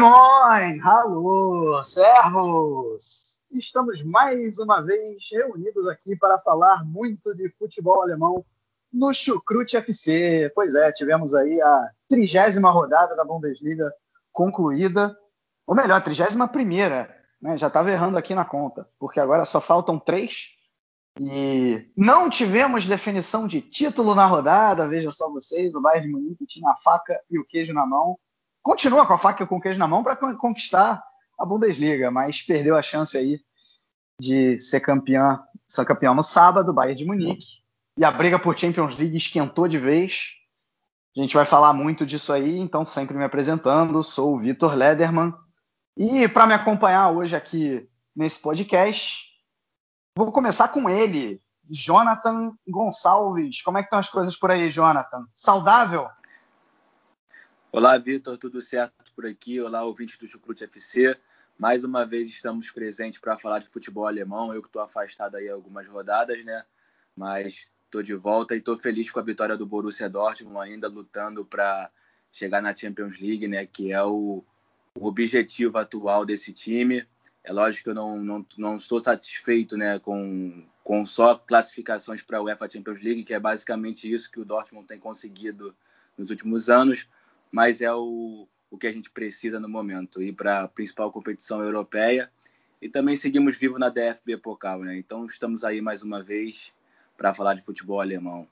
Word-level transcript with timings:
Moin! 0.00 0.80
Alô, 0.80 1.84
servos! 1.84 3.38
Estamos 3.52 4.02
mais 4.02 4.58
uma 4.58 4.80
vez 4.80 5.28
reunidos 5.30 5.86
aqui 5.86 6.16
para 6.16 6.38
falar 6.38 6.82
muito 6.86 7.34
de 7.34 7.50
futebol 7.58 8.00
alemão 8.00 8.42
no 8.90 9.12
Chucrute 9.12 9.76
FC. 9.76 10.50
Pois 10.54 10.74
é, 10.74 10.90
tivemos 10.90 11.34
aí 11.34 11.60
a 11.60 11.90
trigésima 12.08 12.70
rodada 12.70 13.14
da 13.14 13.26
Bundesliga 13.26 13.92
concluída, 14.32 15.14
ou 15.66 15.76
melhor, 15.76 15.98
a 15.98 16.00
trigésima 16.00 16.48
primeira, 16.48 17.14
né? 17.38 17.58
Já 17.58 17.66
estava 17.66 17.90
errando 17.90 18.16
aqui 18.16 18.34
na 18.34 18.46
conta, 18.46 18.88
porque 18.98 19.20
agora 19.20 19.44
só 19.44 19.60
faltam 19.60 19.98
três. 19.98 20.56
E 21.20 21.92
não 21.94 22.30
tivemos 22.30 22.86
definição 22.86 23.46
de 23.46 23.60
título 23.60 24.14
na 24.14 24.24
rodada, 24.24 24.88
vejam 24.88 25.12
só 25.12 25.30
vocês, 25.30 25.74
o 25.74 25.80
Bayern 25.82 26.06
de 26.06 26.12
Munique 26.14 26.46
tinha 26.46 26.70
a 26.70 26.76
faca 26.76 27.20
e 27.30 27.38
o 27.38 27.44
queijo 27.44 27.74
na 27.74 27.84
mão 27.84 28.18
continua 28.62 29.06
com 29.06 29.14
a 29.14 29.18
faca 29.18 29.42
e 29.42 29.46
com 29.46 29.56
o 29.56 29.60
queijo 29.60 29.78
na 29.78 29.88
mão 29.88 30.02
para 30.02 30.16
conquistar 30.16 31.02
a 31.38 31.44
Bundesliga, 31.44 32.10
mas 32.10 32.42
perdeu 32.42 32.76
a 32.76 32.82
chance 32.82 33.16
aí 33.16 33.40
de 34.20 34.60
ser 34.60 34.80
campeão, 34.80 35.42
ser 35.66 35.86
campeão 35.86 36.14
no 36.14 36.22
sábado, 36.22 36.72
Bayern 36.72 36.98
de 36.98 37.06
Munique. 37.06 37.62
E 37.96 38.04
a 38.04 38.10
briga 38.10 38.38
por 38.38 38.58
Champions 38.58 38.96
League 38.96 39.16
esquentou 39.16 39.66
de 39.66 39.78
vez. 39.78 40.34
A 41.16 41.20
gente 41.20 41.34
vai 41.34 41.44
falar 41.44 41.72
muito 41.72 42.06
disso 42.06 42.32
aí, 42.32 42.58
então 42.58 42.84
sempre 42.84 43.16
me 43.16 43.24
apresentando, 43.24 44.02
sou 44.04 44.36
o 44.36 44.38
Vitor 44.38 44.74
Lederman. 44.74 45.34
E 45.96 46.28
para 46.28 46.46
me 46.46 46.54
acompanhar 46.54 47.10
hoje 47.10 47.34
aqui 47.34 47.88
nesse 48.14 48.40
podcast, 48.40 49.24
vou 50.16 50.30
começar 50.30 50.68
com 50.68 50.88
ele, 50.88 51.42
Jonathan 51.68 52.52
Gonçalves. 52.68 53.62
Como 53.62 53.78
é 53.78 53.82
que 53.82 53.86
estão 53.86 53.98
as 53.98 54.08
coisas 54.08 54.36
por 54.36 54.50
aí, 54.50 54.70
Jonathan? 54.70 55.26
Saudável? 55.34 56.08
Olá, 57.72 57.96
Vitor, 57.96 58.36
tudo 58.36 58.60
certo 58.60 59.12
por 59.14 59.24
aqui? 59.24 59.60
Olá, 59.60 59.84
ouvintes 59.84 60.18
do 60.18 60.26
Chucrute 60.26 60.64
FC. 60.64 61.16
Mais 61.56 61.84
uma 61.84 62.04
vez 62.04 62.28
estamos 62.28 62.68
presentes 62.68 63.20
para 63.20 63.38
falar 63.38 63.60
de 63.60 63.68
futebol 63.68 64.08
alemão. 64.08 64.52
Eu 64.52 64.60
que 64.60 64.66
estou 64.66 64.82
afastado 64.82 65.36
aí 65.36 65.48
algumas 65.48 65.86
rodadas, 65.86 66.44
né? 66.44 66.64
Mas 67.16 67.70
estou 67.84 68.02
de 68.02 68.12
volta 68.12 68.56
e 68.56 68.58
estou 68.58 68.76
feliz 68.76 69.08
com 69.08 69.20
a 69.20 69.22
vitória 69.22 69.56
do 69.56 69.64
Borussia 69.64 70.10
Dortmund, 70.10 70.58
ainda 70.58 70.88
lutando 70.88 71.44
para 71.44 71.88
chegar 72.32 72.60
na 72.60 72.74
Champions 72.74 73.20
League, 73.20 73.46
né? 73.46 73.64
Que 73.64 73.92
é 73.92 74.02
o, 74.02 74.44
o, 74.98 75.06
objetivo 75.06 75.78
atual 75.78 76.26
desse 76.26 76.52
time. 76.52 77.06
É 77.44 77.52
lógico 77.52 77.84
que 77.84 77.90
eu 77.90 77.94
não, 77.94 78.20
não, 78.20 78.46
não 78.58 78.76
estou 78.78 78.98
satisfeito 78.98 79.76
né, 79.76 80.00
com, 80.00 80.66
com 80.82 81.06
só 81.06 81.36
classificações 81.36 82.20
para 82.20 82.38
a 82.38 82.42
UEFA 82.42 82.68
Champions 82.68 83.00
League, 83.00 83.22
que 83.22 83.32
é 83.32 83.38
basicamente 83.38 84.12
isso 84.12 84.28
que 84.28 84.40
o 84.40 84.44
Dortmund 84.44 84.88
tem 84.88 84.98
conseguido 84.98 85.72
nos 86.18 86.30
últimos 86.30 86.68
anos 86.68 87.08
mas 87.50 87.80
é 87.80 87.92
o, 87.92 88.48
o 88.70 88.78
que 88.78 88.86
a 88.86 88.92
gente 88.92 89.10
precisa 89.10 89.58
no 89.58 89.68
momento 89.68 90.22
ir 90.22 90.32
para 90.32 90.62
a 90.62 90.68
principal 90.68 91.10
competição 91.10 91.62
europeia 91.62 92.30
e 92.80 92.88
também 92.88 93.16
seguimos 93.16 93.56
vivos 93.56 93.78
na 93.78 93.88
DFB 93.88 94.38
Pokal, 94.38 94.80
né? 94.80 94.96
Então 94.96 95.26
estamos 95.26 95.64
aí 95.64 95.80
mais 95.80 96.02
uma 96.02 96.22
vez 96.22 96.72
para 97.16 97.34
falar 97.34 97.54
de 97.54 97.62
futebol 97.62 98.00
alemão. 98.00 98.48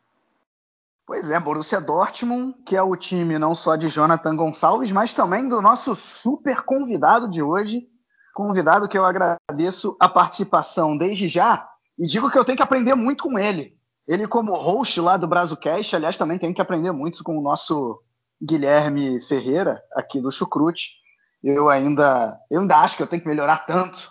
Pois 1.06 1.30
é, 1.30 1.40
Borussia 1.40 1.80
Dortmund, 1.80 2.54
que 2.66 2.76
é 2.76 2.82
o 2.82 2.94
time 2.94 3.38
não 3.38 3.54
só 3.54 3.76
de 3.76 3.88
Jonathan 3.88 4.36
Gonçalves, 4.36 4.92
mas 4.92 5.14
também 5.14 5.48
do 5.48 5.62
nosso 5.62 5.94
super 5.94 6.62
convidado 6.64 7.30
de 7.30 7.40
hoje, 7.40 7.88
convidado 8.34 8.86
que 8.86 8.98
eu 8.98 9.06
agradeço 9.06 9.96
a 9.98 10.06
participação 10.06 10.98
desde 10.98 11.26
já 11.26 11.66
e 11.98 12.06
digo 12.06 12.30
que 12.30 12.38
eu 12.38 12.44
tenho 12.44 12.56
que 12.56 12.62
aprender 12.62 12.94
muito 12.94 13.24
com 13.24 13.38
ele. 13.38 13.74
Ele 14.06 14.28
como 14.28 14.54
host 14.54 15.00
lá 15.00 15.16
do 15.16 15.26
Brazucast, 15.26 15.96
aliás, 15.96 16.16
também 16.18 16.38
tenho 16.38 16.54
que 16.54 16.60
aprender 16.60 16.92
muito 16.92 17.24
com 17.24 17.38
o 17.38 17.42
nosso 17.42 18.02
Guilherme 18.42 19.20
Ferreira, 19.22 19.82
aqui 19.92 20.20
do 20.20 20.30
Chucrute. 20.30 20.96
Eu 21.42 21.68
ainda, 21.68 22.38
eu 22.50 22.60
ainda 22.60 22.76
acho 22.78 22.96
que 22.96 23.02
eu 23.02 23.06
tenho 23.06 23.22
que 23.22 23.28
melhorar 23.28 23.66
tanto 23.66 24.10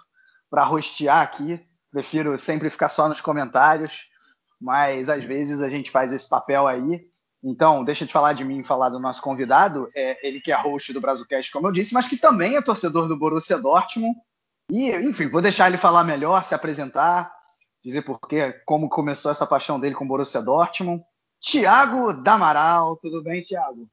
para 0.49 0.63
rostear 0.63 1.21
aqui. 1.21 1.65
Prefiro 1.91 2.37
sempre 2.37 2.69
ficar 2.69 2.89
só 2.89 3.07
nos 3.07 3.21
comentários, 3.21 4.07
mas 4.59 5.09
às 5.09 5.23
vezes 5.23 5.61
a 5.61 5.69
gente 5.69 5.91
faz 5.91 6.13
esse 6.13 6.27
papel 6.27 6.67
aí. 6.67 7.07
Então, 7.43 7.83
deixa 7.83 8.05
de 8.05 8.11
falar 8.11 8.33
de 8.33 8.43
mim 8.43 8.59
e 8.59 8.65
falar 8.65 8.89
do 8.89 8.99
nosso 8.99 9.21
convidado, 9.21 9.89
é 9.95 10.27
ele 10.27 10.41
que 10.41 10.51
é 10.51 10.55
host 10.55 10.91
do 10.91 10.99
Brazucast, 10.99 11.51
como 11.51 11.67
eu 11.67 11.71
disse, 11.71 11.93
mas 11.93 12.07
que 12.07 12.17
também 12.17 12.55
é 12.55 12.61
torcedor 12.61 13.07
do 13.07 13.17
Borussia 13.17 13.57
Dortmund. 13.57 14.17
E, 14.71 14.91
enfim, 14.91 15.29
vou 15.29 15.41
deixar 15.41 15.67
ele 15.67 15.77
falar 15.77 16.03
melhor, 16.03 16.43
se 16.43 16.53
apresentar, 16.53 17.31
dizer 17.83 18.01
por 18.01 18.19
quê, 18.27 18.53
como 18.65 18.89
começou 18.89 19.31
essa 19.31 19.47
paixão 19.47 19.79
dele 19.79 19.95
com 19.95 20.03
o 20.03 20.07
Borussia 20.07 20.41
Dortmund. 20.41 21.03
Tiago 21.39 22.11
Damaral, 22.11 22.97
tudo 22.97 23.23
bem, 23.23 23.41
Tiago? 23.41 23.87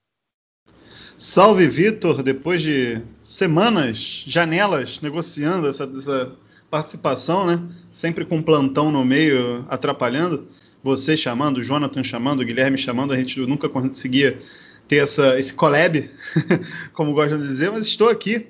Salve 1.17 1.69
Vitor, 1.69 2.23
depois 2.23 2.61
de 2.61 3.01
semanas, 3.21 4.25
janelas, 4.27 5.01
negociando 5.01 5.69
essa, 5.69 5.85
essa, 5.97 6.33
participação, 6.75 7.47
né? 7.47 7.63
Sempre 7.93 8.25
com 8.25 8.43
plantão 8.43 8.91
no 8.91 9.05
meio 9.05 9.65
atrapalhando. 9.69 10.49
Você 10.83 11.17
chamando, 11.17 11.59
o 11.59 11.63
Jonathan 11.63 12.03
chamando, 12.03 12.41
o 12.41 12.45
Guilherme 12.45 12.77
chamando, 12.77 13.13
a 13.13 13.17
gente 13.17 13.39
nunca 13.41 13.69
conseguia 13.69 14.41
ter 14.89 14.97
essa, 14.97 15.39
esse 15.39 15.55
collab, 15.55 16.11
como 16.93 17.15
gostam 17.15 17.41
de 17.41 17.47
dizer, 17.47 17.71
mas 17.71 17.87
estou 17.87 18.09
aqui 18.09 18.49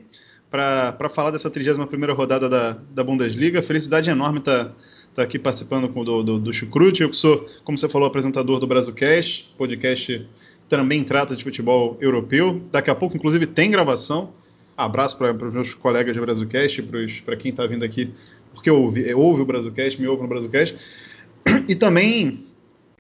para 0.51 1.11
falar 1.11 1.33
dessa 1.33 1.51
31 1.51 2.15
rodada 2.15 2.49
da, 2.49 2.79
da 2.91 3.05
Bundesliga. 3.05 3.61
Felicidade 3.61 4.09
enorme 4.09 4.39
estar 4.39 4.67
tá, 4.67 4.75
tá 5.17 5.23
aqui 5.23 5.39
participando 5.39 5.87
do, 5.89 6.23
do, 6.23 6.39
do 6.39 6.53
Chucrute. 6.53 7.03
Eu 7.03 7.11
que 7.11 7.17
sou, 7.17 7.47
como 7.63 7.77
você 7.77 7.89
falou, 7.91 8.09
apresentador 8.09 8.59
do 8.59 8.67
Brazucast, 8.67 9.53
podcast 9.59 10.27
também 10.69 11.05
trata 11.05 11.37
de 11.37 11.45
futebol 11.45 11.97
europeu. 12.01 12.63
Daqui 12.71 12.91
a 12.91 12.95
pouco, 12.95 13.17
inclusive, 13.17 13.47
tem 13.47 13.71
gravação. 13.71 14.33
Abraço 14.77 15.17
para 15.17 15.33
os 15.33 15.55
meus 15.55 15.75
colegas 15.75 16.17
do 16.17 16.23
Brazucast, 16.23 16.83
para 17.25 17.37
quem 17.37 17.51
está 17.51 17.65
vindo 17.67 17.85
aqui, 17.85 18.13
porque 18.53 18.71
ouve, 18.71 19.15
ouve 19.15 19.43
o 19.43 19.45
Brazucast, 19.45 20.01
me 20.01 20.09
ouve 20.09 20.23
no 20.23 20.29
Brazucast. 20.29 20.77
E 21.69 21.75
também 21.75 22.45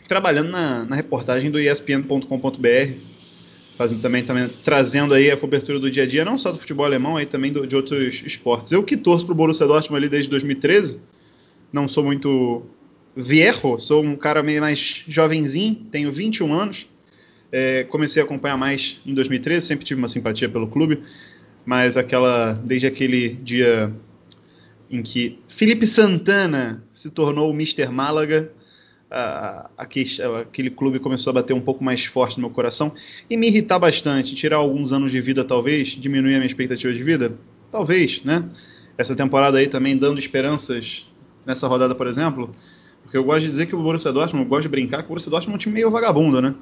trabalhando 0.07 0.51
na, 0.51 0.85
na 0.85 0.97
reportagem 0.97 1.51
do 1.51 1.59
ESPN.com.br, 1.59 2.93
fazendo 3.77 4.01
também, 4.01 4.25
também 4.25 4.49
trazendo 4.63 5.15
aí 5.15 5.31
a 5.31 5.37
cobertura 5.37 5.81
do 5.81 5.91
dia 5.91 6.05
a 6.05 6.07
dia, 6.07 6.25
não 6.25 6.39
só 6.39 6.53
do 6.53 6.59
futebol 6.59 6.85
alemão, 6.85 7.17
aí 7.17 7.27
também 7.27 7.51
do, 7.51 7.67
de 7.67 7.75
outros 7.75 8.23
esportes. 8.25 8.71
Eu 8.71 8.83
que 8.83 8.97
torço 8.97 9.25
para 9.25 9.33
o 9.33 9.37
Borussia 9.37 9.67
Dortmund 9.67 9.97
ali 9.97 10.09
desde 10.09 10.31
2013, 10.31 11.01
não 11.73 11.89
sou 11.89 12.05
muito 12.05 12.63
viejo, 13.17 13.79
sou 13.79 14.03
um 14.03 14.17
cara 14.17 14.43
meio 14.43 14.61
mais 14.61 15.03
jovenzinho, 15.09 15.75
tenho 15.91 16.13
21 16.13 16.53
anos, 16.53 16.89
é, 17.56 17.84
comecei 17.84 18.20
a 18.20 18.25
acompanhar 18.25 18.56
mais 18.56 19.00
em 19.06 19.15
2013, 19.15 19.65
sempre 19.65 19.87
tive 19.87 20.00
uma 20.00 20.09
simpatia 20.09 20.48
pelo 20.48 20.66
clube, 20.66 21.04
mas 21.65 21.97
aquela 21.97 22.53
desde 22.53 22.88
aquele 22.88 23.28
dia 23.28 23.94
em 24.91 25.01
que 25.01 25.39
Felipe 25.47 25.86
Santana 25.86 26.83
se 26.91 27.10
tornou 27.10 27.48
o 27.48 27.54
Mr. 27.54 27.86
Málaga, 27.91 28.51
aquele, 29.78 30.10
aquele 30.41 30.68
clube 30.68 30.98
começou 30.98 31.30
a 31.30 31.34
bater 31.34 31.54
um 31.54 31.60
pouco 31.60 31.84
mais 31.84 32.04
forte 32.04 32.39
no 32.39 32.48
meu 32.48 32.51
coração 32.51 32.92
e 33.30 33.36
me 33.36 33.47
irritar 33.47 33.78
bastante, 33.78 34.34
tirar 34.34 34.57
alguns 34.57 34.91
anos 34.91 35.12
de 35.12 35.21
vida 35.21 35.45
talvez, 35.45 35.91
diminuir 35.91 36.34
a 36.34 36.39
minha 36.39 36.48
expectativa 36.48 36.92
de 36.92 37.04
vida, 37.04 37.39
talvez, 37.71 38.21
né? 38.24 38.48
Essa 38.98 39.15
temporada 39.15 39.59
aí 39.59 39.68
também 39.68 39.97
dando 39.97 40.18
esperanças 40.18 41.09
nessa 41.47 41.68
rodada, 41.68 41.95
por 41.95 42.09
exemplo, 42.09 42.53
porque 43.04 43.16
eu 43.16 43.22
gosto 43.22 43.42
de 43.42 43.50
dizer 43.50 43.66
que 43.66 43.77
o 43.77 43.80
Borussia 43.80 44.12
Dortmund, 44.12 44.45
eu 44.45 44.48
gosto 44.48 44.62
de 44.62 44.68
brincar 44.71 44.98
que 44.98 45.04
o 45.04 45.09
Borussia 45.09 45.30
Dortmund 45.30 45.54
é 45.54 45.57
um 45.57 45.59
time 45.59 45.74
meio 45.74 45.89
vagabundo, 45.89 46.42
né? 46.42 46.53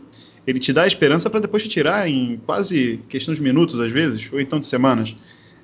Ele 0.46 0.58
te 0.58 0.72
dá 0.72 0.82
a 0.82 0.86
esperança 0.86 1.30
para 1.30 1.40
depois 1.40 1.62
te 1.62 1.68
tirar 1.68 2.08
em 2.08 2.38
quase 2.38 2.98
questão 3.08 3.34
de 3.34 3.42
minutos, 3.42 3.78
às 3.78 3.92
vezes, 3.92 4.28
ou 4.32 4.40
então 4.40 4.58
de 4.58 4.66
semanas. 4.66 5.14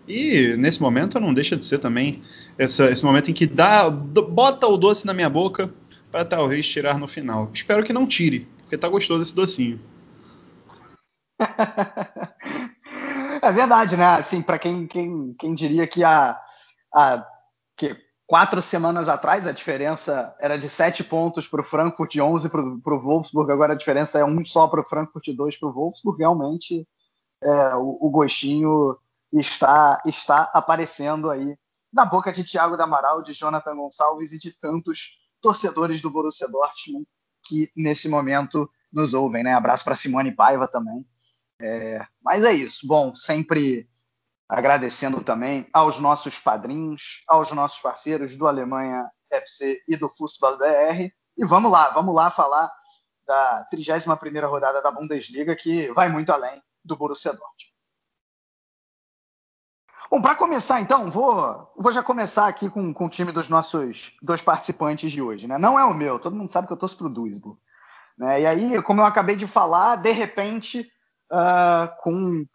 E 0.06 0.54
nesse 0.56 0.80
momento 0.80 1.20
não 1.20 1.34
deixa 1.34 1.56
de 1.56 1.64
ser 1.64 1.78
também 1.78 2.22
essa, 2.56 2.90
esse 2.90 3.04
momento 3.04 3.30
em 3.30 3.34
que 3.34 3.46
dá, 3.46 3.90
bota 3.90 4.66
o 4.66 4.76
doce 4.76 5.06
na 5.06 5.12
minha 5.12 5.28
boca 5.28 5.70
para 6.10 6.24
talvez 6.24 6.66
tirar 6.66 6.98
no 6.98 7.06
final. 7.06 7.50
Espero 7.52 7.84
que 7.84 7.92
não 7.92 8.06
tire, 8.06 8.48
porque 8.62 8.78
tá 8.78 8.88
gostoso 8.88 9.22
esse 9.22 9.34
docinho. 9.34 9.78
é 13.42 13.52
verdade, 13.52 13.96
né? 13.96 14.06
Assim, 14.06 14.40
para 14.40 14.58
quem, 14.58 14.86
quem, 14.86 15.34
quem 15.38 15.54
diria 15.54 15.86
que 15.86 16.02
a, 16.02 16.40
a 16.94 17.26
que 17.76 17.94
quatro 18.28 18.60
semanas 18.60 19.08
atrás 19.08 19.46
a 19.46 19.52
diferença 19.52 20.36
era 20.38 20.58
de 20.58 20.68
sete 20.68 21.02
pontos 21.02 21.48
para 21.48 21.62
o 21.62 21.64
Frankfurt 21.64 22.14
e 22.14 22.20
11 22.20 22.50
para 22.50 22.94
o 22.94 23.00
Wolfsburg, 23.00 23.50
agora 23.50 23.72
a 23.72 23.76
diferença 23.76 24.18
é 24.18 24.24
um 24.24 24.44
só 24.44 24.68
para 24.68 24.82
o 24.82 24.84
Frankfurt 24.84 25.28
e 25.28 25.32
dois 25.34 25.56
para 25.56 25.70
o 25.70 25.72
Wolfsburg. 25.72 26.18
Realmente 26.18 26.86
é, 27.42 27.74
o, 27.76 27.96
o, 28.02 28.10
gostinho 28.10 28.98
está, 29.32 30.02
está 30.04 30.42
aparecendo 30.52 31.30
aí 31.30 31.56
na 31.90 32.04
boca 32.04 32.30
de 32.30 32.44
Thiago 32.44 32.76
Damaral, 32.76 33.22
de 33.22 33.32
Jonathan 33.32 33.74
Gonçalves 33.74 34.30
e 34.32 34.38
de 34.38 34.52
tantos 34.52 35.18
torcedores 35.40 36.02
do 36.02 36.10
Borussia 36.10 36.46
Dortmund 36.48 37.08
que 37.46 37.72
nesse 37.74 38.10
momento 38.10 38.70
nos 38.92 39.14
ouvem. 39.14 39.42
Né? 39.42 39.54
Abraço 39.54 39.84
para 39.84 39.96
Simone 39.96 40.32
Paiva 40.32 40.68
também. 40.68 41.02
É, 41.62 42.04
mas 42.22 42.44
é 42.44 42.52
isso. 42.52 42.86
Bom, 42.86 43.14
sempre 43.14 43.88
agradecendo 44.48 45.22
também 45.22 45.68
aos 45.72 46.00
nossos 46.00 46.38
padrinhos, 46.38 47.22
aos 47.28 47.52
nossos 47.52 47.80
parceiros 47.80 48.34
do 48.34 48.46
Alemanha 48.46 49.08
FC 49.30 49.82
e 49.86 49.96
do 49.96 50.08
Fußball 50.08 50.56
BR. 50.56 51.12
E 51.36 51.44
vamos 51.44 51.70
lá, 51.70 51.90
vamos 51.90 52.14
lá 52.14 52.30
falar 52.30 52.72
da 53.26 53.68
31ª 53.72 54.48
rodada 54.48 54.80
da 54.80 54.90
Bundesliga, 54.90 55.54
que 55.54 55.92
vai 55.92 56.08
muito 56.08 56.32
além 56.32 56.62
do 56.82 56.96
Borussia 56.96 57.32
Dortmund. 57.32 57.68
Bom, 60.10 60.22
para 60.22 60.34
começar 60.34 60.80
então, 60.80 61.10
vou, 61.10 61.70
vou 61.76 61.92
já 61.92 62.02
começar 62.02 62.48
aqui 62.48 62.70
com, 62.70 62.94
com 62.94 63.04
o 63.04 63.10
time 63.10 63.30
dos 63.30 63.50
nossos 63.50 64.16
dois 64.22 64.40
participantes 64.40 65.12
de 65.12 65.20
hoje. 65.20 65.46
Né? 65.46 65.58
Não 65.58 65.78
é 65.78 65.84
o 65.84 65.92
meu, 65.92 66.18
todo 66.18 66.34
mundo 66.34 66.50
sabe 66.50 66.66
que 66.66 66.72
eu 66.72 66.78
torço 66.78 66.96
para 66.96 67.08
o 67.08 67.10
Duisburg. 67.10 67.58
Né? 68.16 68.40
E 68.40 68.46
aí, 68.46 68.82
como 68.82 69.02
eu 69.02 69.04
acabei 69.04 69.36
de 69.36 69.46
falar, 69.46 69.96
de 69.96 70.10
repente, 70.10 70.90
uh, 71.30 71.94
com 72.02 72.46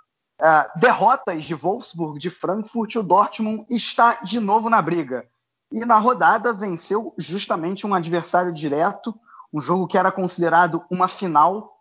uh, 0.43 0.79
derrotas 0.79 1.45
de 1.45 1.55
Wolfsburg, 1.55 2.19
de 2.19 2.29
Frankfurt, 2.29 2.95
o 2.95 3.03
Dortmund 3.03 3.65
está 3.69 4.21
de 4.23 4.39
novo 4.39 4.69
na 4.69 4.81
briga. 4.81 5.25
E 5.71 5.85
na 5.85 5.97
rodada 5.97 6.53
venceu 6.53 7.15
justamente 7.17 7.87
um 7.87 7.93
adversário 7.93 8.51
direto, 8.51 9.15
um 9.51 9.61
jogo 9.61 9.87
que 9.87 9.97
era 9.97 10.11
considerado 10.11 10.83
uma 10.91 11.07
final. 11.07 11.71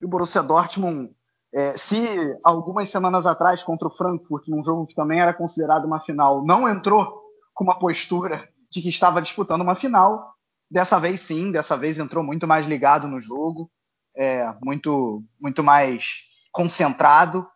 E 0.00 0.06
o 0.06 0.08
Borussia 0.08 0.42
Dortmund, 0.42 1.10
é, 1.52 1.76
se 1.76 1.98
algumas 2.44 2.88
semanas 2.88 3.26
atrás 3.26 3.62
contra 3.62 3.88
o 3.88 3.90
Frankfurt, 3.90 4.48
num 4.48 4.64
jogo 4.64 4.86
que 4.86 4.94
também 4.94 5.20
era 5.20 5.34
considerado 5.34 5.84
uma 5.84 6.00
final, 6.00 6.44
não 6.44 6.68
entrou 6.68 7.22
com 7.52 7.64
uma 7.64 7.78
postura 7.78 8.48
de 8.70 8.80
que 8.80 8.88
estava 8.88 9.20
disputando 9.20 9.62
uma 9.62 9.74
final, 9.74 10.34
dessa 10.70 10.98
vez 10.98 11.20
sim, 11.20 11.50
dessa 11.50 11.76
vez 11.76 11.98
entrou 11.98 12.22
muito 12.22 12.46
mais 12.46 12.66
ligado 12.66 13.08
no 13.08 13.20
jogo, 13.20 13.70
é, 14.14 14.54
muito, 14.62 15.22
muito 15.40 15.62
mais 15.62 16.22
concentrado 16.52 17.46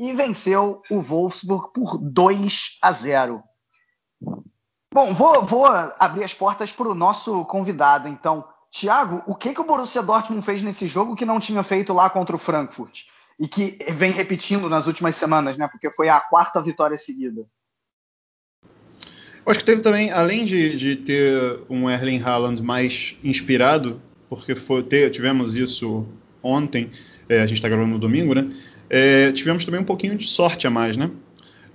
e 0.00 0.14
venceu 0.14 0.80
o 0.88 0.98
Wolfsburg 1.02 1.74
por 1.74 1.98
2 1.98 2.78
a 2.80 2.90
0. 2.90 3.42
Bom, 4.90 5.12
vou, 5.12 5.44
vou 5.44 5.66
abrir 5.66 6.24
as 6.24 6.32
portas 6.32 6.72
para 6.72 6.88
o 6.88 6.94
nosso 6.94 7.44
convidado, 7.44 8.08
então. 8.08 8.48
Thiago, 8.72 9.22
o 9.26 9.34
que, 9.34 9.52
que 9.52 9.60
o 9.60 9.64
Borussia 9.64 10.02
Dortmund 10.02 10.42
fez 10.42 10.62
nesse 10.62 10.86
jogo 10.86 11.14
que 11.14 11.26
não 11.26 11.38
tinha 11.38 11.62
feito 11.62 11.92
lá 11.92 12.08
contra 12.08 12.34
o 12.34 12.38
Frankfurt? 12.38 13.02
E 13.38 13.46
que 13.46 13.76
vem 13.90 14.10
repetindo 14.10 14.70
nas 14.70 14.86
últimas 14.86 15.16
semanas, 15.16 15.58
né? 15.58 15.68
Porque 15.68 15.90
foi 15.90 16.08
a 16.08 16.18
quarta 16.18 16.62
vitória 16.62 16.96
seguida. 16.96 17.44
Eu 18.62 19.50
acho 19.50 19.60
que 19.60 19.66
teve 19.66 19.82
também, 19.82 20.10
além 20.10 20.46
de, 20.46 20.76
de 20.76 20.96
ter 20.96 21.60
um 21.68 21.90
Erling 21.90 22.22
Haaland 22.22 22.62
mais 22.62 23.16
inspirado, 23.22 24.00
porque 24.30 24.54
foi, 24.54 24.82
ter, 24.82 25.10
tivemos 25.10 25.56
isso 25.56 26.06
ontem, 26.42 26.90
é, 27.28 27.40
a 27.40 27.46
gente 27.46 27.58
está 27.58 27.68
gravando 27.68 27.92
no 27.92 27.98
domingo, 27.98 28.34
né? 28.34 28.50
É, 28.90 29.30
tivemos 29.30 29.64
também 29.64 29.80
um 29.80 29.84
pouquinho 29.84 30.16
de 30.16 30.26
sorte 30.26 30.66
a 30.66 30.70
mais, 30.70 30.96
né? 30.96 31.08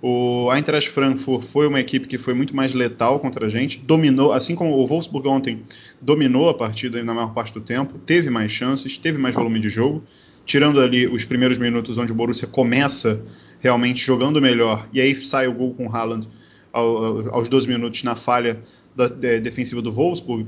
O 0.01 0.53
Eintracht 0.53 0.89
Frankfurt 0.89 1.45
foi 1.45 1.65
uma 1.65 1.79
equipe 1.79 2.07
que 2.07 2.17
foi 2.17 2.33
muito 2.33 2.53
mais 2.53 2.73
letal 2.73 3.19
contra 3.19 3.45
a 3.45 3.49
gente, 3.49 3.79
dominou, 3.79 4.33
assim 4.33 4.53
como 4.53 4.71
o 4.77 4.85
Wolfsburg 4.85 5.27
ontem 5.27 5.63
dominou 6.01 6.49
a 6.49 6.53
partida 6.53 7.01
na 7.01 7.13
maior 7.13 7.33
parte 7.33 7.53
do 7.53 7.61
tempo, 7.61 7.97
teve 7.99 8.29
mais 8.29 8.51
chances, 8.51 8.97
teve 8.97 9.17
mais 9.17 9.33
volume 9.33 9.61
de 9.61 9.69
jogo, 9.69 10.03
tirando 10.45 10.81
ali 10.81 11.07
os 11.07 11.23
primeiros 11.23 11.57
minutos 11.57 11.97
onde 11.97 12.11
o 12.11 12.15
Borussia 12.15 12.47
começa 12.47 13.25
realmente 13.61 14.05
jogando 14.05 14.39
melhor, 14.41 14.87
e 14.93 14.99
aí 14.99 15.15
sai 15.15 15.47
o 15.47 15.53
gol 15.53 15.73
com 15.73 15.87
o 15.87 15.95
Haaland 15.95 16.27
aos 16.71 17.47
12 17.47 17.67
minutos 17.67 18.03
na 18.03 18.17
falha 18.17 18.59
da, 18.93 19.07
da, 19.07 19.39
defensiva 19.39 19.81
do 19.81 19.91
Wolfsburg. 19.91 20.45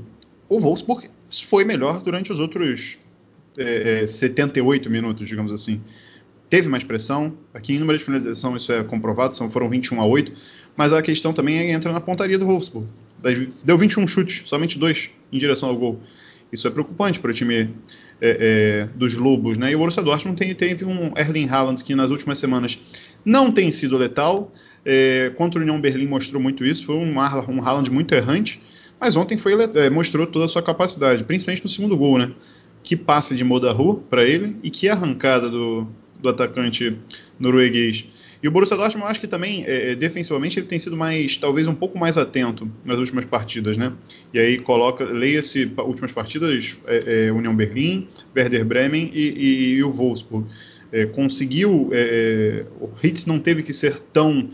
O 0.48 0.60
Wolfsburg 0.60 1.08
foi 1.46 1.64
melhor 1.64 2.00
durante 2.00 2.30
os 2.30 2.38
outros 2.38 2.98
é, 3.56 4.06
78 4.06 4.90
minutos, 4.90 5.26
digamos 5.26 5.50
assim 5.50 5.80
teve 6.48 6.68
mais 6.68 6.84
pressão. 6.84 7.34
Aqui 7.52 7.74
em 7.74 7.78
número 7.78 7.98
de 7.98 8.04
finalização 8.04 8.56
isso 8.56 8.72
é 8.72 8.82
comprovado, 8.82 9.34
são, 9.34 9.50
foram 9.50 9.68
21 9.68 10.00
a 10.00 10.06
8. 10.06 10.32
Mas 10.76 10.92
a 10.92 11.02
questão 11.02 11.32
também 11.32 11.58
é, 11.58 11.72
entra 11.72 11.92
na 11.92 12.00
pontaria 12.00 12.38
do 12.38 12.46
Wolfsburg. 12.46 12.86
Deu 13.64 13.76
21 13.76 14.06
chutes, 14.06 14.42
somente 14.48 14.78
dois 14.78 15.10
em 15.32 15.38
direção 15.38 15.68
ao 15.68 15.76
gol. 15.76 16.00
Isso 16.52 16.66
é 16.66 16.70
preocupante 16.70 17.18
para 17.18 17.30
o 17.30 17.34
time 17.34 17.70
é, 18.20 18.88
é, 18.88 18.88
dos 18.94 19.14
Lobos. 19.14 19.58
Né? 19.58 19.72
E 19.72 19.74
o 19.74 19.78
Borussia 19.78 20.02
Dortmund 20.02 20.38
tem, 20.38 20.54
teve 20.54 20.84
um 20.84 21.12
Erling 21.16 21.48
Haaland 21.48 21.82
que 21.82 21.94
nas 21.94 22.10
últimas 22.10 22.38
semanas 22.38 22.78
não 23.24 23.52
tem 23.52 23.70
sido 23.72 23.98
letal. 23.98 24.52
É, 24.84 25.32
contra 25.36 25.58
o 25.58 25.62
União 25.62 25.80
Berlim 25.80 26.06
mostrou 26.06 26.40
muito 26.40 26.64
isso. 26.64 26.86
Foi 26.86 26.94
um, 26.94 27.12
um 27.12 27.62
Haaland 27.62 27.90
muito 27.90 28.14
errante. 28.14 28.60
Mas 29.00 29.16
ontem 29.16 29.36
foi, 29.36 29.54
é, 29.74 29.90
mostrou 29.90 30.26
toda 30.26 30.46
a 30.46 30.48
sua 30.48 30.62
capacidade, 30.62 31.24
principalmente 31.24 31.62
no 31.62 31.68
segundo 31.68 31.96
gol. 31.96 32.18
Né? 32.18 32.30
Que 32.82 32.96
passe 32.96 33.36
de 33.36 33.44
Modaru 33.44 34.04
para 34.08 34.24
ele 34.24 34.56
e 34.62 34.70
que 34.70 34.88
arrancada 34.88 35.50
do, 35.50 35.86
do 36.20 36.28
atacante 36.28 36.96
norueguês. 37.38 38.04
E 38.42 38.46
o 38.46 38.50
Borussia 38.50 38.76
Dortmund, 38.76 39.04
eu 39.04 39.10
acho 39.10 39.20
que 39.20 39.26
também, 39.26 39.64
é, 39.64 39.92
é, 39.92 39.94
defensivamente, 39.96 40.58
ele 40.58 40.66
tem 40.66 40.78
sido 40.78 40.96
mais, 40.96 41.36
talvez 41.36 41.66
um 41.66 41.74
pouco 41.74 41.98
mais 41.98 42.16
atento 42.16 42.70
nas 42.84 42.98
últimas 42.98 43.24
partidas, 43.24 43.76
né? 43.76 43.92
E 44.32 44.38
aí 44.38 44.58
coloca, 44.58 45.04
leia-se 45.04 45.70
últimas 45.78 46.12
partidas, 46.12 46.76
é, 46.86 47.26
é, 47.26 47.32
União 47.32 47.54
Berlim, 47.54 48.06
Werder 48.36 48.64
Bremen 48.64 49.10
e, 49.12 49.28
e, 49.28 49.70
e 49.74 49.84
o 49.84 49.90
Wolfsburg. 49.90 50.46
É, 50.90 51.04
conseguiu, 51.04 51.90
é, 51.92 52.64
o 52.80 52.88
Hitz 53.02 53.26
não 53.26 53.38
teve 53.38 53.62
que 53.62 53.72
ser 53.72 54.00
tão 54.12 54.50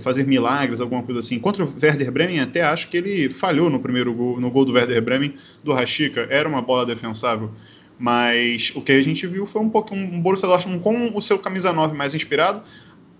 fazer 0.00 0.26
milagres, 0.26 0.80
alguma 0.80 1.02
coisa 1.02 1.20
assim. 1.20 1.38
Contra 1.38 1.62
o 1.62 1.70
Werder 1.82 2.10
Bremen, 2.10 2.40
até 2.40 2.62
acho 2.62 2.88
que 2.88 2.96
ele 2.96 3.28
falhou 3.28 3.68
no 3.68 3.78
primeiro 3.78 4.10
gol, 4.14 4.40
no 4.40 4.50
gol 4.50 4.64
do 4.64 4.72
Werder 4.72 5.02
Bremen 5.02 5.34
do 5.62 5.70
Rashica. 5.70 6.26
Era 6.30 6.48
uma 6.48 6.62
bola 6.62 6.86
defensável. 6.86 7.50
Mas 7.98 8.72
o 8.74 8.82
que 8.82 8.92
a 8.92 9.02
gente 9.02 9.26
viu 9.26 9.46
foi 9.46 9.62
um 9.62 9.70
pouco 9.70 9.94
um 9.94 10.20
Borussia 10.20 10.46
Dortmund 10.46 10.82
com 10.82 11.16
o 11.16 11.20
seu 11.20 11.38
camisa 11.38 11.72
9 11.72 11.96
mais 11.96 12.14
inspirado, 12.14 12.62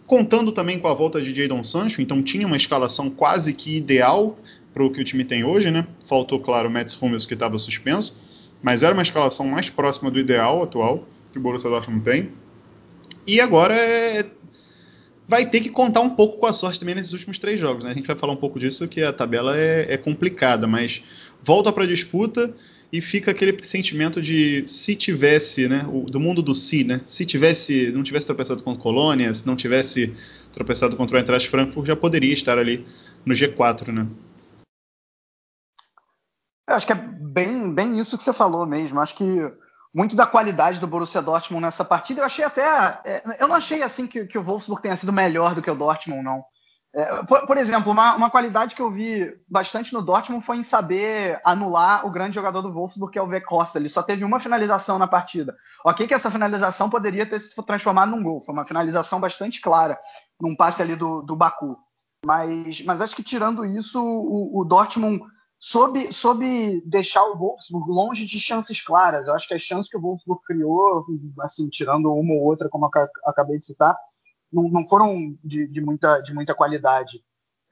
contando 0.06 0.52
também 0.52 0.78
com 0.78 0.86
a 0.86 0.94
volta 0.94 1.20
de 1.20 1.34
Jadon 1.34 1.64
Sancho, 1.64 2.02
então 2.02 2.22
tinha 2.22 2.46
uma 2.46 2.56
escalação 2.56 3.10
quase 3.10 3.52
que 3.52 3.76
ideal 3.76 4.38
para 4.72 4.84
o 4.84 4.90
que 4.90 5.00
o 5.00 5.04
time 5.04 5.24
tem 5.24 5.42
hoje, 5.42 5.70
né? 5.70 5.86
Faltou, 6.06 6.38
claro, 6.40 6.68
o 6.68 6.70
Mats 6.70 7.00
Hummels 7.00 7.24
que 7.24 7.34
estava 7.34 7.58
suspenso, 7.58 8.16
mas 8.62 8.82
era 8.82 8.92
uma 8.92 9.02
escalação 9.02 9.46
mais 9.48 9.70
próxima 9.70 10.10
do 10.10 10.20
ideal 10.20 10.62
atual 10.62 11.04
que 11.32 11.38
o 11.38 11.40
Borussia 11.40 11.70
Dortmund 11.70 12.04
tem. 12.04 12.30
E 13.26 13.40
agora 13.40 13.74
é... 13.74 14.26
vai 15.26 15.48
ter 15.48 15.60
que 15.60 15.70
contar 15.70 16.02
um 16.02 16.10
pouco 16.10 16.38
com 16.38 16.46
a 16.46 16.52
sorte 16.52 16.78
também 16.78 16.94
nesses 16.94 17.14
últimos 17.14 17.38
três 17.38 17.58
jogos, 17.58 17.82
né? 17.82 17.90
A 17.90 17.94
gente 17.94 18.06
vai 18.06 18.16
falar 18.16 18.34
um 18.34 18.36
pouco 18.36 18.60
disso, 18.60 18.86
que 18.86 19.02
a 19.02 19.12
tabela 19.12 19.56
é, 19.56 19.94
é 19.94 19.96
complicada, 19.96 20.66
mas 20.66 21.02
volta 21.42 21.72
para 21.72 21.84
a 21.84 21.86
disputa 21.86 22.54
e 22.92 23.00
fica 23.00 23.30
aquele 23.30 23.62
sentimento 23.64 24.22
de 24.22 24.66
se 24.66 24.94
tivesse, 24.94 25.68
né, 25.68 25.86
o, 25.88 26.02
do 26.02 26.20
mundo 26.20 26.42
do 26.42 26.54
si, 26.54 26.84
né, 26.84 27.00
se 27.06 27.26
tivesse, 27.26 27.90
não 27.90 28.02
tivesse 28.02 28.26
tropeçado 28.26 28.62
contra 28.62 28.82
Colônia, 28.82 29.32
se 29.34 29.46
não 29.46 29.56
tivesse 29.56 30.14
tropeçado 30.52 30.96
contra 30.96 31.16
o 31.16 31.18
Eintracht 31.18 31.48
Frankfurt, 31.48 31.86
já 31.86 31.96
poderia 31.96 32.32
estar 32.32 32.58
ali 32.58 32.86
no 33.24 33.34
G4, 33.34 33.88
né? 33.92 34.06
Eu 36.68 36.74
acho 36.74 36.86
que 36.86 36.92
é 36.92 36.96
bem, 36.96 37.72
bem 37.72 37.98
isso 37.98 38.18
que 38.18 38.24
você 38.24 38.32
falou 38.32 38.66
mesmo. 38.66 39.00
Acho 39.00 39.16
que 39.16 39.24
muito 39.94 40.16
da 40.16 40.26
qualidade 40.26 40.80
do 40.80 40.86
Borussia 40.86 41.22
Dortmund 41.22 41.64
nessa 41.64 41.84
partida, 41.84 42.20
eu 42.20 42.24
achei 42.24 42.44
até, 42.44 42.62
é, 43.04 43.36
eu 43.38 43.48
não 43.48 43.54
achei 43.54 43.82
assim 43.82 44.06
que, 44.06 44.26
que 44.26 44.36
o 44.36 44.42
Wolfsburg 44.42 44.82
tenha 44.82 44.96
sido 44.96 45.12
melhor 45.12 45.54
do 45.54 45.62
que 45.62 45.70
o 45.70 45.74
Dortmund, 45.74 46.22
não. 46.22 46.44
É, 46.96 47.22
por, 47.24 47.46
por, 47.46 47.58
exemplo, 47.58 47.92
uma, 47.92 48.16
uma, 48.16 48.30
qualidade 48.30 48.74
que 48.74 48.80
eu 48.80 48.90
vi 48.90 49.30
bastante 49.46 49.92
no 49.92 50.00
Dortmund 50.00 50.42
foi 50.42 50.56
em 50.56 50.62
saber 50.62 51.38
anular 51.44 52.06
o 52.06 52.10
grande 52.10 52.34
jogador 52.34 52.62
do 52.62 52.72
Wolfsburg, 52.72 53.12
que 53.12 53.18
é 53.18 53.22
o 53.22 53.26
Vekosta. 53.26 53.78
Ele 53.78 53.90
só 53.90 54.02
teve 54.02 54.24
uma 54.24 54.40
finalização 54.40 54.98
na 54.98 55.06
partida. 55.06 55.54
Ok 55.84 56.06
que 56.06 56.14
essa 56.14 56.30
finalização 56.30 56.88
poderia 56.88 57.26
ter 57.26 57.38
se 57.38 57.54
transformado 57.66 58.12
num 58.12 58.22
gol. 58.22 58.40
Foi 58.40 58.54
uma 58.54 58.64
finalização 58.64 59.20
bastante 59.20 59.60
clara, 59.60 59.98
num 60.40 60.56
passe 60.56 60.80
ali 60.80 60.96
do, 60.96 61.20
do 61.20 61.36
Baku. 61.36 61.76
Mas, 62.24 62.82
mas 62.82 63.02
acho 63.02 63.14
que 63.14 63.22
tirando 63.22 63.62
isso, 63.66 64.02
o, 64.02 64.58
o 64.58 64.64
Dortmund 64.64 65.22
soube, 65.58 66.10
soube 66.14 66.82
deixar 66.86 67.22
o 67.24 67.36
Wolfsburg 67.36 67.90
longe 67.90 68.24
de 68.24 68.40
chances 68.40 68.80
claras. 68.80 69.28
Eu 69.28 69.34
acho 69.34 69.46
que 69.46 69.52
as 69.52 69.60
chances 69.60 69.90
que 69.90 69.98
o 69.98 70.00
Wolfsburg 70.00 70.40
criou, 70.46 71.04
assim, 71.42 71.68
tirando 71.68 72.10
uma 72.10 72.32
ou 72.32 72.44
outra, 72.44 72.70
como 72.70 72.86
eu 72.86 72.90
acabei 73.26 73.58
de 73.58 73.66
citar, 73.66 73.94
não, 74.52 74.68
não 74.68 74.86
foram 74.86 75.36
de, 75.42 75.66
de, 75.66 75.80
muita, 75.80 76.20
de 76.20 76.32
muita 76.34 76.54
qualidade. 76.54 77.22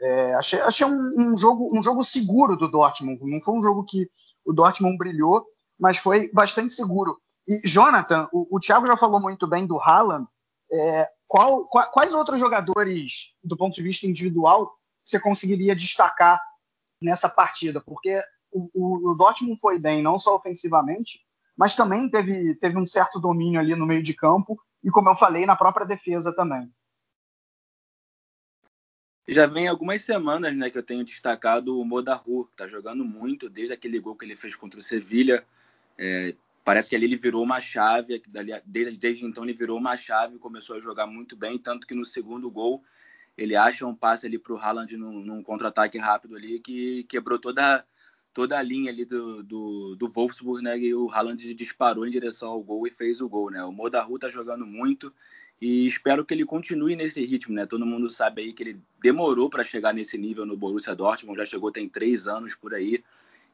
É, 0.00 0.34
achei 0.34 0.60
achei 0.60 0.86
um, 0.86 1.32
um, 1.32 1.36
jogo, 1.36 1.68
um 1.76 1.82
jogo 1.82 2.02
seguro 2.02 2.56
do 2.56 2.68
Dortmund. 2.68 3.20
Não 3.24 3.42
foi 3.42 3.54
um 3.54 3.62
jogo 3.62 3.84
que 3.84 4.08
o 4.44 4.52
Dortmund 4.52 4.98
brilhou, 4.98 5.44
mas 5.78 5.98
foi 5.98 6.30
bastante 6.32 6.72
seguro. 6.72 7.18
E, 7.46 7.60
Jonathan, 7.64 8.28
o, 8.32 8.56
o 8.56 8.60
Thiago 8.60 8.86
já 8.86 8.96
falou 8.96 9.20
muito 9.20 9.46
bem 9.46 9.66
do 9.66 9.80
Haaland. 9.80 10.26
É, 10.70 11.08
qual, 11.26 11.66
quais 11.66 12.12
outros 12.12 12.40
jogadores, 12.40 13.36
do 13.42 13.56
ponto 13.56 13.74
de 13.74 13.82
vista 13.82 14.06
individual, 14.06 14.72
você 15.02 15.20
conseguiria 15.20 15.76
destacar 15.76 16.40
nessa 17.00 17.28
partida, 17.28 17.80
porque 17.80 18.20
o, 18.50 18.70
o, 18.74 19.10
o 19.10 19.14
Dortmund 19.14 19.60
foi 19.60 19.78
bem, 19.78 20.02
não 20.02 20.18
só 20.18 20.34
ofensivamente, 20.34 21.20
mas 21.56 21.76
também 21.76 22.08
teve, 22.08 22.54
teve 22.56 22.78
um 22.78 22.86
certo 22.86 23.20
domínio 23.20 23.60
ali 23.60 23.74
no 23.74 23.86
meio 23.86 24.02
de 24.02 24.14
campo 24.14 24.58
e, 24.84 24.90
como 24.90 25.08
eu 25.08 25.16
falei, 25.16 25.46
na 25.46 25.56
própria 25.56 25.86
defesa 25.86 26.34
também. 26.34 26.70
Já 29.26 29.46
vem 29.46 29.66
algumas 29.66 30.02
semanas 30.02 30.54
né, 30.54 30.68
que 30.68 30.76
eu 30.76 30.82
tenho 30.82 31.02
destacado 31.02 31.80
o 31.80 31.84
Modahu, 31.84 32.46
está 32.50 32.66
jogando 32.66 33.04
muito, 33.04 33.48
desde 33.48 33.72
aquele 33.72 33.98
gol 33.98 34.14
que 34.14 34.26
ele 34.26 34.36
fez 34.36 34.54
contra 34.54 34.78
o 34.78 34.82
Sevilha. 34.82 35.42
É, 35.96 36.34
parece 36.62 36.90
que 36.90 36.96
ali 36.96 37.06
ele 37.06 37.16
virou 37.16 37.42
uma 37.42 37.58
chave, 37.58 38.22
desde, 38.66 38.96
desde 38.98 39.24
então 39.24 39.42
ele 39.42 39.54
virou 39.54 39.78
uma 39.78 39.96
chave, 39.96 40.38
começou 40.38 40.76
a 40.76 40.80
jogar 40.80 41.06
muito 41.06 41.34
bem, 41.34 41.58
tanto 41.58 41.86
que 41.86 41.94
no 41.94 42.04
segundo 42.04 42.50
gol 42.50 42.84
ele 43.36 43.56
acha 43.56 43.86
um 43.86 43.94
passe 43.94 44.26
ali 44.26 44.38
para 44.38 44.52
o 44.52 44.58
Haaland 44.58 44.94
num, 44.96 45.20
num 45.20 45.42
contra-ataque 45.42 45.96
rápido 45.96 46.36
ali 46.36 46.60
que 46.60 47.04
quebrou 47.04 47.38
toda 47.38 47.84
toda 48.34 48.58
a 48.58 48.62
linha 48.62 48.90
ali 48.90 49.04
do, 49.04 49.42
do, 49.44 49.96
do 49.96 50.08
Wolfsburg, 50.08 50.62
né? 50.62 50.76
E 50.76 50.92
o 50.92 51.08
Haaland 51.08 51.54
disparou 51.54 52.06
em 52.06 52.10
direção 52.10 52.50
ao 52.50 52.62
gol 52.62 52.86
e 52.86 52.90
fez 52.90 53.20
o 53.20 53.28
gol, 53.28 53.50
né? 53.50 53.62
O 53.64 53.72
Modahu 53.72 54.18
tá 54.18 54.28
jogando 54.28 54.66
muito 54.66 55.14
e 55.60 55.86
espero 55.86 56.24
que 56.24 56.34
ele 56.34 56.44
continue 56.44 56.96
nesse 56.96 57.24
ritmo, 57.24 57.54
né? 57.54 57.64
Todo 57.64 57.86
mundo 57.86 58.10
sabe 58.10 58.42
aí 58.42 58.52
que 58.52 58.64
ele 58.64 58.80
demorou 59.00 59.48
para 59.48 59.62
chegar 59.62 59.94
nesse 59.94 60.18
nível 60.18 60.44
no 60.44 60.56
Borussia 60.56 60.94
Dortmund, 60.94 61.38
já 61.38 61.46
chegou 61.46 61.70
tem 61.70 61.88
três 61.88 62.26
anos 62.26 62.56
por 62.56 62.74
aí 62.74 63.02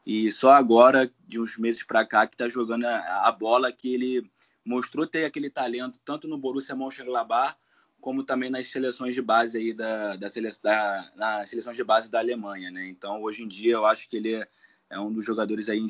e 0.05 0.33
só 0.33 0.53
agora, 0.53 1.11
de 1.29 1.39
uns 1.39 1.59
meses 1.59 1.83
para 1.83 2.07
cá, 2.07 2.27
que 2.27 2.37
tá 2.37 2.49
jogando 2.49 2.87
a, 2.87 3.29
a, 3.29 3.33
bola 3.33 3.71
que 3.71 3.95
ele 3.95 4.31
mostrou 4.65 5.07
ter 5.07 5.27
aquele 5.27 5.51
talento 5.51 6.01
tanto 6.05 6.27
no 6.27 6.39
Borussia 6.39 6.75
Mönchengladbach 6.75 7.55
como 8.01 8.25
também 8.25 8.49
nas 8.49 8.67
seleções 8.69 9.15
de 9.15 9.21
base 9.21 9.59
aí 9.59 9.75
da, 9.75 10.17
da, 10.17 10.29
da 10.63 11.13
nas 11.15 11.51
seleções 11.51 11.77
de 11.77 11.85
base 11.85 12.11
da 12.11 12.19
Alemanha, 12.19 12.71
né? 12.71 12.89
Então 12.89 13.23
hoje 13.23 13.43
em 13.43 13.49
dia 13.49 13.75
eu 13.75 13.85
acho 13.85 14.09
que 14.09 14.17
ele 14.17 14.35
é 14.35 14.49
é 14.91 14.99
um 14.99 15.13
dos 15.13 15.25
jogadores 15.25 15.69
aí 15.69 15.81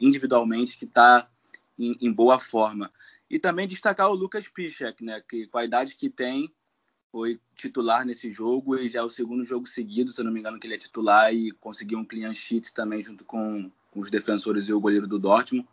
individualmente 0.00 0.78
que 0.78 0.86
está 0.86 1.28
em, 1.78 1.96
em, 2.00 2.12
boa 2.12 2.38
forma. 2.40 2.90
E 3.28 3.38
também 3.38 3.68
destacar 3.68 4.10
o 4.10 4.14
Lucas 4.14 4.48
Piszek, 4.48 5.04
né, 5.04 5.22
que 5.28 5.46
com 5.46 5.58
a 5.58 5.64
idade 5.64 5.94
que 5.94 6.08
tem, 6.08 6.52
foi 7.12 7.40
titular 7.54 8.04
nesse 8.04 8.32
jogo 8.32 8.76
e 8.76 8.88
já 8.88 9.00
é 9.00 9.02
o 9.02 9.10
segundo 9.10 9.44
jogo 9.44 9.66
seguido, 9.66 10.10
se 10.10 10.20
eu 10.20 10.24
não 10.24 10.32
me 10.32 10.40
engano, 10.40 10.58
que 10.58 10.66
ele 10.66 10.74
é 10.74 10.78
titular 10.78 11.34
e 11.34 11.50
conseguiu 11.52 11.98
um 11.98 12.04
clean 12.04 12.32
sheet 12.32 12.72
também 12.72 13.04
junto 13.04 13.24
com, 13.24 13.70
com 13.90 14.00
os 14.00 14.10
defensores 14.10 14.68
e 14.68 14.72
o 14.72 14.80
goleiro 14.80 15.06
do 15.06 15.18
Dortmund. 15.18 15.68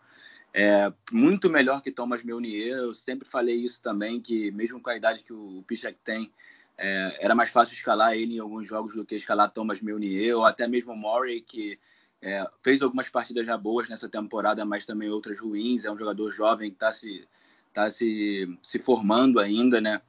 É 0.53 0.91
muito 1.11 1.49
melhor 1.49 1.81
que 1.81 1.91
Thomas 1.91 2.23
Meunier, 2.23 2.77
eu 2.77 2.93
sempre 2.93 3.27
falei 3.27 3.55
isso 3.55 3.79
também, 3.79 4.19
que 4.19 4.49
mesmo 4.51 4.81
com 4.81 4.89
a 4.89 4.97
idade 4.97 5.23
que 5.23 5.31
o 5.31 5.63
Piszek 5.67 5.99
tem, 6.03 6.33
é, 6.77 7.17
era 7.23 7.35
mais 7.35 7.49
fácil 7.49 7.75
escalar 7.75 8.15
ele 8.15 8.35
em 8.35 8.39
alguns 8.39 8.67
jogos 8.67 8.95
do 8.95 9.05
que 9.05 9.15
escalar 9.15 9.51
Thomas 9.51 9.81
Meunier, 9.81 10.35
ou 10.35 10.45
até 10.45 10.67
mesmo 10.67 10.95
Murray, 10.95 11.41
que 11.41 11.77
é, 12.21 12.45
fez 12.59 12.81
algumas 12.81 13.09
partidas 13.09 13.45
já 13.45 13.57
boas 13.57 13.87
nessa 13.87 14.09
temporada, 14.09 14.65
mas 14.65 14.85
também 14.85 15.09
outras 15.09 15.39
ruins. 15.39 15.85
É 15.85 15.91
um 15.91 15.97
jogador 15.97 16.31
jovem 16.31 16.69
que 16.69 16.75
está 16.75 16.91
se, 16.91 17.27
tá 17.73 17.89
se, 17.89 18.57
se 18.61 18.79
formando 18.79 19.39
ainda, 19.39 19.79
né? 19.79 20.01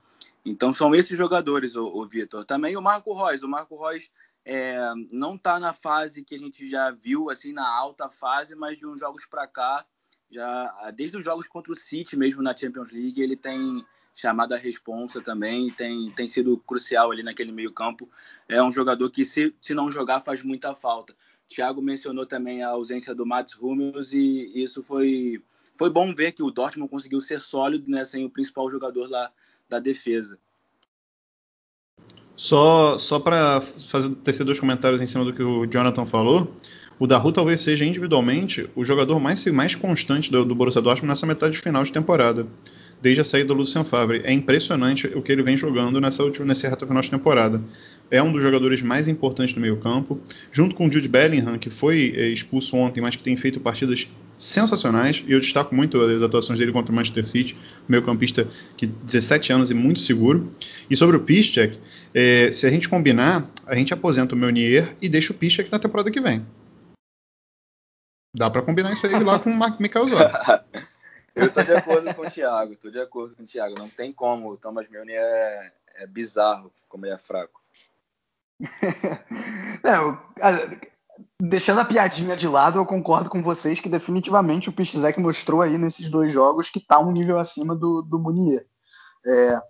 Então 0.45 0.73
são 0.73 0.95
esses 0.95 1.17
jogadores, 1.17 1.77
o, 1.77 1.85
o 1.85 2.07
Vitor. 2.07 2.45
Também 2.45 2.77
o 2.77 2.83
Marco 2.83 3.12
Reus. 3.12 3.43
O 3.43 3.49
Marco 3.49 3.77
Reus 3.77 4.11
é, 4.45 4.79
não 5.11 5.35
está 5.35 5.61
na 5.61 5.73
fase 5.73 6.25
que 6.25 6.35
a 6.35 6.38
gente 6.38 6.71
já 6.71 6.91
viu, 6.91 7.29
assim, 7.29 7.53
na 7.53 7.69
alta 7.69 8.09
fase, 8.09 8.55
mas 8.55 8.79
de 8.79 8.87
uns 8.87 9.00
jogos 9.00 9.27
para 9.27 9.47
cá, 9.47 9.85
já 10.31 10.91
desde 10.95 11.19
os 11.19 11.25
jogos 11.25 11.47
contra 11.47 11.73
o 11.73 11.77
City 11.77 12.17
mesmo 12.17 12.43
na 12.43 12.57
Champions 12.57 12.91
League, 12.91 13.21
ele 13.21 13.37
tem 13.37 13.85
chamado 14.15 14.53
a 14.53 14.57
responsa 14.57 15.21
também, 15.21 15.71
tem, 15.71 16.11
tem 16.11 16.27
sido 16.27 16.59
crucial 16.67 17.12
ali 17.12 17.23
naquele 17.23 17.53
meio 17.53 17.73
campo. 17.73 18.11
É 18.49 18.61
um 18.62 18.73
jogador 18.73 19.11
que, 19.11 19.25
se, 19.25 19.55
se 19.61 19.75
não 19.75 19.93
jogar, 19.93 20.21
faz 20.21 20.43
muita 20.43 20.75
falta. 20.75 21.15
Thiago 21.49 21.81
mencionou 21.83 22.26
também 22.26 22.62
a 22.62 22.69
ausência 22.69 23.14
do 23.14 23.26
Mats 23.26 23.57
Hummels 23.61 24.12
e 24.12 24.52
isso 24.55 24.83
foi, 24.83 25.43
foi 25.76 25.90
bom 25.90 26.14
ver 26.14 26.33
que 26.33 26.43
o 26.43 26.50
Dortmund 26.50 26.90
conseguiu 26.90 27.21
ser 27.21 27.40
sólido 27.40 27.90
né, 27.90 28.05
sem 28.05 28.25
o 28.25 28.31
principal 28.31 28.71
jogador 28.71 29.09
lá 29.09 29.31
da 29.69 29.78
defesa. 29.78 30.38
Só, 32.37 32.99
só 32.99 33.19
para 33.19 33.62
fazer 33.90 34.14
tecer 34.17 34.47
dois 34.47 34.61
comentários 34.61 35.00
em 35.00 35.07
cima 35.07 35.25
do 35.25 35.33
que 35.33 35.43
o 35.43 35.67
Jonathan 35.67 36.07
falou, 36.07 36.55
o 36.99 37.07
Daru 37.07 37.33
talvez 37.33 37.61
seja 37.61 37.85
individualmente 37.85 38.71
o 38.76 38.85
jogador 38.85 39.19
mais, 39.19 39.45
mais 39.47 39.75
constante 39.75 40.31
do, 40.31 40.45
do 40.45 40.55
Borussia 40.55 40.81
Dortmund 40.81 41.09
nessa 41.09 41.26
metade 41.26 41.59
final 41.59 41.83
de 41.83 41.93
temporada 41.93 42.47
desde 43.00 43.21
a 43.21 43.25
saída 43.25 43.49
do 43.49 43.55
Lucien 43.55 43.85
Favre. 43.85 44.23
É 44.25 44.33
impressionante 44.33 45.07
o 45.09 45.23
que 45.23 45.33
ele 45.33 45.43
vem 45.43 45.57
jogando 45.57 46.00
nessa 46.00 46.23
última 46.23 46.47
nessa 46.47 46.69
reta 46.69 46.87
final 46.87 47.02
de 47.02 47.11
temporada. 47.11 47.62
É 48.11 48.23
um 48.23 48.33
dos 48.33 48.43
jogadores 48.43 48.81
mais 48.81 49.07
importantes 49.07 49.55
do 49.55 49.61
meio-campo, 49.61 50.21
junto 50.50 50.75
com 50.75 50.87
o 50.87 50.93
Jude 50.93 51.09
Bellingham, 51.09 51.59
que 51.59 51.69
foi 51.69 52.15
é, 52.17 52.29
expulso 52.29 52.77
ontem, 52.77 53.00
mas 53.00 53.17
que 53.17 53.23
tem 53.23 53.37
feito 53.37 53.61
partidas 53.61 54.09
sensacionais. 54.37 55.23
E 55.27 55.33
eu 55.33 55.41
destaco 55.41 55.75
muito 55.75 56.00
as 56.00 56.23
atuações 56.23 56.59
dele 56.59 56.73
contra 56.73 56.93
o 56.93 56.95
Manchester 56.95 57.27
City, 57.27 57.57
meio-campista 57.88 58.49
que 58.77 58.87
17 58.87 59.53
anos 59.53 59.71
e 59.71 59.75
muito 59.75 60.00
seguro. 60.00 60.50
E 60.88 60.97
sobre 60.97 61.17
o 61.17 61.21
Piszczek, 61.21 61.79
é, 62.15 62.53
se 62.53 62.67
a 62.67 62.71
gente 62.71 62.88
combinar, 62.88 63.50
a 63.67 63.75
gente 63.75 63.93
aposenta 63.93 64.35
o 64.35 64.38
Meunier 64.38 64.97
e 65.03 65.09
deixa 65.09 65.33
o 65.33 65.37
Piszczek 65.37 65.71
na 65.71 65.79
temporada 65.79 66.11
que 66.11 66.21
vem. 66.21 66.47
Dá 68.35 68.49
para 68.49 68.62
combinar 68.62 68.93
isso 68.93 69.07
aí 69.07 69.23
lá 69.23 69.38
com 69.38 69.50
o 69.50 69.55
Michael 69.55 70.07
Zorc. 70.07 70.33
Eu 71.35 71.53
tô 71.53 71.62
de 71.62 71.73
acordo 71.73 72.12
com 72.15 72.23
o 72.23 72.31
Thiago, 72.31 72.75
tô 72.75 72.91
de 72.91 72.99
acordo 72.99 73.37
com 73.37 73.45
o 73.45 73.47
Thiago. 73.47 73.79
Não 73.79 73.88
tem 73.88 74.12
como. 74.12 74.50
O 74.50 74.57
Thomas 74.57 74.88
Milne 74.88 75.12
é, 75.12 75.73
é 75.95 76.07
bizarro 76.07 76.73
como 76.88 77.07
ele 77.07 77.15
é 77.15 77.19
fraco. 77.19 77.58
é, 79.85 80.88
deixando 81.41 81.81
a 81.81 81.85
piadinha 81.85 82.37
de 82.37 82.49
lado, 82.49 82.79
eu 82.79 82.87
concordo 82.87 83.31
com 83.31 83.43
vocês 83.43 83.81
que 83.81 83.88
definitivamente 83.88 84.69
o 84.69 84.73
Piszczek 84.73 85.21
mostrou 85.21 85.62
aí 85.62 85.79
nesses 85.79 86.11
dois 86.11 86.33
jogos 86.33 86.69
que 86.69 86.81
tá 86.81 86.99
um 86.99 87.12
nível 87.12 87.38
acima 87.38 87.75
do, 87.75 88.03
do 88.03 88.19
Munier. 88.19 88.67
É, 89.27 89.61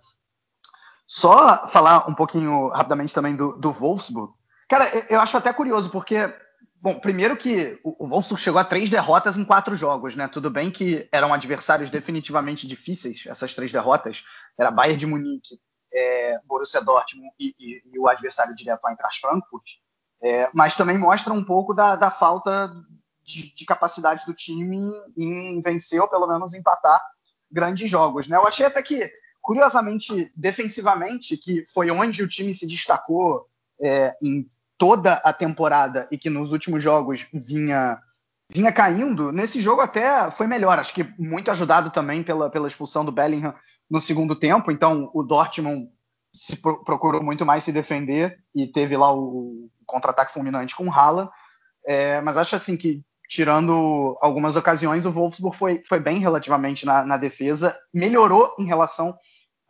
só 1.07 1.69
falar 1.69 2.09
um 2.09 2.15
pouquinho 2.15 2.69
rapidamente 2.69 3.15
também 3.15 3.35
do, 3.35 3.57
do 3.57 3.73
Wolfsburg. 3.73 4.33
Cara, 4.69 4.87
eu 5.09 5.21
acho 5.21 5.37
até 5.37 5.53
curioso, 5.53 5.91
porque 5.91 6.33
Bom, 6.81 7.01
primeiro 7.01 7.37
que 7.37 7.79
o 7.83 8.07
Wolfsburg 8.07 8.41
chegou 8.41 8.61
a 8.61 8.65
três 8.65 8.89
derrotas 8.89 9.37
em 9.37 9.45
quatro 9.45 9.75
jogos, 9.75 10.15
né? 10.15 10.29
Tudo 10.29 10.49
bem 10.49 10.71
que 10.71 11.09
eram 11.11 11.35
adversários 11.35 11.91
definitivamente 11.91 12.69
difíceis, 12.69 13.25
essas 13.27 13.53
três 13.53 13.73
derrotas. 13.73 14.25
Era 14.57 14.71
Bayern 14.71 14.97
de 14.97 15.07
Munique, 15.07 15.59
é, 15.93 16.39
Borussia 16.45 16.83
Dortmund 16.83 17.31
e, 17.39 17.55
e, 17.59 17.83
e, 17.93 17.99
o 17.99 18.09
adversário 18.09 18.55
direto 18.55 18.87
a 18.87 18.91
Eintracht 18.91 19.21
Frankfurt. 19.21 19.65
É, 20.21 20.51
mas 20.53 20.75
também 20.75 20.99
mostra 20.99 21.33
um 21.33 21.45
pouco 21.45 21.73
da, 21.73 21.95
da 21.95 22.11
falta 22.11 22.73
de, 23.23 23.55
de, 23.55 23.65
capacidade 23.65 24.27
do 24.27 24.35
time 24.35 24.93
em 25.17 25.61
vencer 25.61 26.01
ou 26.01 26.09
pelo 26.09 26.27
menos 26.27 26.55
empatar 26.55 27.01
grandes 27.51 27.89
jogos, 27.89 28.27
né? 28.27 28.37
Eu 28.37 28.47
achei 28.47 28.67
até 28.67 28.83
que, 28.83 29.09
curiosamente, 29.41 30.31
defensivamente, 30.37 31.37
que 31.37 31.65
foi 31.67 31.91
onde 31.91 32.23
o 32.23 32.29
time 32.29 32.53
se 32.53 32.67
destacou 32.67 33.47
é, 33.81 34.17
em 34.21 34.47
toda 34.77 35.15
a 35.15 35.33
temporada 35.33 36.09
e 36.11 36.19
que 36.19 36.29
nos 36.31 36.53
últimos 36.53 36.83
jogos 36.83 37.27
vinha 37.33 38.01
vinha 38.51 38.73
caindo, 38.73 39.31
nesse 39.31 39.61
jogo 39.61 39.83
até 39.83 40.31
foi 40.31 40.47
melhor. 40.47 40.79
Acho 40.79 40.95
que 40.95 41.05
muito 41.19 41.51
ajudado 41.51 41.91
também 41.91 42.23
pela, 42.23 42.49
pela 42.49 42.67
expulsão 42.67 43.05
do 43.05 43.13
Bellingham 43.13 43.55
no 43.91 44.01
segundo 44.01 44.35
tempo. 44.35 44.71
Então 44.71 45.11
o 45.15 45.23
Dortmund 45.23 45.89
se 46.33 46.61
pro, 46.61 46.85
procurou 46.85 47.23
muito 47.23 47.45
mais 47.47 47.65
se 47.65 47.73
defender 47.73 48.39
e 48.55 48.67
teve 48.67 48.97
lá 48.97 49.13
o, 49.15 49.71
contra-ataque 49.87 50.33
fulminante 50.33 50.77
com 50.77 50.87
o 50.87 50.93
Haaland. 50.93 51.31
É, 51.87 52.21
mas 52.21 52.37
acho 52.37 52.55
assim 52.57 52.77
que 52.77 53.03
tirando 53.29 54.17
algumas 54.23 54.57
ocasiões, 54.57 55.05
o 55.05 55.11
Wolfsburg 55.11 55.57
foi, 55.57 55.83
foi 55.85 56.01
bem 56.01 56.19
relativamente 56.19 56.87
na, 56.87 57.05
na 57.05 57.17
defesa, 57.17 57.79
melhorou 57.93 58.55
em 58.59 58.65
relação 58.65 59.15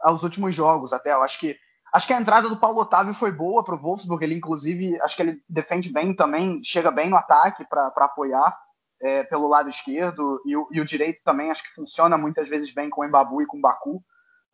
aos 0.01 0.23
últimos 0.23 0.55
jogos 0.55 0.93
até. 0.93 1.13
Eu 1.13 1.23
acho 1.23 1.39
que 1.41 1.57
Acho 1.93 2.07
que 2.07 2.13
a 2.13 2.21
entrada 2.21 2.49
do 2.49 2.57
Paulo 2.57 2.81
Otávio 2.81 3.15
foi 3.15 3.33
boa 3.33 3.65
para 3.65 3.75
o 3.75 3.79
Wolfsburg. 3.79 4.23
Ele, 4.23 4.35
inclusive, 4.35 5.01
acho 5.01 5.17
que 5.17 5.23
ele 5.23 5.43
defende 5.49 5.91
bem 5.91 6.15
também, 6.15 6.63
chega 6.63 6.91
bem 6.91 7.09
no 7.09 7.17
ataque 7.17 7.65
para 7.65 7.87
apoiar 7.87 8.57
é, 9.01 9.25
pelo 9.25 9.49
lado 9.49 9.69
esquerdo. 9.69 10.41
E 10.45 10.57
o, 10.57 10.69
e 10.73 10.81
o, 10.81 10.85
direito 10.85 11.23
também 11.23 11.51
acho 11.51 11.63
que 11.63 11.75
funciona 11.75 12.17
muitas 12.17 12.49
vezes 12.49 12.73
bem 12.73 12.91
com 12.91 13.03
o 13.03 13.05
Embabu 13.05 13.43
e 13.43 13.47
com 13.47 13.59
o 13.59 13.61
Baku. 13.61 14.03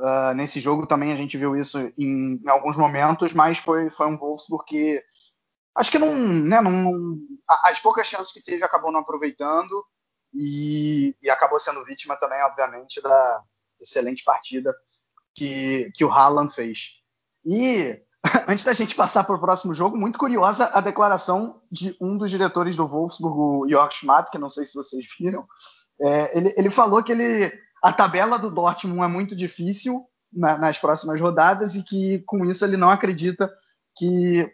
Uh, 0.00 0.34
nesse 0.34 0.58
jogo 0.58 0.86
também 0.86 1.12
a 1.12 1.14
gente 1.14 1.36
viu 1.36 1.56
isso 1.56 1.78
em, 1.96 2.40
em, 2.44 2.48
alguns 2.48 2.76
momentos, 2.76 3.32
mas 3.32 3.58
foi, 3.58 3.88
foi 3.90 4.08
um 4.08 4.18
Wolfsburg 4.18 4.64
que 4.66 5.00
acho 5.74 5.90
que 5.90 6.00
não, 6.00 6.14
né, 6.16 6.60
não, 6.60 7.16
as 7.62 7.78
poucas 7.78 8.06
chances 8.06 8.32
que 8.32 8.42
teve 8.42 8.64
acabou 8.64 8.90
não 8.90 9.00
aproveitando 9.00 9.84
e, 10.32 11.14
e 11.22 11.30
acabou 11.30 11.60
sendo 11.60 11.84
vítima 11.84 12.16
também, 12.16 12.42
obviamente, 12.42 13.00
da 13.00 13.42
excelente 13.80 14.24
partida 14.24 14.74
que, 15.32 15.90
que 15.94 16.04
o 16.04 16.10
Haaland 16.10 16.52
fez. 16.52 17.00
E 17.44 18.02
antes 18.48 18.64
da 18.64 18.72
gente 18.72 18.94
passar 18.94 19.24
para 19.24 19.36
o 19.36 19.40
próximo 19.40 19.74
jogo, 19.74 19.96
muito 19.96 20.18
curiosa 20.18 20.70
a 20.72 20.80
declaração 20.80 21.60
de 21.70 21.96
um 22.00 22.16
dos 22.16 22.30
diretores 22.30 22.74
do 22.74 22.86
Wolfsburg, 22.86 23.38
o 23.38 23.68
Jörg 23.68 23.92
Schmatt, 23.92 24.30
que 24.30 24.38
não 24.38 24.48
sei 24.48 24.64
se 24.64 24.74
vocês 24.74 25.04
viram. 25.18 25.46
É, 26.00 26.36
ele, 26.36 26.54
ele, 26.56 26.70
falou 26.70 27.02
que 27.02 27.12
ele, 27.12 27.52
a 27.82 27.92
tabela 27.92 28.38
do 28.38 28.50
Dortmund 28.50 29.02
é 29.02 29.06
muito 29.06 29.36
difícil 29.36 30.04
na, 30.32 30.56
nas 30.58 30.78
próximas 30.78 31.20
rodadas 31.20 31.74
e 31.74 31.82
que 31.82 32.20
com 32.20 32.44
isso 32.46 32.64
ele 32.64 32.76
não 32.76 32.90
acredita 32.90 33.50
que 33.96 34.50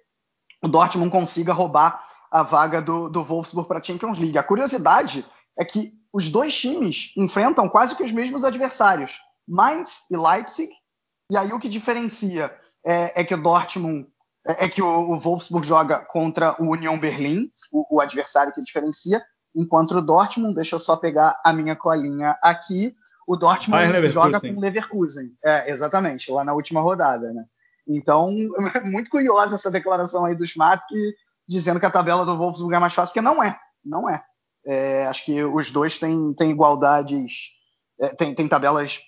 o 0.62 0.68
Dortmund 0.68 1.10
consiga 1.10 1.52
roubar 1.52 2.04
a 2.30 2.42
vaga 2.42 2.82
do, 2.82 3.08
do 3.08 3.24
Wolfsburg 3.24 3.68
para 3.68 3.78
a 3.78 3.82
Champions 3.82 4.18
League. 4.18 4.36
A 4.36 4.42
curiosidade 4.42 5.24
é 5.58 5.64
que 5.64 5.92
os 6.12 6.30
dois 6.30 6.56
times 6.58 7.12
enfrentam 7.16 7.68
quase 7.68 7.96
que 7.96 8.02
os 8.02 8.12
mesmos 8.12 8.44
adversários, 8.44 9.18
Mainz 9.48 10.06
e 10.10 10.16
Leipzig, 10.16 10.70
e 11.30 11.36
aí 11.36 11.52
o 11.52 11.58
que 11.58 11.68
diferencia 11.68 12.54
é, 12.84 13.20
é 13.20 13.24
que 13.24 13.34
o 13.34 13.42
Dortmund 13.42 14.06
é, 14.46 14.66
é 14.66 14.68
que 14.68 14.82
o, 14.82 15.18
Wolfsburg 15.18 15.66
joga 15.66 15.98
contra 15.98 16.54
o 16.60 16.70
Union 16.70 16.98
Berlim, 16.98 17.50
o, 17.72 17.96
o, 17.96 18.00
adversário 18.00 18.52
que 18.52 18.62
diferencia, 18.62 19.22
enquanto 19.54 19.92
o 19.92 20.02
Dortmund, 20.02 20.54
deixa 20.54 20.76
eu 20.76 20.80
só 20.80 20.96
pegar 20.96 21.38
a 21.44 21.52
minha 21.52 21.76
colinha 21.76 22.36
aqui, 22.42 22.94
o 23.26 23.36
Dortmund 23.36 24.06
joga 24.08 24.40
com 24.40 24.48
o 24.48 24.60
Leverkusen. 24.60 25.32
É, 25.44 25.70
exatamente, 25.70 26.30
lá 26.30 26.44
na 26.44 26.52
última 26.52 26.80
rodada, 26.80 27.32
né? 27.32 27.44
Então, 27.86 28.30
muito 28.84 29.10
curiosa 29.10 29.54
essa 29.54 29.70
declaração 29.70 30.24
aí 30.24 30.34
do 30.34 30.46
Schmatt, 30.46 30.82
dizendo 31.46 31.80
que 31.80 31.86
a 31.86 31.90
tabela 31.90 32.24
do 32.24 32.36
Wolfsburg 32.36 32.74
é 32.74 32.78
mais 32.78 32.94
fácil, 32.94 33.12
porque 33.12 33.20
não 33.20 33.42
é, 33.42 33.58
não 33.84 34.08
é. 34.08 34.22
é 34.64 35.06
acho 35.06 35.24
que 35.24 35.42
os 35.44 35.70
dois 35.70 35.98
têm, 35.98 36.32
têm 36.34 36.50
igualdades, 36.50 37.50
é, 38.00 38.08
têm, 38.14 38.34
têm 38.34 38.48
tabelas 38.48 39.00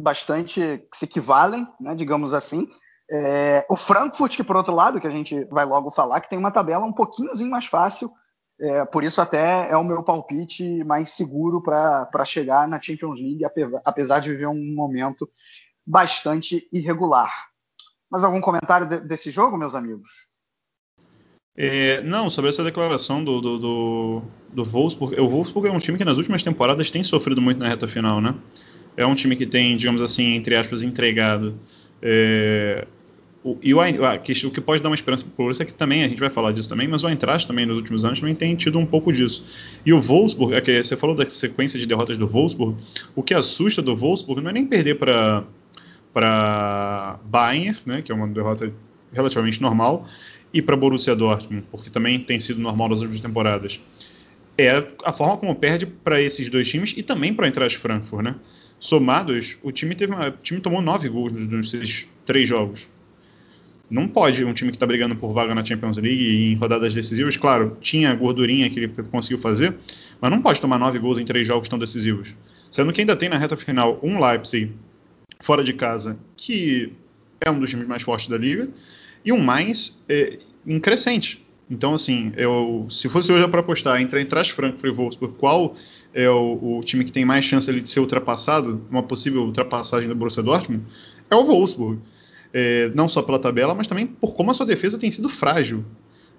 bastante 0.00 0.86
que 0.90 0.96
se 0.96 1.04
equivalem, 1.04 1.66
né, 1.80 1.94
digamos 1.94 2.32
assim. 2.32 2.68
É, 3.12 3.66
o 3.68 3.74
Frankfurt, 3.74 4.36
que 4.36 4.44
por 4.44 4.56
outro 4.56 4.74
lado, 4.74 5.00
que 5.00 5.06
a 5.06 5.10
gente 5.10 5.44
vai 5.46 5.64
logo 5.64 5.90
falar, 5.90 6.20
que 6.20 6.30
tem 6.30 6.38
uma 6.38 6.52
tabela 6.52 6.84
um 6.84 6.92
pouquinhozinho 6.92 7.50
mais 7.50 7.66
fácil, 7.66 8.10
é, 8.60 8.84
por 8.84 9.02
isso 9.02 9.20
até 9.20 9.68
é 9.70 9.76
o 9.76 9.82
meu 9.82 10.02
palpite 10.02 10.84
mais 10.84 11.10
seguro 11.10 11.60
para 11.60 12.24
chegar 12.24 12.68
na 12.68 12.80
Champions 12.80 13.18
League, 13.18 13.44
apesar 13.84 14.20
de 14.20 14.30
viver 14.30 14.46
um 14.46 14.74
momento 14.74 15.28
bastante 15.84 16.68
irregular. 16.72 17.32
Mas 18.08 18.22
algum 18.22 18.40
comentário 18.40 18.86
de, 18.86 19.00
desse 19.00 19.30
jogo, 19.30 19.58
meus 19.58 19.74
amigos? 19.74 20.08
É, 21.56 22.00
não, 22.02 22.30
sobre 22.30 22.50
essa 22.50 22.62
declaração 22.62 23.24
do, 23.24 23.40
do, 23.40 23.58
do, 23.58 24.22
do 24.52 24.64
Wolfsburg. 24.64 25.20
O 25.20 25.28
Wolfsburg 25.28 25.68
é 25.68 25.72
um 25.72 25.78
time 25.78 25.98
que 25.98 26.04
nas 26.04 26.16
últimas 26.16 26.42
temporadas 26.42 26.90
tem 26.90 27.02
sofrido 27.02 27.40
muito 27.40 27.58
na 27.58 27.68
reta 27.68 27.88
final, 27.88 28.20
né? 28.20 28.34
É 28.96 29.04
um 29.04 29.14
time 29.14 29.34
que 29.34 29.46
tem, 29.46 29.76
digamos 29.76 30.00
assim, 30.00 30.34
entre 30.34 30.54
aspas, 30.54 30.82
entregado 30.82 31.58
é, 32.02 32.86
o, 33.42 33.56
e 33.62 33.72
o, 33.72 33.80
a, 33.80 34.18
que, 34.18 34.32
o 34.46 34.50
que 34.50 34.60
pode 34.60 34.82
dar 34.82 34.90
uma 34.90 34.94
esperança 34.94 35.24
para 35.24 35.32
o 35.32 35.36
Borussia 35.36 35.62
é 35.62 35.66
que 35.66 35.72
também, 35.72 36.04
a 36.04 36.08
gente 36.08 36.20
vai 36.20 36.28
falar 36.28 36.52
disso 36.52 36.68
também, 36.68 36.86
mas 36.86 37.02
o 37.02 37.08
Eintracht 37.08 37.46
também 37.46 37.64
nos 37.64 37.76
últimos 37.76 38.04
anos 38.04 38.20
também 38.20 38.34
tem 38.34 38.54
tido 38.54 38.78
um 38.78 38.84
pouco 38.84 39.10
disso. 39.10 39.44
E 39.84 39.92
o 39.94 40.00
Wolfsburg, 40.00 40.54
é 40.54 40.60
que 40.60 40.82
você 40.82 40.94
falou 40.94 41.16
da 41.16 41.28
sequência 41.28 41.78
de 41.78 41.86
derrotas 41.86 42.18
do 42.18 42.26
Wolfsburg, 42.26 42.76
o 43.16 43.22
que 43.22 43.32
assusta 43.32 43.80
do 43.80 43.96
Wolfsburg 43.96 44.42
não 44.42 44.50
é 44.50 44.52
nem 44.52 44.66
perder 44.66 44.96
para 44.96 45.44
para 46.12 47.20
Bayern, 47.24 47.78
né, 47.86 48.02
que 48.02 48.10
é 48.10 48.14
uma 48.14 48.26
derrota 48.26 48.72
relativamente 49.12 49.62
normal, 49.62 50.08
e 50.52 50.60
para 50.60 50.74
Borussia 50.74 51.14
Dortmund, 51.14 51.64
porque 51.70 51.88
também 51.88 52.18
tem 52.18 52.40
sido 52.40 52.60
normal 52.60 52.88
nas 52.88 52.98
últimas 52.98 53.20
temporadas. 53.20 53.80
É 54.58 54.84
a 55.04 55.12
forma 55.12 55.36
como 55.36 55.54
perde 55.54 55.86
para 55.86 56.20
esses 56.20 56.50
dois 56.50 56.68
times 56.68 56.94
e 56.96 57.02
também 57.04 57.32
para 57.32 57.44
o 57.44 57.46
Eintracht 57.46 57.78
Frankfurt, 57.78 58.24
né? 58.24 58.34
Somados, 58.80 59.56
o 59.62 59.70
time 59.70 59.94
teve 59.94 60.12
uma, 60.12 60.30
o 60.30 60.32
time 60.42 60.60
tomou 60.60 60.82
nove 60.82 61.08
gols 61.08 61.32
nesses 61.32 62.08
três 62.26 62.48
jogos 62.48 62.84
não 63.90 64.06
pode 64.06 64.44
um 64.44 64.54
time 64.54 64.70
que 64.70 64.76
está 64.76 64.86
brigando 64.86 65.16
por 65.16 65.32
vaga 65.32 65.54
na 65.54 65.64
Champions 65.64 65.96
League 65.96 66.22
e 66.22 66.52
em 66.52 66.54
rodadas 66.54 66.94
decisivas, 66.94 67.36
claro, 67.36 67.76
tinha 67.80 68.10
a 68.10 68.14
gordurinha 68.14 68.70
que 68.70 68.78
ele 68.78 68.88
conseguiu 69.10 69.38
fazer, 69.38 69.74
mas 70.20 70.30
não 70.30 70.40
pode 70.40 70.60
tomar 70.60 70.78
nove 70.78 70.98
gols 70.98 71.18
em 71.18 71.24
três 71.24 71.46
jogos 71.46 71.68
tão 71.68 71.78
decisivos. 71.78 72.32
Sendo 72.70 72.92
que 72.92 73.00
ainda 73.00 73.16
tem 73.16 73.28
na 73.28 73.36
reta 73.36 73.56
final 73.56 73.98
um 74.00 74.24
Leipzig 74.24 74.72
fora 75.40 75.64
de 75.64 75.72
casa, 75.72 76.16
que 76.36 76.92
é 77.40 77.50
um 77.50 77.58
dos 77.58 77.68
times 77.68 77.88
mais 77.88 78.02
fortes 78.02 78.28
da 78.28 78.38
liga, 78.38 78.68
e 79.24 79.32
um 79.32 79.40
mais 79.40 80.02
é, 80.08 80.38
em 80.64 80.78
crescente. 80.78 81.44
Então, 81.68 81.94
assim, 81.94 82.32
eu, 82.36 82.86
se 82.90 83.08
fosse 83.08 83.32
hoje 83.32 83.46
para 83.48 83.60
apostar 83.60 84.00
entre 84.00 84.20
Eintracht 84.20 84.52
Frankfurt 84.52 84.92
e 84.92 84.96
Wolfsburg, 84.96 85.34
qual 85.36 85.76
é 86.12 86.28
o, 86.28 86.78
o, 86.78 86.82
time 86.84 87.04
que 87.04 87.12
tem 87.12 87.24
mais 87.24 87.44
chance 87.44 87.72
de 87.72 87.88
ser 87.88 88.00
ultrapassado, 88.00 88.84
uma 88.90 89.02
possível 89.02 89.42
ultrapassagem 89.42 90.08
do 90.08 90.14
Borussia 90.14 90.42
Dortmund, 90.42 90.84
é 91.30 91.34
o 91.34 91.44
Wolfsburg 91.44 92.00
é, 92.52 92.90
não 92.94 93.08
só 93.08 93.22
pela 93.22 93.38
tabela, 93.38 93.74
mas 93.74 93.86
também 93.86 94.06
por 94.06 94.34
como 94.34 94.50
a 94.50 94.54
sua 94.54 94.66
defesa 94.66 94.98
tem 94.98 95.10
sido 95.10 95.28
frágil, 95.28 95.84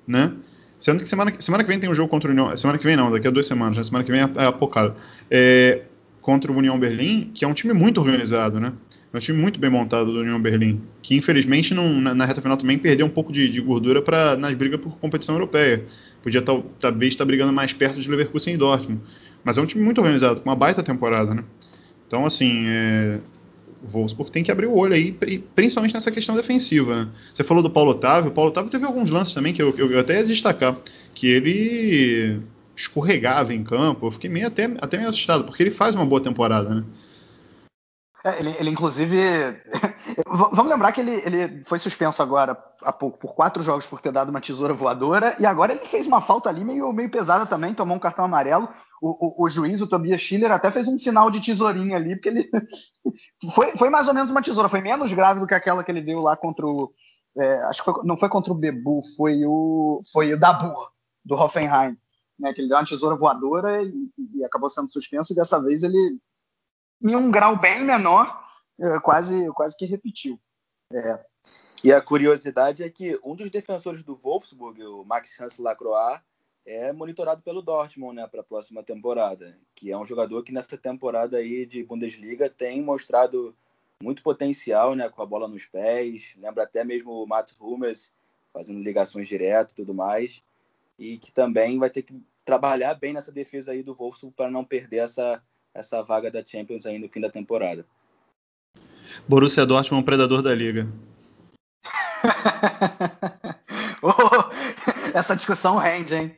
né? 0.07 0.33
Sendo 0.79 1.03
que 1.03 1.09
semana, 1.09 1.33
semana 1.39 1.63
que 1.63 1.69
vem 1.69 1.79
tem 1.79 1.89
um 1.89 1.93
jogo 1.93 2.09
contra 2.09 2.29
o 2.29 2.31
União, 2.33 2.55
semana 2.57 2.79
que 2.79 2.85
vem 2.85 2.95
não, 2.95 3.11
daqui 3.11 3.27
a 3.27 3.31
duas 3.31 3.45
semanas, 3.45 3.77
né? 3.77 3.83
semana 3.83 4.03
que 4.03 4.11
vem 4.11 4.21
é, 4.21 4.29
é 4.35 4.45
a 4.45 4.51
Pocada, 4.51 4.95
é, 5.29 5.83
contra 6.21 6.51
o 6.51 6.55
União 6.55 6.79
Berlim, 6.79 7.31
que 7.33 7.45
é 7.45 7.47
um 7.47 7.53
time 7.53 7.73
muito 7.73 7.99
organizado, 7.99 8.59
né? 8.59 8.73
É 9.13 9.17
um 9.17 9.19
time 9.19 9.37
muito 9.37 9.59
bem 9.59 9.69
montado 9.69 10.11
do 10.11 10.21
União 10.21 10.41
Berlim, 10.41 10.81
que 11.01 11.15
infelizmente 11.15 11.73
não, 11.73 11.99
na, 11.99 12.15
na, 12.15 12.25
reta 12.25 12.41
final 12.41 12.55
também 12.55 12.77
perdeu 12.77 13.05
um 13.05 13.09
pouco 13.09 13.31
de, 13.33 13.49
de 13.49 13.59
gordura 13.59 14.01
para 14.01 14.37
nas 14.37 14.55
brigas 14.55 14.79
por 14.79 14.97
competição 14.97 15.35
europeia. 15.35 15.83
Podia 16.23 16.41
tal, 16.41 16.63
talvez 16.79 17.13
estar 17.13 17.25
brigando 17.25 17.51
mais 17.51 17.73
perto 17.73 17.99
de 17.99 18.09
Leverkusen 18.09 18.53
e 18.53 18.57
Dortmund. 18.57 19.01
Mas 19.43 19.57
é 19.57 19.61
um 19.61 19.65
time 19.65 19.83
muito 19.83 19.99
organizado, 19.99 20.39
com 20.39 20.49
uma 20.49 20.55
baita 20.55 20.81
temporada, 20.81 21.33
né? 21.33 21.43
Então, 22.07 22.25
assim, 22.25 22.65
é, 22.67 23.19
o 23.83 23.87
Wolfsburg 23.87 24.31
tem 24.31 24.43
que 24.43 24.51
abrir 24.51 24.67
o 24.67 24.75
olho 24.75 24.93
aí, 24.93 25.11
principalmente 25.55 25.93
nessa 25.93 26.11
questão 26.11 26.35
defensiva. 26.35 27.05
Né? 27.05 27.11
Você 27.33 27.43
falou 27.43 27.63
do 27.63 27.69
Paulo 27.69 27.91
Otávio, 27.91 28.31
o 28.31 28.33
Paulo 28.33 28.51
Otávio 28.51 28.69
teve 28.69 28.85
alguns 28.85 29.09
lances 29.09 29.33
também 29.33 29.53
que 29.53 29.61
eu, 29.61 29.75
eu, 29.77 29.91
eu 29.91 29.99
até 29.99 30.19
ia 30.19 30.25
destacar, 30.25 30.77
que 31.13 31.27
ele 31.27 32.41
escorregava 32.75 33.53
em 33.53 33.63
campo, 33.63 34.07
eu 34.07 34.11
fiquei 34.11 34.29
meio 34.29 34.47
até, 34.47 34.65
até 34.79 34.97
meio 34.97 35.09
assustado, 35.09 35.45
porque 35.45 35.63
ele 35.63 35.71
faz 35.71 35.95
uma 35.95 36.05
boa 36.05 36.21
temporada, 36.21 36.69
né? 36.73 36.83
É, 38.23 38.39
ele, 38.39 38.55
ele, 38.59 38.69
inclusive. 38.69 39.17
Vamos 40.27 40.71
lembrar 40.71 40.91
que 40.91 41.01
ele, 41.01 41.21
ele, 41.25 41.63
foi 41.65 41.79
suspenso 41.79 42.21
agora 42.21 42.55
há 42.83 42.93
pouco 42.93 43.17
por 43.17 43.33
quatro 43.33 43.63
jogos 43.63 43.87
por 43.87 43.99
ter 43.99 44.11
dado 44.11 44.29
uma 44.29 44.41
tesoura 44.41 44.73
voadora, 44.73 45.35
e 45.39 45.45
agora 45.45 45.73
ele 45.73 45.85
fez 45.85 46.05
uma 46.05 46.21
falta 46.21 46.47
ali 46.47 46.63
meio, 46.63 46.93
meio 46.93 47.09
pesada 47.09 47.47
também, 47.47 47.73
tomou 47.73 47.97
um 47.97 47.99
cartão 47.99 48.25
amarelo. 48.25 48.69
O, 49.01 49.43
o, 49.43 49.45
o 49.45 49.49
juiz, 49.49 49.81
o 49.81 49.87
Tobias 49.87 50.21
Schiller, 50.21 50.51
até 50.51 50.69
fez 50.69 50.87
um 50.87 50.99
sinal 50.99 51.31
de 51.31 51.41
tesourinha 51.41 51.95
ali, 51.95 52.15
porque 52.15 52.29
ele. 52.29 52.49
foi, 53.49 53.71
foi 53.77 53.89
mais 53.89 54.07
ou 54.07 54.13
menos 54.13 54.29
uma 54.29 54.41
tesoura, 54.41 54.69
foi 54.69 54.81
menos 54.81 55.11
grave 55.13 55.39
do 55.39 55.47
que 55.47 55.53
aquela 55.53 55.83
que 55.83 55.91
ele 55.91 56.01
deu 56.01 56.19
lá 56.19 56.37
contra 56.37 56.65
o. 56.65 56.93
É, 57.35 57.63
acho 57.63 57.83
que 57.83 57.91
foi, 57.91 58.03
não 58.03 58.17
foi 58.17 58.29
contra 58.29 58.51
o 58.51 58.55
Bebu, 58.55 59.01
foi 59.15 59.45
o, 59.45 60.01
foi 60.11 60.33
o 60.33 60.39
Dabu, 60.39 60.73
do 61.23 61.35
Hoffenheim. 61.35 61.97
Né, 62.39 62.53
que 62.53 62.61
ele 62.61 62.69
deu 62.69 62.77
uma 62.77 62.85
tesoura 62.85 63.15
voadora 63.15 63.83
e, 63.83 64.09
e 64.35 64.43
acabou 64.43 64.67
sendo 64.69 64.91
suspenso, 64.91 65.31
e 65.31 65.35
dessa 65.35 65.61
vez 65.61 65.83
ele 65.83 66.19
em 67.01 67.15
um 67.15 67.31
grau 67.31 67.57
bem 67.57 67.83
menor, 67.83 68.43
é, 68.79 68.99
quase, 68.99 69.51
quase 69.53 69.75
que 69.77 69.85
repetiu. 69.85 70.39
É. 70.93 71.19
E 71.83 71.91
a 71.91 72.01
curiosidade 72.01 72.83
é 72.83 72.89
que 72.89 73.19
um 73.23 73.35
dos 73.35 73.49
defensores 73.49 74.03
do 74.03 74.15
Wolfsburg, 74.15 74.83
o 74.83 75.03
Maxence 75.03 75.61
Lacroix, 75.61 76.21
é 76.65 76.91
monitorado 76.93 77.41
pelo 77.41 77.61
Dortmund 77.61 78.15
né, 78.15 78.27
para 78.27 78.41
a 78.41 78.43
próxima 78.43 78.83
temporada, 78.83 79.57
que 79.75 79.91
é 79.91 79.97
um 79.97 80.05
jogador 80.05 80.43
que 80.43 80.51
nessa 80.51 80.77
temporada 80.77 81.37
aí 81.37 81.65
de 81.65 81.83
Bundesliga 81.83 82.49
tem 82.49 82.81
mostrado 82.81 83.55
muito 84.01 84.23
potencial 84.23 84.95
né, 84.95 85.09
com 85.09 85.21
a 85.21 85.25
bola 85.25 85.47
nos 85.47 85.65
pés, 85.65 86.33
lembra 86.37 86.63
até 86.63 86.83
mesmo 86.83 87.11
o 87.11 87.27
Matt 87.27 87.51
Hummels 87.59 88.11
fazendo 88.53 88.83
ligações 88.83 89.27
direto 89.27 89.71
e 89.71 89.75
tudo 89.75 89.93
mais, 89.93 90.41
e 90.97 91.17
que 91.17 91.31
também 91.31 91.79
vai 91.79 91.89
ter 91.89 92.01
que 92.01 92.21
trabalhar 92.43 92.95
bem 92.95 93.13
nessa 93.13 93.31
defesa 93.31 93.71
aí 93.71 93.81
do 93.81 93.93
Wolfsburg 93.93 94.35
para 94.35 94.51
não 94.51 94.65
perder 94.65 94.97
essa 94.97 95.41
essa 95.73 96.03
vaga 96.03 96.29
da 96.29 96.43
Champions 96.45 96.85
aí 96.85 96.99
no 96.99 97.07
fim 97.09 97.21
da 97.21 97.29
temporada. 97.29 97.85
Borussia 99.27 99.65
Dortmund 99.65 99.99
é 99.99 100.01
um 100.01 100.05
predador 100.05 100.41
da 100.41 100.53
liga. 100.53 100.87
oh, 104.01 105.17
essa 105.17 105.35
discussão 105.35 105.77
rende, 105.77 106.15
hein? 106.15 106.35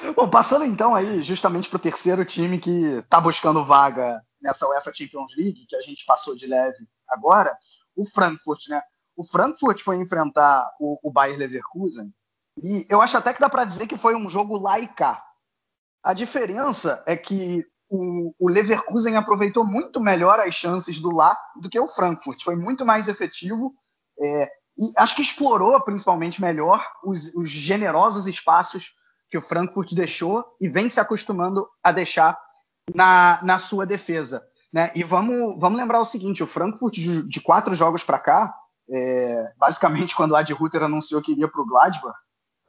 Bom, 0.16 0.28
passando 0.28 0.64
então 0.64 0.94
aí 0.94 1.22
justamente 1.22 1.68
para 1.68 1.76
o 1.76 1.80
terceiro 1.80 2.24
time 2.24 2.58
que 2.58 2.84
está 2.98 3.20
buscando 3.20 3.64
vaga 3.64 4.22
nessa 4.40 4.66
UEFA 4.68 4.92
Champions 4.92 5.34
League, 5.36 5.66
que 5.66 5.76
a 5.76 5.80
gente 5.80 6.04
passou 6.04 6.34
de 6.34 6.46
leve 6.46 6.88
agora, 7.08 7.56
o 7.94 8.04
Frankfurt, 8.04 8.68
né? 8.68 8.82
O 9.16 9.24
Frankfurt 9.24 9.82
foi 9.82 9.96
enfrentar 9.96 10.70
o, 10.80 10.98
o 11.02 11.12
Bayer 11.12 11.38
Leverkusen 11.38 12.12
e 12.60 12.86
eu 12.88 13.00
acho 13.00 13.16
até 13.16 13.32
que 13.32 13.40
dá 13.40 13.48
para 13.48 13.64
dizer 13.64 13.86
que 13.86 13.96
foi 13.96 14.14
um 14.14 14.28
jogo 14.28 14.58
laica. 14.58 15.22
A 16.02 16.12
diferença 16.12 17.02
é 17.06 17.16
que 17.16 17.64
o, 17.88 18.34
o, 18.38 18.48
Leverkusen 18.48 19.16
aproveitou 19.16 19.64
muito 19.64 20.00
melhor 20.00 20.40
as 20.40 20.54
chances 20.54 20.98
do 20.98 21.14
lá 21.14 21.38
do 21.60 21.68
que 21.68 21.78
o 21.78 21.88
Frankfurt. 21.88 22.42
Foi 22.42 22.56
muito 22.56 22.84
mais 22.84 23.06
efetivo 23.06 23.74
é, 24.18 24.50
e 24.78 24.92
acho 24.96 25.14
que 25.14 25.22
explorou 25.22 25.78
principalmente 25.82 26.40
melhor 26.40 26.84
os, 27.04 27.34
os, 27.34 27.50
generosos 27.50 28.26
espaços 28.26 28.94
que 29.32 29.38
o 29.38 29.40
Frankfurt 29.40 29.94
deixou 29.94 30.44
e 30.60 30.68
vem 30.68 30.90
se 30.90 31.00
acostumando 31.00 31.66
a 31.82 31.90
deixar 31.90 32.38
na, 32.94 33.40
na 33.42 33.56
sua 33.56 33.86
defesa. 33.86 34.46
Né? 34.70 34.92
E 34.94 35.02
vamos, 35.02 35.58
vamos 35.58 35.78
lembrar 35.78 36.00
o 36.00 36.04
seguinte: 36.04 36.42
o 36.42 36.46
Frankfurt 36.46 36.92
de, 36.92 37.26
de 37.26 37.40
quatro 37.40 37.74
jogos 37.74 38.04
para 38.04 38.18
cá, 38.18 38.54
é, 38.90 39.52
basicamente 39.56 40.14
quando 40.14 40.32
o 40.32 40.36
Ad 40.36 40.52
Ruther 40.52 40.82
anunciou 40.82 41.22
que 41.22 41.32
iria 41.32 41.48
para 41.48 41.62
o 41.62 41.66
Gladbach, 41.66 42.14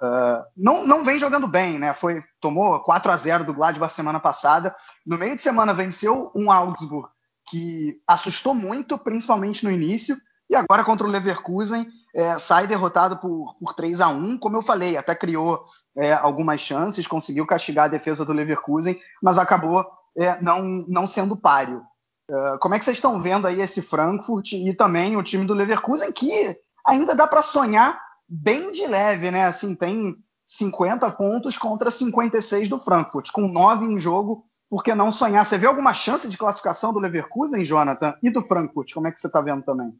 Uh, 0.01 0.43
não, 0.57 0.85
não 0.85 1.01
vem 1.01 1.17
jogando 1.17 1.47
bem, 1.47 1.79
né? 1.79 1.93
Foi, 1.93 2.21
tomou 2.41 2.77
4 2.81 3.09
a 3.09 3.15
0 3.15 3.45
do 3.45 3.53
Gladbach 3.53 3.93
semana 3.93 4.19
passada. 4.19 4.75
No 5.05 5.17
meio 5.17 5.33
de 5.33 5.41
semana 5.41 5.73
venceu 5.73 6.29
um 6.35 6.51
Augsburg 6.51 7.07
que 7.47 8.01
assustou 8.05 8.53
muito, 8.53 8.97
principalmente 8.97 9.63
no 9.63 9.71
início, 9.71 10.17
E 10.49 10.55
agora 10.57 10.83
contra 10.83 11.07
o 11.07 11.09
Leverkusen, 11.09 11.87
é, 12.13 12.37
sai 12.37 12.67
derrotado 12.67 13.17
por, 13.17 13.55
por 13.57 13.73
3 13.73 14.01
a 14.01 14.09
1 14.09 14.39
como 14.39 14.57
eu 14.57 14.61
falei, 14.61 14.97
até 14.97 15.15
criou 15.15 15.63
é, 15.97 16.13
algumas 16.13 16.59
chances, 16.61 17.07
conseguiu 17.07 17.45
castigar 17.45 17.85
a 17.85 17.89
defesa 17.89 18.25
do 18.25 18.33
Leverkusen, 18.33 18.99
mas 19.21 19.37
acabou 19.37 19.85
é, 20.17 20.41
não, 20.41 20.63
não 20.87 21.07
sendo 21.07 21.35
páreo. 21.35 21.81
É, 22.29 22.57
como 22.59 22.75
é 22.75 22.79
que 22.79 22.85
vocês 22.85 22.97
estão 22.97 23.21
vendo 23.21 23.47
aí 23.47 23.61
esse 23.61 23.81
Frankfurt 23.81 24.53
e 24.53 24.73
também 24.73 25.15
o 25.17 25.23
time 25.23 25.45
do 25.45 25.53
Leverkusen, 25.53 26.11
que 26.11 26.57
ainda 26.85 27.15
dá 27.15 27.27
para 27.27 27.41
sonhar 27.41 27.99
bem 28.27 28.71
de 28.71 28.87
leve, 28.87 29.29
né? 29.29 29.45
Assim, 29.45 29.75
tem 29.75 30.15
50 30.45 31.09
pontos 31.11 31.57
contra 31.57 31.91
56 31.91 32.69
do 32.69 32.79
Frankfurt, 32.79 33.31
com 33.31 33.47
9 33.47 33.85
em 33.85 33.99
jogo, 33.99 34.45
por 34.69 34.83
que 34.83 34.95
não 34.95 35.11
sonhar? 35.11 35.45
Você 35.45 35.57
vê 35.57 35.67
alguma 35.67 35.93
chance 35.93 36.27
de 36.27 36.37
classificação 36.37 36.91
do 36.91 36.99
Leverkusen, 36.99 37.63
Jonathan, 37.63 38.15
e 38.23 38.31
do 38.31 38.41
Frankfurt? 38.41 38.93
Como 38.93 39.07
é 39.07 39.11
que 39.11 39.19
você 39.19 39.27
está 39.27 39.39
vendo 39.39 39.63
também? 39.63 39.93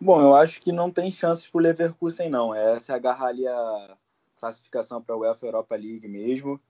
Bom, 0.00 0.20
eu 0.20 0.34
acho 0.34 0.60
que 0.60 0.70
não 0.70 0.92
tem 0.92 1.10
chances 1.10 1.48
para 1.48 1.58
o 1.58 1.62
Leverkusen, 1.62 2.30
não. 2.30 2.54
É 2.54 2.78
se 2.78 2.92
agarrar 2.92 3.28
ali 3.28 3.46
a 3.46 3.96
classificação 4.38 5.02
para 5.02 5.14
a 5.14 5.18
UEFA 5.18 5.46
Europa 5.46 5.74
League 5.74 6.06
mesmo 6.06 6.60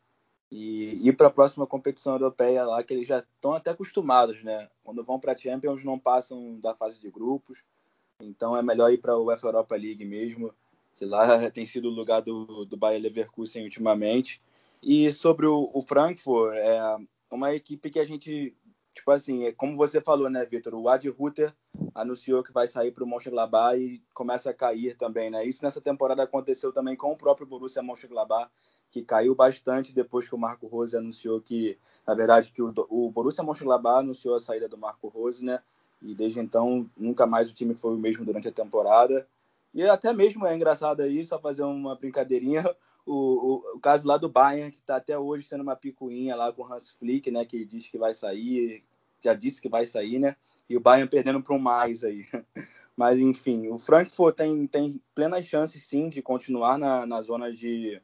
e 0.51 1.07
ir 1.07 1.13
para 1.13 1.27
a 1.27 1.31
próxima 1.31 1.67
competição 1.67 2.15
europeia 2.15 2.65
lá, 2.65 2.83
que 2.83 2.95
eles 2.95 3.07
já 3.07 3.19
estão 3.19 3.53
até 3.53 3.71
acostumados, 3.71 4.43
né? 4.43 4.69
Quando 4.83 5.05
vão 5.05 5.21
para 5.21 5.33
a 5.33 5.37
Champions 5.37 5.85
não 5.85 5.99
passam 5.99 6.59
da 6.61 6.75
fase 6.75 6.99
de 7.01 7.11
grupos, 7.11 7.65
então 8.21 8.57
é 8.57 8.63
melhor 8.63 8.91
ir 8.91 8.99
para 8.99 9.13
a 9.13 9.19
UEFA 9.19 9.49
Europa 9.49 9.77
League 9.77 10.05
mesmo, 10.07 10.55
que 10.95 11.05
lá 11.05 11.27
tem 11.51 11.67
sido 11.67 11.89
o 11.89 11.95
lugar 11.95 12.23
do, 12.23 12.65
do 12.65 12.77
Bayer 12.79 13.03
Leverkusen 13.03 13.63
ultimamente. 13.63 14.41
E 14.83 15.13
sobre 15.13 15.47
o, 15.47 15.71
o 15.75 15.83
Frankfurt, 15.83 16.55
é 16.57 16.97
uma 17.31 17.55
equipe 17.55 17.91
que 17.91 17.99
a 17.99 18.07
gente 18.07 18.55
tipo 18.99 19.11
assim, 19.13 19.45
é 19.45 19.53
como 19.53 19.77
você 19.77 20.01
falou, 20.01 20.29
né, 20.29 20.45
Vitor? 20.45 20.75
O 20.75 20.89
Ad 20.89 21.09
Ruther 21.09 21.55
anunciou 21.95 22.43
que 22.43 22.53
vai 22.53 22.67
sair 22.67 22.91
para 22.93 23.05
o 23.05 23.07
Mönchengladbach 23.07 23.79
e 23.79 24.03
começa 24.13 24.51
a 24.51 24.55
cair 24.55 24.97
também, 24.97 25.31
né? 25.31 25.45
Isso 25.45 25.65
nessa 25.65 25.81
temporada 25.81 26.23
aconteceu 26.23 26.73
também 26.73 26.97
com 26.97 27.13
o 27.13 27.17
próprio 27.17 27.47
Borussia 27.47 27.83
Mönchengladbach, 27.83 28.51
que 28.91 29.03
caiu 29.03 29.35
bastante 29.35 29.95
depois 29.95 30.29
que 30.29 30.35
o 30.35 30.39
Marco 30.39 30.67
Rose 30.67 30.97
anunciou 30.97 31.41
que, 31.41 31.79
na 32.07 32.15
verdade, 32.15 32.51
que 32.51 32.61
o, 32.61 32.73
o 32.91 33.11
Borussia 33.11 33.45
Mönchengladbach 33.45 34.01
anunciou 34.01 34.35
a 34.35 34.41
saída 34.41 34.69
do 34.69 34.77
Marco 34.77 35.09
Rose, 35.09 35.45
né? 35.45 35.61
E 36.03 36.15
desde 36.15 36.41
então 36.41 36.89
nunca 36.97 37.27
mais 37.27 37.51
o 37.51 37.55
time 37.55 37.75
foi 37.75 37.95
o 37.95 37.99
mesmo 37.99 38.25
durante 38.25 38.49
a 38.49 38.53
temporada. 38.53 39.29
E 39.73 39.85
até 39.85 40.13
mesmo 40.13 40.47
é 40.47 40.55
engraçado 40.55 41.03
aí, 41.03 41.25
só 41.25 41.39
fazer 41.39 41.63
uma 41.63 41.95
brincadeirinha, 41.95 42.65
o, 43.09 43.15
o, 43.15 43.77
o, 43.77 43.81
caso 43.81 44.07
lá 44.07 44.17
do 44.17 44.29
Bayern, 44.29 44.71
que 44.71 44.79
está 44.79 44.97
até 44.97 45.19
hoje 45.19 45.47
sendo 45.47 45.63
uma 45.63 45.75
picuinha 45.75 46.37
lá 46.37 46.53
com 46.53 46.63
o 46.63 46.73
Hans 46.73 46.91
Flick, 46.91 47.31
né? 47.31 47.45
Que 47.45 47.65
diz 47.65 47.89
que 47.89 47.97
vai 47.97 48.13
sair, 48.13 48.85
já 49.23 49.35
disse 49.35 49.61
que 49.61 49.69
vai 49.69 49.87
sair, 49.87 50.19
né? 50.19 50.37
E 50.69 50.77
o 50.77 50.81
Bayern 50.81 51.09
perdendo 51.09 51.43
para 51.43 51.55
um 51.55 51.59
mais 51.59 52.05
aí. 52.05 52.27
Mas 52.97 53.19
enfim, 53.19 53.69
o 53.69 53.79
Frankfurt 53.79 54.37
tem, 54.37 54.67
tem 54.67 55.01
plenas 55.15 55.47
chances 55.47 55.83
sim 55.85 56.09
de 56.09 56.21
continuar 56.21 56.77
na, 56.77 57.07
na 57.07 57.23
zona 57.23 57.53
de, 57.53 58.01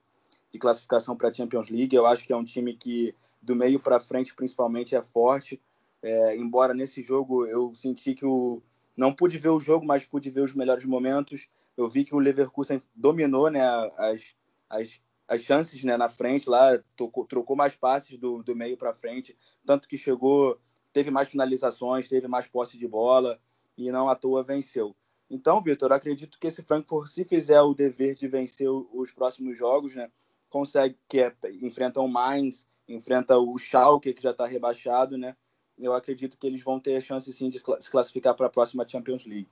de 0.50 0.58
classificação 0.58 1.16
para 1.16 1.28
a 1.28 1.34
Champions 1.34 1.68
League. 1.68 1.94
Eu 1.94 2.06
acho 2.06 2.24
que 2.24 2.32
é 2.32 2.36
um 2.36 2.44
time 2.44 2.74
que 2.74 3.14
do 3.42 3.54
meio 3.54 3.78
para 3.78 4.00
frente 4.00 4.34
principalmente 4.34 4.94
é 4.94 5.02
forte. 5.02 5.60
É, 6.02 6.36
embora 6.36 6.72
nesse 6.72 7.02
jogo 7.02 7.46
eu 7.46 7.74
senti 7.74 8.14
que 8.14 8.24
o 8.24 8.62
não 8.96 9.12
pude 9.12 9.36
ver 9.38 9.48
o 9.48 9.60
jogo, 9.60 9.84
mas 9.84 10.06
pude 10.06 10.30
ver 10.30 10.42
os 10.42 10.54
melhores 10.54 10.84
momentos. 10.84 11.48
Eu 11.76 11.88
vi 11.88 12.04
que 12.04 12.14
o 12.14 12.20
Leverkusen 12.20 12.80
dominou 12.94 13.50
né, 13.50 13.60
as, 13.98 14.34
as, 14.68 15.00
as 15.28 15.40
chances 15.42 15.82
né, 15.84 15.96
na 15.96 16.08
frente 16.08 16.48
lá, 16.48 16.78
tocou, 16.96 17.26
trocou 17.26 17.56
mais 17.56 17.74
passes 17.74 18.18
do, 18.18 18.42
do 18.42 18.54
meio 18.54 18.76
para 18.76 18.94
frente, 18.94 19.36
tanto 19.64 19.88
que 19.88 19.96
chegou 19.96 20.60
teve 20.92 21.10
mais 21.10 21.28
finalizações, 21.28 22.08
teve 22.08 22.28
mais 22.28 22.46
posse 22.46 22.78
de 22.78 22.86
bola 22.86 23.40
e 23.76 23.90
não 23.90 24.08
à 24.08 24.14
toa 24.14 24.44
venceu. 24.44 24.94
Então, 25.28 25.60
Vitor, 25.60 25.92
acredito 25.92 26.38
que 26.38 26.46
esse 26.46 26.62
Frankfurt, 26.62 27.08
se 27.08 27.24
fizer 27.24 27.60
o 27.60 27.74
dever 27.74 28.14
de 28.14 28.28
vencer 28.28 28.70
os 28.70 29.10
próximos 29.10 29.58
jogos, 29.58 29.94
né, 29.94 30.10
consegue 30.48 30.96
que 31.08 31.18
é, 31.18 31.34
enfrenta 31.60 32.00
o 32.00 32.06
Mainz, 32.06 32.66
enfrenta 32.86 33.36
o 33.36 33.58
Schalke 33.58 34.14
que 34.14 34.22
já 34.22 34.30
está 34.30 34.46
rebaixado, 34.46 35.18
né? 35.18 35.36
Eu 35.76 35.92
acredito 35.92 36.38
que 36.38 36.46
eles 36.46 36.62
vão 36.62 36.78
ter 36.78 36.96
a 36.96 37.00
chance 37.00 37.32
sim 37.32 37.50
de 37.50 37.58
se 37.58 37.90
classificar 37.90 38.34
para 38.36 38.46
a 38.46 38.50
próxima 38.50 38.86
Champions 38.86 39.24
League. 39.24 39.50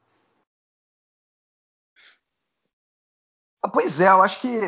Pois 3.72 4.00
é, 4.00 4.08
eu 4.08 4.22
acho 4.22 4.40
que 4.40 4.60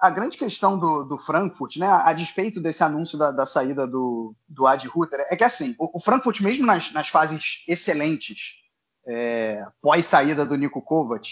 a 0.00 0.10
grande 0.10 0.38
questão 0.38 0.78
do, 0.78 1.04
do, 1.04 1.18
Frankfurt, 1.18 1.76
né, 1.76 1.88
a 1.88 2.12
despeito 2.12 2.60
desse 2.60 2.82
anúncio 2.82 3.18
da, 3.18 3.30
da 3.30 3.46
saída 3.46 3.86
do, 3.86 4.34
do 4.48 4.66
Ad 4.66 4.86
Ruther, 4.88 5.26
é 5.30 5.36
que 5.36 5.44
assim, 5.44 5.74
o, 5.78 5.98
o 5.98 6.00
Frankfurt, 6.00 6.40
mesmo 6.40 6.66
nas, 6.66 6.92
nas 6.92 7.08
fases 7.08 7.64
excelentes, 7.66 8.58
é, 9.06 9.66
pós-saída 9.80 10.44
do 10.44 10.56
Nico 10.56 10.82
Kovac, 10.82 11.28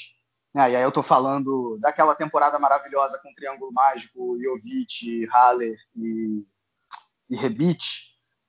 né, 0.55 0.71
e 0.71 0.77
aí 0.77 0.83
eu 0.83 0.89
estou 0.89 1.03
falando 1.03 1.79
daquela 1.81 2.15
temporada 2.15 2.59
maravilhosa 2.59 3.21
com 3.23 3.31
o 3.31 3.35
Triângulo 3.35 3.73
Mágico, 3.73 4.39
Jovic, 4.43 5.27
Haller 5.31 5.77
e, 5.95 6.45
e 7.31 7.37
Rebic, 7.37 7.85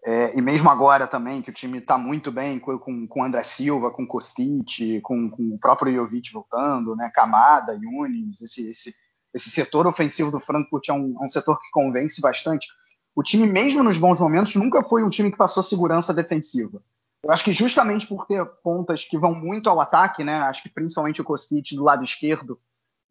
é, 0.05 0.37
e 0.37 0.41
mesmo 0.41 0.69
agora 0.69 1.05
também, 1.05 1.41
que 1.41 1.49
o 1.49 1.53
time 1.53 1.79
está 1.79 1.97
muito 1.97 2.31
bem 2.31 2.59
com, 2.59 2.79
com, 2.79 3.05
com 3.07 3.23
André 3.23 3.43
Silva, 3.43 3.91
com 3.91 4.07
Kostic, 4.07 5.01
com, 5.01 5.29
com 5.29 5.55
o 5.55 5.59
próprio 5.59 5.93
Jovic 5.93 6.31
voltando, 6.31 6.95
né, 6.95 7.11
Camada, 7.13 7.73
Yunis, 7.73 8.41
esse, 8.41 8.69
esse 8.69 8.95
esse 9.33 9.49
setor 9.49 9.87
ofensivo 9.87 10.31
do 10.31 10.39
Frankfurt 10.39 10.89
é 10.89 10.93
um, 10.93 11.15
é 11.21 11.25
um 11.25 11.29
setor 11.29 11.59
que 11.59 11.69
convence 11.71 12.19
bastante. 12.21 12.67
O 13.15 13.23
time, 13.23 13.47
mesmo 13.47 13.83
nos 13.83 13.97
bons 13.97 14.19
momentos, 14.19 14.55
nunca 14.55 14.83
foi 14.83 15.03
um 15.03 15.09
time 15.09 15.31
que 15.31 15.37
passou 15.37 15.63
segurança 15.63 16.13
defensiva. 16.13 16.81
Eu 17.23 17.31
acho 17.31 17.43
que 17.43 17.51
justamente 17.51 18.05
por 18.07 18.25
ter 18.25 18.45
pontas 18.63 19.03
que 19.03 19.17
vão 19.17 19.33
muito 19.33 19.69
ao 19.69 19.81
ataque, 19.81 20.23
né? 20.23 20.35
Acho 20.41 20.63
que 20.63 20.69
principalmente 20.69 21.19
o 21.21 21.23
Kostic 21.23 21.73
do 21.75 21.83
lado 21.83 22.03
esquerdo, 22.03 22.59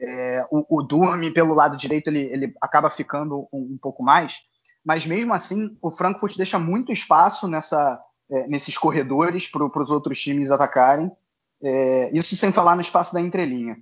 é, 0.00 0.46
o, 0.50 0.78
o 0.78 0.82
Durmi 0.82 1.32
pelo 1.32 1.54
lado 1.54 1.76
direito 1.76 2.08
ele, 2.08 2.20
ele 2.20 2.54
acaba 2.60 2.88
ficando 2.88 3.48
um, 3.52 3.74
um, 3.74 3.78
pouco 3.80 4.02
mais. 4.02 4.38
Mas 4.84 5.04
mesmo 5.04 5.34
assim, 5.34 5.76
o 5.82 5.90
Frankfurt 5.90 6.36
deixa 6.36 6.58
muito 6.58 6.92
espaço 6.92 7.48
nessa, 7.48 8.00
é, 8.30 8.46
nesses 8.46 8.78
corredores 8.78 9.48
para 9.48 9.82
os 9.82 9.90
outros 9.90 10.20
times 10.20 10.50
atacarem. 10.50 11.10
É, 11.62 12.10
isso 12.16 12.36
sem 12.36 12.52
falar 12.52 12.74
no 12.74 12.82
espaço 12.82 13.12
da 13.12 13.20
entrelinha. 13.20 13.76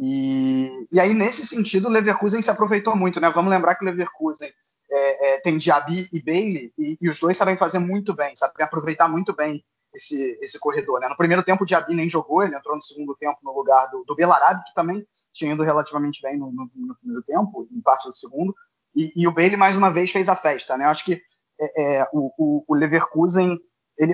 E, 0.00 0.86
e 0.90 1.00
aí, 1.00 1.14
nesse 1.14 1.46
sentido, 1.46 1.86
o 1.86 1.90
Leverkusen 1.90 2.42
se 2.42 2.50
aproveitou 2.50 2.96
muito, 2.96 3.20
né? 3.20 3.30
Vamos 3.30 3.50
lembrar 3.50 3.74
que 3.74 3.84
o 3.84 3.86
Leverkusen 3.86 4.50
é, 4.90 5.34
é, 5.34 5.40
tem 5.40 5.58
Diaby 5.58 6.08
e 6.12 6.22
Bailey, 6.22 6.72
e, 6.78 6.98
e, 7.00 7.08
os 7.08 7.18
dois 7.18 7.36
sabem 7.36 7.56
fazer 7.56 7.78
muito 7.78 8.14
bem, 8.14 8.34
sabem 8.34 8.64
aproveitar 8.64 9.08
muito 9.08 9.34
bem 9.34 9.64
esse, 9.94 10.38
esse 10.42 10.58
corredor, 10.58 11.00
né? 11.00 11.08
No 11.08 11.16
primeiro 11.16 11.42
tempo, 11.42 11.62
o 11.62 11.66
Diaby 11.66 11.94
nem 11.94 12.08
jogou, 12.08 12.42
ele 12.42 12.56
entrou 12.56 12.74
no 12.74 12.82
segundo 12.82 13.14
tempo 13.14 13.38
no 13.42 13.54
lugar 13.54 13.90
do, 13.90 14.04
do 14.04 14.14
Belarabe, 14.14 14.64
que 14.64 14.74
também 14.74 15.06
tinha 15.32 15.52
ido 15.52 15.62
relativamente 15.62 16.20
bem 16.22 16.38
no, 16.38 16.50
no, 16.50 16.70
no 16.74 16.94
primeiro 16.96 17.22
tempo, 17.22 17.68
em 17.70 17.80
parte 17.80 18.08
do 18.08 18.14
segundo, 18.14 18.54
e, 18.94 19.12
e, 19.16 19.26
o 19.26 19.32
Bailey, 19.32 19.56
mais 19.56 19.76
uma 19.76 19.90
vez, 19.90 20.10
fez 20.10 20.28
a 20.28 20.36
festa, 20.36 20.76
né? 20.76 20.84
Eu 20.84 20.90
acho 20.90 21.04
que 21.04 21.22
é, 21.60 22.00
é 22.00 22.08
o, 22.12 22.32
o, 22.36 22.64
o, 22.68 22.74
Leverkusen, 22.74 23.58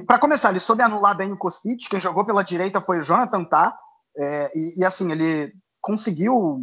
para 0.07 0.19
começar, 0.19 0.51
ele 0.51 0.61
soube 0.61 0.83
anular 0.83 1.17
bem 1.17 1.33
o 1.33 1.37
Kostic, 1.37 1.89
quem 1.89 2.01
jogou 2.01 2.25
pela 2.25 2.43
direita 2.43 2.81
foi 2.81 2.99
o 2.99 3.03
Jonathan 3.03 3.49
é, 4.17 4.51
e, 4.57 4.81
e, 4.81 4.85
assim, 4.85 5.11
ele 5.11 5.53
conseguiu, 5.89 6.63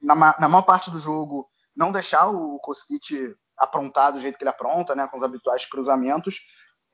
na, 0.00 0.14
na 0.14 0.48
maior 0.48 0.62
parte 0.62 0.90
do 0.90 0.98
jogo, 0.98 1.46
não 1.76 1.92
deixar 1.92 2.28
o 2.28 2.58
Kostic 2.58 3.36
aprontar 3.58 4.14
do 4.14 4.20
jeito 4.20 4.38
que 4.38 4.44
ele 4.44 4.50
apronta, 4.50 4.94
né, 4.94 5.06
com 5.06 5.18
os 5.18 5.22
habituais 5.22 5.66
cruzamentos. 5.66 6.40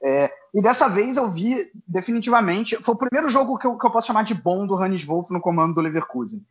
É, 0.02 0.28
e 0.52 0.60
dessa 0.60 0.88
vez 0.88 1.16
eu 1.16 1.30
vi 1.30 1.56
definitivamente. 1.86 2.74
Foi 2.76 2.96
o 2.96 2.98
primeiro 2.98 3.28
jogo 3.28 3.56
que 3.56 3.66
eu, 3.66 3.78
que 3.78 3.86
eu 3.86 3.92
posso 3.92 4.08
chamar 4.08 4.24
de 4.24 4.34
bom 4.34 4.66
do 4.66 4.74
Hannes 4.74 5.04
Wolff 5.04 5.32
no 5.32 5.40
comando 5.40 5.74
do 5.74 5.80
Leverkusen. 5.80 6.44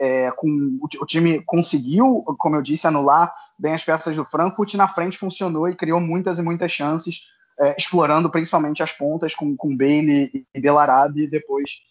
É, 0.00 0.32
com, 0.32 0.80
o, 0.82 1.06
time 1.06 1.40
conseguiu, 1.44 2.24
como 2.36 2.56
eu 2.56 2.62
disse, 2.62 2.88
anular 2.88 3.32
bem 3.56 3.74
as 3.74 3.84
peças 3.84 4.16
do 4.16 4.24
Frankfurt. 4.24 4.74
Na 4.74 4.88
frente 4.88 5.16
funcionou 5.16 5.68
e 5.68 5.76
criou 5.76 6.00
muitas 6.00 6.40
e 6.40 6.42
muitas 6.42 6.72
chances, 6.72 7.20
é, 7.60 7.76
explorando 7.78 8.28
principalmente 8.28 8.82
as 8.82 8.90
pontas 8.90 9.32
com, 9.32 9.56
com 9.56 9.76
Bailey 9.76 10.44
e 10.52 10.60
Belarabe 10.60 11.22
e 11.22 11.30
depois 11.30 11.82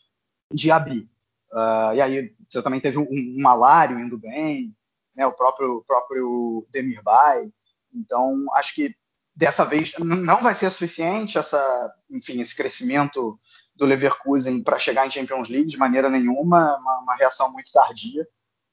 Diaby. 0.51 1.07
Uh, 1.51 1.95
e 1.95 2.01
aí 2.01 2.35
você 2.47 2.61
também 2.61 2.79
teve 2.79 2.97
um, 2.97 3.07
um 3.09 3.41
Malário 3.41 3.99
indo 3.99 4.17
bem, 4.17 4.75
né, 5.15 5.25
o 5.25 5.33
próprio, 5.33 5.83
próprio 5.87 6.67
Demirbay. 6.71 7.51
Então, 7.93 8.45
acho 8.53 8.75
que 8.75 8.95
dessa 9.35 9.63
vez 9.63 9.93
não 9.99 10.41
vai 10.41 10.53
ser 10.53 10.69
suficiente 10.71 11.37
essa, 11.37 11.93
enfim, 12.09 12.41
esse 12.41 12.55
crescimento 12.55 13.39
do 13.75 13.85
Leverkusen 13.85 14.63
para 14.63 14.79
chegar 14.79 15.05
em 15.05 15.11
Champions 15.11 15.49
League 15.49 15.69
de 15.69 15.77
maneira 15.77 16.09
nenhuma, 16.09 16.75
uma, 16.77 16.99
uma 16.99 17.15
reação 17.15 17.51
muito 17.53 17.71
tardia. 17.71 18.27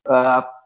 Uh, 0.06 0.64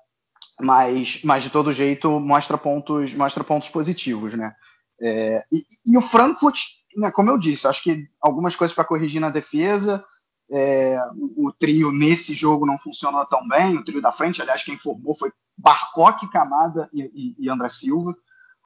mas, 0.60 1.20
mas 1.22 1.44
de 1.44 1.50
todo 1.50 1.72
jeito 1.72 2.18
mostra 2.18 2.58
pontos, 2.58 3.14
mostra 3.14 3.44
pontos 3.44 3.68
positivos, 3.68 4.34
né? 4.34 4.54
É, 5.00 5.44
e, 5.52 5.64
e, 5.86 5.96
o 5.96 6.00
Frankfurt, 6.00 6.58
né, 6.96 7.10
como 7.12 7.30
eu 7.30 7.38
disse, 7.38 7.68
acho 7.68 7.82
que 7.82 8.08
algumas 8.20 8.56
coisas 8.56 8.74
para 8.74 8.84
corrigir 8.84 9.20
na 9.20 9.30
defesa, 9.30 10.04
é, 10.50 10.98
o, 11.14 11.48
o, 11.48 11.52
trio 11.52 11.92
nesse 11.92 12.34
jogo 12.34 12.66
não 12.66 12.78
funcionou 12.78 13.24
tão 13.26 13.46
bem. 13.46 13.76
O 13.76 13.84
trio 13.84 14.00
da 14.00 14.12
frente, 14.12 14.40
aliás, 14.40 14.62
quem 14.62 14.78
formou 14.78 15.14
foi 15.14 15.30
Barcoque, 15.56 16.30
Camada 16.30 16.88
e, 16.92 17.02
e, 17.14 17.46
e 17.46 17.50
André 17.50 17.68
Silva. 17.68 18.14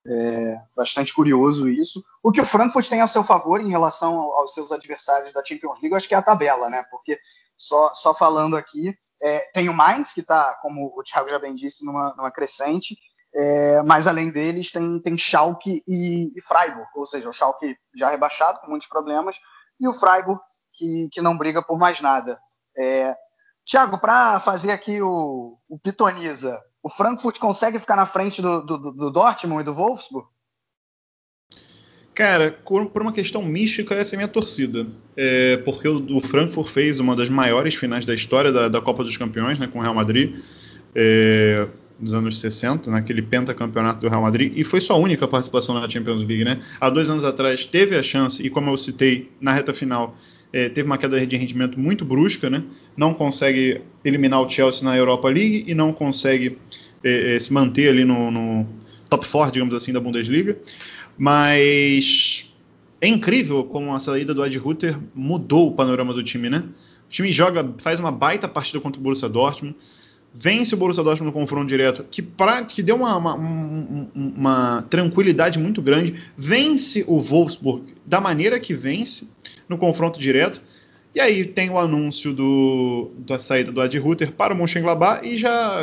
É 0.04 0.60
bastante 0.76 1.14
curioso 1.14 1.68
isso. 1.68 2.02
O 2.22 2.32
que 2.32 2.40
o 2.40 2.46
Frankfurt 2.46 2.88
tem 2.88 3.00
a 3.00 3.06
seu 3.06 3.22
favor 3.22 3.60
em 3.60 3.70
relação 3.70 4.14
aos 4.14 4.52
seus 4.52 4.72
adversários 4.72 5.32
da 5.32 5.44
Champions 5.44 5.80
League, 5.80 5.94
acho 5.94 6.08
que 6.08 6.14
é 6.14 6.18
a 6.18 6.22
tabela, 6.22 6.68
né? 6.68 6.84
Porque 6.90 7.18
só, 7.56 7.94
só 7.94 8.12
falando 8.12 8.56
aqui, 8.56 8.96
é, 9.22 9.38
tem 9.52 9.68
o 9.68 9.74
Mainz, 9.74 10.12
que 10.12 10.20
está, 10.20 10.54
como 10.60 10.92
o 10.96 11.02
Thiago 11.04 11.28
já 11.28 11.38
bem 11.38 11.54
disse, 11.54 11.84
numa, 11.84 12.12
numa 12.16 12.32
crescente, 12.32 12.96
é, 13.34 13.80
mas 13.82 14.08
além 14.08 14.30
deles 14.30 14.72
tem, 14.72 15.00
tem 15.00 15.16
Schalke 15.16 15.82
e, 15.86 16.32
e, 16.36 16.40
Freiburg, 16.42 16.88
ou 16.96 17.06
seja, 17.06 17.28
o 17.28 17.32
Schalke 17.32 17.76
já 17.94 18.10
rebaixado, 18.10 18.60
com 18.60 18.68
muitos 18.68 18.88
problemas, 18.88 19.36
e 19.78 19.86
o 19.86 19.92
Freiburg, 19.92 20.40
que, 20.82 21.08
que 21.12 21.22
não 21.22 21.38
briga 21.38 21.62
por 21.62 21.78
mais 21.78 22.00
nada. 22.00 22.38
É, 22.76 23.14
Thiago, 23.64 23.98
para 23.98 24.40
fazer 24.40 24.72
aqui 24.72 25.00
o, 25.00 25.56
o 25.68 25.78
Pitoniza, 25.78 26.60
o 26.82 26.88
Frankfurt 26.88 27.38
consegue 27.38 27.78
ficar 27.78 27.94
na 27.94 28.06
frente 28.06 28.42
do, 28.42 28.60
do, 28.60 28.78
do 28.92 29.10
Dortmund 29.10 29.62
e 29.62 29.64
do 29.64 29.74
Wolfsburg? 29.74 30.26
Cara, 32.14 32.50
por 32.52 33.00
uma 33.00 33.12
questão 33.12 33.42
mística, 33.42 33.94
essa 33.94 34.14
é 34.14 34.16
a 34.16 34.18
minha 34.18 34.28
torcida. 34.28 34.86
É 35.16 35.58
porque 35.58 35.88
o, 35.88 36.18
o, 36.18 36.20
Frankfurt 36.20 36.68
fez 36.68 36.98
uma 36.98 37.16
das 37.16 37.28
maiores 37.28 37.74
finais 37.74 38.04
da 38.04 38.14
história 38.14 38.52
da, 38.52 38.68
da 38.68 38.80
Copa 38.82 39.04
dos 39.04 39.16
Campeões, 39.16 39.58
né, 39.58 39.66
com 39.66 39.78
o 39.78 39.82
Real 39.82 39.94
Madrid, 39.94 40.42
é, 40.94 41.66
nos 41.98 42.12
anos 42.12 42.38
60, 42.40 42.90
naquele 42.90 43.22
pentacampeonato 43.22 44.00
do 44.00 44.08
Real 44.08 44.20
Madrid, 44.20 44.52
e 44.56 44.64
foi 44.64 44.80
sua 44.80 44.96
única 44.96 45.26
participação 45.26 45.74
na 45.74 45.88
Champions 45.88 46.18
League. 46.18 46.44
Né? 46.44 46.60
Há 46.78 46.90
dois 46.90 47.08
anos 47.08 47.24
atrás 47.24 47.64
teve 47.64 47.96
a 47.96 48.02
chance, 48.02 48.44
e 48.44 48.50
como 48.50 48.68
eu 48.68 48.76
citei 48.76 49.30
na 49.40 49.52
reta 49.52 49.72
final, 49.72 50.14
é, 50.52 50.68
teve 50.68 50.86
uma 50.86 50.98
queda 50.98 51.24
de 51.26 51.36
rendimento 51.36 51.80
muito 51.80 52.04
brusca, 52.04 52.50
né? 52.50 52.62
não 52.96 53.14
consegue 53.14 53.80
eliminar 54.04 54.40
o 54.40 54.48
Chelsea 54.48 54.84
na 54.84 54.96
Europa 54.96 55.28
League 55.28 55.64
e 55.66 55.74
não 55.74 55.92
consegue 55.92 56.58
é, 57.02 57.34
é, 57.34 57.40
se 57.40 57.52
manter 57.52 57.88
ali 57.88 58.04
no, 58.04 58.30
no, 58.30 58.66
top 59.08 59.26
4, 59.26 59.52
digamos 59.52 59.74
assim, 59.74 59.92
da 59.92 60.00
Bundesliga. 60.00 60.56
Mas 61.16 62.50
é 63.00 63.08
incrível 63.08 63.64
como 63.64 63.94
a 63.94 64.00
saída 64.00 64.32
do 64.32 64.44
Ed 64.44 64.56
Rutter 64.58 64.98
mudou 65.14 65.68
o 65.68 65.72
panorama 65.72 66.14
do 66.14 66.22
time, 66.22 66.48
né? 66.48 66.64
O 67.06 67.10
time 67.10 67.30
joga, 67.30 67.74
faz 67.78 68.00
uma 68.00 68.10
baita 68.10 68.48
partida 68.48 68.80
contra 68.80 68.98
o 68.98 69.02
Borussia 69.02 69.28
Dortmund, 69.28 69.76
vence 70.34 70.74
o 70.74 70.78
Borussia 70.78 71.04
Dortmund 71.04 71.26
no 71.26 71.32
confronto 71.32 71.66
direto, 71.66 72.04
que, 72.10 72.22
pra, 72.22 72.64
que 72.64 72.82
deu 72.82 72.96
uma, 72.96 73.16
uma, 73.16 73.34
uma, 73.34 74.08
uma, 74.14 74.82
tranquilidade 74.88 75.58
muito 75.58 75.82
grande, 75.82 76.14
vence 76.38 77.04
o 77.06 77.20
Wolfsburg 77.20 77.94
da 78.06 78.18
maneira 78.18 78.58
que 78.58 78.72
vence, 78.72 79.28
no 79.72 79.78
confronto 79.78 80.20
direto. 80.20 80.62
E 81.14 81.20
aí 81.20 81.44
tem 81.44 81.68
o 81.68 81.78
anúncio 81.78 82.32
do, 82.32 83.10
da 83.18 83.38
saída 83.38 83.70
do 83.70 83.80
Adi 83.80 83.98
Rutter 83.98 84.32
para 84.32 84.54
o 84.54 84.56
Mönchengladbach 84.56 85.26
e 85.26 85.36
já 85.36 85.82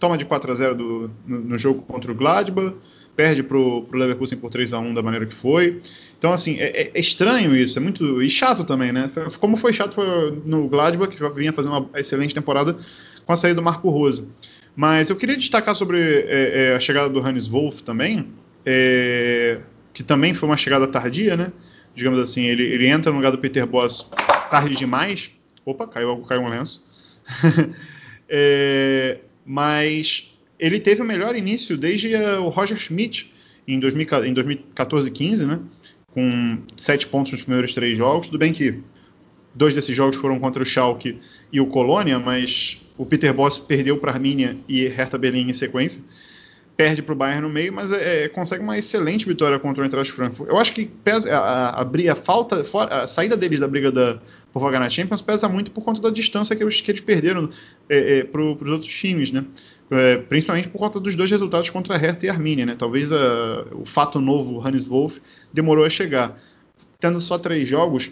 toma 0.00 0.18
de 0.18 0.24
4 0.24 0.50
a 0.50 0.54
0 0.54 0.74
do, 0.74 1.10
no, 1.24 1.40
no, 1.40 1.58
jogo 1.58 1.82
contra 1.82 2.10
o 2.10 2.14
Gladbach, 2.14 2.74
perde 3.14 3.44
para 3.44 3.56
o 3.56 3.86
Leverkusen 3.92 4.38
por 4.38 4.50
3 4.50 4.72
a 4.72 4.80
1 4.80 4.94
da 4.94 5.02
maneira 5.02 5.24
que 5.24 5.34
foi. 5.34 5.80
Então, 6.18 6.32
assim, 6.32 6.58
é, 6.58 6.90
é, 6.92 6.98
estranho 6.98 7.54
isso, 7.54 7.78
é 7.78 7.82
muito. 7.82 8.20
e 8.20 8.28
chato 8.28 8.64
também, 8.64 8.92
né? 8.92 9.08
Como 9.38 9.56
foi 9.56 9.72
chato 9.72 10.00
no 10.44 10.68
Gladbach, 10.68 11.12
que 11.14 11.20
já 11.20 11.28
vinha 11.28 11.52
fazendo 11.52 11.76
uma 11.76 12.00
excelente 12.00 12.34
temporada 12.34 12.76
com 13.24 13.32
a 13.32 13.36
saída 13.36 13.56
do 13.56 13.62
Marco 13.62 13.88
Rose. 13.88 14.28
Mas 14.74 15.10
eu 15.10 15.16
queria 15.16 15.36
destacar 15.36 15.74
sobre 15.76 15.98
é, 15.98 16.70
é, 16.72 16.76
a 16.76 16.80
chegada 16.80 17.08
do 17.08 17.20
Hannes 17.20 17.46
Wolff 17.46 17.82
também, 17.84 18.26
é, 18.64 19.58
que 19.94 20.02
também 20.02 20.34
foi 20.34 20.48
uma 20.48 20.56
chegada 20.56 20.88
tardia, 20.88 21.36
né? 21.36 21.52
Digamos 21.96 22.20
assim, 22.20 22.44
ele, 22.44 22.62
ele 22.62 22.86
entra 22.86 23.10
no 23.10 23.16
lugar 23.16 23.32
do 23.32 23.38
Peter 23.38 23.66
Boss 23.66 24.08
tarde 24.50 24.76
demais. 24.76 25.30
Opa, 25.64 25.86
caiu, 25.86 26.18
caiu 26.18 26.42
um 26.42 26.48
lenço. 26.48 26.86
é, 28.28 29.18
mas 29.44 30.32
ele 30.58 30.78
teve 30.78 31.02
o 31.02 31.04
melhor 31.04 31.34
início 31.34 31.76
desde 31.76 32.14
uh, 32.14 32.42
o 32.42 32.50
Roger 32.50 32.78
Schmidt 32.78 33.32
em, 33.66 33.80
2000, 33.80 34.24
em 34.26 34.32
2014 34.32 35.08
e 35.08 35.10
15, 35.10 35.46
né? 35.46 35.60
Com 36.12 36.58
sete 36.76 37.06
pontos 37.06 37.32
nos 37.32 37.42
primeiros 37.42 37.74
três 37.74 37.96
jogos. 37.96 38.28
Tudo 38.28 38.38
bem 38.38 38.52
que 38.52 38.80
dois 39.54 39.74
desses 39.74 39.96
jogos 39.96 40.16
foram 40.16 40.38
contra 40.38 40.62
o 40.62 40.66
Schalke 40.66 41.18
e 41.50 41.60
o 41.60 41.66
Colônia, 41.66 42.18
mas 42.18 42.78
o 42.96 43.04
Peter 43.04 43.32
Boss 43.32 43.58
perdeu 43.58 43.98
para 43.98 44.12
Arminia 44.12 44.56
e 44.68 44.86
Hertha 44.86 45.18
Berlim 45.18 45.48
em 45.48 45.52
sequência 45.52 46.02
perde 46.76 47.02
para 47.02 47.12
o 47.12 47.16
Bayern 47.16 47.42
no 47.42 47.48
meio, 47.48 47.72
mas 47.72 47.90
é, 47.90 48.24
é, 48.24 48.28
consegue 48.28 48.62
uma 48.62 48.76
excelente 48.76 49.26
vitória 49.26 49.58
contra 49.58 49.82
o 49.82 49.86
Eintracht 49.86 50.12
Frankfurt. 50.12 50.48
Eu 50.50 50.58
acho 50.58 50.72
que 50.72 50.86
pesa, 50.86 51.34
a, 51.34 51.80
a, 51.80 51.82
a, 51.82 52.14
falta, 52.14 52.64
a 52.90 53.06
saída 53.06 53.36
deles 53.36 53.60
da 53.60 53.66
briga 53.66 53.90
da, 53.90 54.18
por 54.52 54.60
vaga 54.60 54.78
na 54.78 54.90
Champions 54.90 55.22
pesa 55.22 55.48
muito 55.48 55.70
por 55.70 55.82
conta 55.82 56.00
da 56.00 56.10
distância 56.10 56.54
que 56.54 56.62
eles, 56.62 56.80
que 56.80 56.90
eles 56.90 57.00
perderam 57.00 57.50
é, 57.88 58.18
é, 58.18 58.24
para 58.24 58.42
os 58.42 58.70
outros 58.70 58.92
times, 58.92 59.32
né? 59.32 59.44
É, 59.90 60.16
principalmente 60.16 60.68
por 60.68 60.78
conta 60.78 60.98
dos 60.98 61.14
dois 61.14 61.30
resultados 61.30 61.70
contra 61.70 61.94
a 61.94 61.98
Hertha 61.98 62.26
e 62.26 62.28
a 62.28 62.32
Arminia, 62.32 62.66
né? 62.66 62.74
Talvez 62.76 63.10
a, 63.12 63.66
o 63.72 63.86
fato 63.86 64.20
novo, 64.20 64.58
Hannes 64.58 64.82
Wolff, 64.82 65.20
demorou 65.52 65.84
a 65.84 65.90
chegar. 65.90 66.38
Tendo 66.98 67.20
só 67.20 67.38
três 67.38 67.68
jogos, 67.68 68.10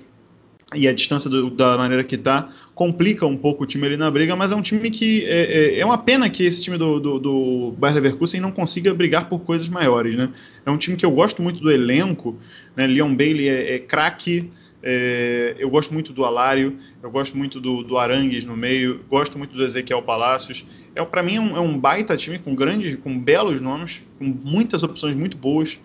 e 0.75 0.89
a 0.89 0.93
distância 0.93 1.31
do, 1.31 1.51
da 1.51 1.77
maneira 1.77 2.05
que 2.05 2.15
está 2.15 2.49
complica 2.75 3.25
um 3.25 3.37
pouco 3.37 3.63
o 3.65 3.67
time 3.67 3.87
ali 3.87 3.97
na 3.97 4.11
briga, 4.11 4.35
mas 4.35 4.51
é 4.51 4.57
um 4.57 4.63
time 4.63 4.91
que 4.91 5.25
é, 5.25 5.77
é, 5.77 5.79
é 5.79 5.87
uma 5.87 5.99
pena 5.99 6.29
que 6.29 6.45
esse 6.45 6.63
time 6.63 6.77
do, 6.77 6.99
do, 6.99 7.19
do 7.19 7.75
Bayer 7.79 7.95
Leverkusen 7.95 8.41
não 8.41 8.51
consiga 8.51 8.93
brigar 8.93 9.29
por 9.29 9.41
coisas 9.41 9.69
maiores, 9.69 10.17
né? 10.17 10.31
É 10.67 10.71
um 10.71 10.77
time 10.77 10.97
que 10.97 11.07
eu 11.07 11.11
gosto 11.11 11.41
muito 11.41 11.61
do 11.61 11.71
elenco, 11.71 12.37
né? 12.75 12.87
Leon 12.87 13.15
Bailey 13.15 13.49
é, 13.49 13.77
é 13.77 13.79
craque, 13.79 14.51
é, 14.83 15.55
eu 15.59 15.71
gosto 15.71 15.95
muito 15.95 16.13
do 16.13 16.25
Alário, 16.25 16.77
eu 17.03 17.11
gosto 17.11 17.39
muito 17.39 17.61
do, 17.61 17.83
do 17.83 17.97
Arangues 17.97 18.45
no 18.45 18.57
meio, 18.57 19.01
gosto 19.09 19.39
muito 19.39 19.57
do 19.57 19.65
Ezequiel 19.65 20.03
Palacios. 20.03 20.67
É, 20.95 21.05
para 21.05 21.23
mim 21.23 21.37
é 21.37 21.41
um, 21.41 21.57
é 21.57 21.61
um, 21.61 21.79
baita 21.79 22.17
time 22.17 22.39
com 22.39 22.55
grandes, 22.55 22.99
com 23.01 23.19
belos 23.19 23.61
nomes, 23.61 24.03
com 24.19 24.25
muitas 24.25 24.83
opções 24.83 25.17
muito 25.17 25.37
boas, 25.37 25.79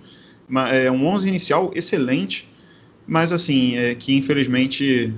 é 0.72 0.90
um 0.90 1.06
11 1.06 1.30
inicial 1.30 1.72
excelente 1.76 2.49
mas 3.10 3.34
assim, 3.34 3.76
é, 3.76 3.96
que 3.96 4.16
infelizmente 4.16 5.12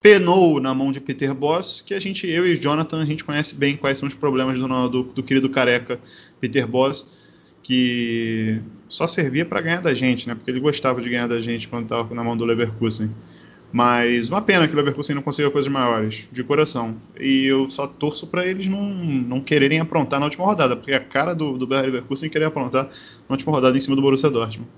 penou 0.00 0.60
na 0.60 0.72
mão 0.72 0.92
de 0.92 1.00
Peter 1.00 1.34
Boss, 1.34 1.82
que 1.82 1.92
a 1.92 1.98
gente, 1.98 2.28
eu 2.28 2.46
e 2.46 2.56
Jonathan, 2.56 3.02
a 3.02 3.04
gente 3.04 3.24
conhece 3.24 3.56
bem 3.56 3.76
quais 3.76 3.98
são 3.98 4.06
os 4.06 4.14
problemas 4.14 4.56
do, 4.56 4.88
do, 4.88 5.02
do 5.02 5.22
querido 5.22 5.50
careca 5.50 5.98
Peter 6.40 6.64
Boss, 6.66 7.12
que 7.60 8.60
só 8.88 9.08
servia 9.08 9.44
para 9.44 9.60
ganhar 9.60 9.82
da 9.82 9.92
gente, 9.92 10.28
né? 10.28 10.36
Porque 10.36 10.48
ele 10.48 10.60
gostava 10.60 11.02
de 11.02 11.10
ganhar 11.10 11.26
da 11.26 11.40
gente 11.40 11.66
quando 11.66 11.82
estava 11.84 12.14
na 12.14 12.22
mão 12.22 12.36
do 12.36 12.44
Leverkusen. 12.44 13.12
Mas 13.72 14.28
uma 14.28 14.40
pena 14.40 14.68
que 14.68 14.72
o 14.72 14.76
Leverkusen 14.76 15.16
não 15.16 15.22
consiga 15.22 15.50
coisas 15.50 15.70
maiores, 15.70 16.28
de 16.30 16.44
coração. 16.44 16.96
E 17.18 17.46
eu 17.46 17.68
só 17.68 17.88
torço 17.88 18.28
para 18.28 18.46
eles 18.46 18.68
não, 18.68 18.80
não 18.80 19.40
quererem 19.40 19.80
aprontar 19.80 20.20
na 20.20 20.26
última 20.26 20.44
rodada, 20.44 20.76
porque 20.76 20.92
a 20.92 21.00
cara 21.00 21.34
do, 21.34 21.58
do 21.58 21.66
Leverkusen 21.66 22.30
querer 22.30 22.44
aprontar 22.44 22.84
na 22.84 23.34
última 23.34 23.52
rodada 23.52 23.76
em 23.76 23.80
cima 23.80 23.96
do 23.96 24.02
Borussia 24.02 24.30
Dortmund. 24.30 24.70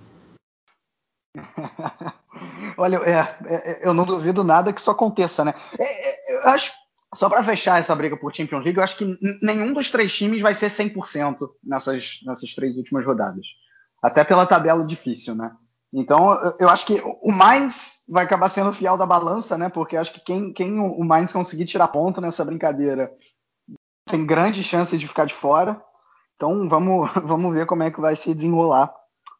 Olha, 2.81 2.97
é, 2.97 3.13
é, 3.45 3.71
é, 3.73 3.81
eu 3.87 3.93
não 3.93 4.07
duvido 4.07 4.43
nada 4.43 4.73
que 4.73 4.81
isso 4.81 4.91
aconteça, 4.91 5.45
né? 5.45 5.53
É, 5.79 5.85
é 5.85 6.37
eu 6.37 6.49
acho, 6.49 6.73
só 7.15 7.29
para 7.29 7.45
fechar 7.45 7.79
essa 7.79 7.95
briga 7.95 8.17
por 8.17 8.35
Champions 8.35 8.65
League, 8.65 8.79
eu 8.79 8.83
acho 8.83 8.97
que 8.97 9.19
nenhum 9.43 9.75
dos 9.75 9.91
três 9.91 10.11
times 10.17 10.41
vai 10.41 10.55
ser 10.55 10.69
100% 10.69 11.37
nessas, 11.63 12.21
nessas 12.25 12.55
três 12.55 12.75
últimas 12.77 13.05
rodadas. 13.05 13.45
Até 14.03 14.25
pela 14.25 14.47
tabela 14.47 14.83
difícil, 14.83 15.35
né? 15.35 15.53
Então, 15.93 16.33
eu, 16.33 16.57
eu 16.61 16.69
acho 16.71 16.87
que 16.87 17.03
o 17.21 17.31
Mainz 17.31 17.99
vai 18.09 18.25
acabar 18.25 18.49
sendo 18.49 18.73
fiel 18.73 18.97
da 18.97 19.05
balança, 19.05 19.59
né? 19.59 19.69
Porque 19.69 19.97
eu 19.97 20.01
acho 20.01 20.15
que 20.15 20.21
quem, 20.21 20.51
quem 20.51 20.79
o 20.79 21.05
Mainz 21.05 21.33
conseguir 21.33 21.67
tirar 21.67 21.89
ponto 21.89 22.19
nessa 22.19 22.47
brincadeira 22.47 23.13
tem 24.09 24.25
grandes 24.25 24.65
chances 24.65 24.99
de 24.99 25.07
ficar 25.07 25.27
de 25.27 25.35
fora. 25.35 25.83
Então, 26.35 26.67
vamos, 26.67 27.11
vamos 27.23 27.53
ver 27.53 27.67
como 27.67 27.83
é 27.83 27.91
que 27.91 28.01
vai 28.01 28.17
se 28.17 28.33
desenrolar 28.35 28.91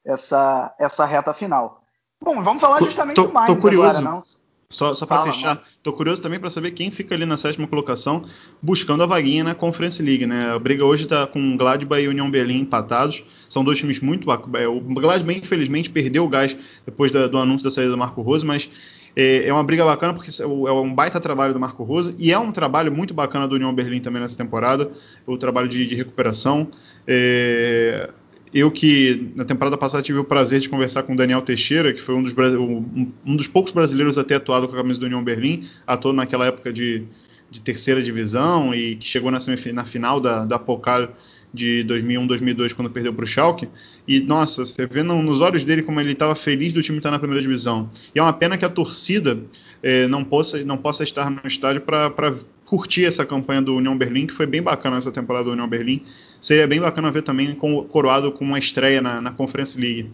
essa, 0.05 0.75
essa 0.79 1.07
reta 1.07 1.33
final. 1.33 1.80
Bom, 2.23 2.43
vamos 2.43 2.61
falar 2.61 2.83
justamente 2.83 3.17
tô, 3.17 3.25
do 3.25 3.33
Mainz 3.33 3.47
tô 3.47 3.57
curioso. 3.57 3.99
agora, 3.99 4.17
não? 4.17 4.23
Só, 4.69 4.95
só 4.95 5.05
para 5.05 5.33
fechar, 5.33 5.57
mano. 5.57 5.61
tô 5.83 5.93
curioso 5.93 6.23
também 6.23 6.39
para 6.39 6.49
saber 6.49 6.71
quem 6.71 6.93
fica 6.93 7.13
ali 7.13 7.27
na 7.27 7.37
sétima 7.37 7.67
colocação 7.67 8.25
buscando 8.63 9.03
a 9.03 9.07
vaguinha 9.07 9.43
na 9.43 9.53
Conference 9.53 10.01
League, 10.01 10.25
né? 10.27 10.53
A 10.53 10.59
briga 10.61 10.85
hoje 10.85 11.05
está 11.05 11.27
com 11.27 11.57
Gladbach 11.57 12.01
e 12.01 12.07
União 12.07 12.31
Berlim 12.31 12.61
empatados. 12.61 13.25
São 13.49 13.65
dois 13.65 13.79
times 13.79 13.99
muito 13.99 14.31
é, 14.31 14.69
O 14.69 14.81
Gladbach, 14.81 15.41
infelizmente, 15.41 15.91
perdeu 15.91 16.25
o 16.25 16.29
gás 16.29 16.57
depois 16.87 17.11
da, 17.11 17.27
do 17.27 17.37
anúncio 17.37 17.65
da 17.65 17.71
saída 17.73 17.91
do 17.91 17.99
Marco 17.99 18.23
Rose, 18.23 18.47
mas 18.47 18.71
é, 19.17 19.49
é, 19.49 19.53
uma 19.53 19.65
briga 19.65 19.85
bacana 19.85 20.15
porque 20.15 20.31
é, 20.31 20.45
é 20.45 20.47
um 20.47 20.95
baita 20.95 21.19
trabalho 21.19 21.53
do 21.53 21.59
Marco 21.59 21.83
Rose 21.83 22.15
e 22.17 22.31
é 22.31 22.39
um 22.39 22.53
trabalho 22.53 22.93
muito 22.93 23.13
bacana 23.13 23.49
do 23.49 23.57
União 23.57 23.75
Berlim 23.75 24.01
também 24.01 24.23
nessa 24.23 24.37
temporada, 24.37 24.89
o 25.27 25.37
trabalho 25.37 25.69
de, 25.69 25.85
de 25.85 25.97
recuperação. 25.97 26.69
É, 27.09 28.09
eu 28.53 28.71
que 28.71 29.33
na 29.37 29.45
temporada 29.45 29.77
passada 29.77 30.03
tive 30.03 30.19
o 30.19 30.25
prazer 30.25 30.61
de 30.61 30.69
conversar 30.69 31.05
com 31.05 31.13
o 31.13 31.17
Daniel 31.17 31.43
Teixeira, 31.43 31.93
que 31.93 32.01
foi 32.01 32.15
um 32.15 32.23
dos, 32.23 32.33
um, 32.37 33.13
um 33.25 33.37
dos 33.37 33.47
poucos 33.47 33.73
brasileiros 33.73 34.19
a 34.19 34.25
ter 34.25 34.35
atuado 34.35 34.67
com 34.67 34.75
a 34.75 34.79
camisa 34.79 34.99
do 34.99 35.07
União 35.07 35.23
Berlim, 35.23 35.69
atuou 35.87 36.13
naquela 36.13 36.47
época 36.47 36.73
de, 36.73 37.05
de 37.51 37.61
terceira 37.61 38.03
divisão 38.03 38.75
e 38.75 38.97
que 38.97 39.07
chegou 39.07 39.31
na, 39.31 39.39
na 39.73 39.85
final 39.85 40.21
da, 40.21 40.45
da 40.45 40.59
Pokal 40.59 41.09
de 41.53 41.83
2001, 41.85 42.27
2002, 42.27 42.73
quando 42.73 42.91
perdeu 42.91 43.13
para 43.13 43.25
o 43.25 43.27
Schalke. 43.27 43.69
E, 44.07 44.21
nossa, 44.21 44.65
você 44.65 44.87
vê 44.87 45.03
no, 45.03 45.23
nos 45.23 45.41
olhos 45.41 45.65
dele 45.65 45.83
como 45.83 46.01
ele 46.01 46.13
estava 46.13 46.35
feliz 46.35 46.73
do 46.73 46.83
time 46.83 46.99
estar 46.99 47.11
na 47.11 47.19
primeira 47.19 47.43
divisão. 47.43 47.91
E 48.15 48.19
é 48.19 48.23
uma 48.23 48.33
pena 48.33 48.57
que 48.57 48.65
a 48.65 48.69
torcida 48.69 49.39
eh, 49.83 50.07
não, 50.07 50.25
possa, 50.25 50.63
não 50.65 50.77
possa 50.77 51.03
estar 51.03 51.31
no 51.31 51.41
estádio 51.45 51.83
para 51.83 52.35
curtir 52.65 53.05
essa 53.05 53.27
campanha 53.27 53.61
do 53.61 53.75
União 53.75 53.97
Berlim, 53.99 54.27
que 54.27 54.33
foi 54.33 54.47
bem 54.47 54.63
bacana 54.63 54.97
essa 54.97 55.11
temporada 55.11 55.47
do 55.47 55.53
União 55.53 55.69
Berlim. 55.69 56.03
Seria 56.41 56.67
bem 56.67 56.81
bacana 56.81 57.11
ver 57.11 57.23
também 57.23 57.55
coroado 57.55 58.33
com 58.33 58.45
uma 58.45 58.59
estreia 58.59 59.03
na, 59.03 59.21
na 59.21 59.33
Conference 59.33 59.79
League. 59.79 60.13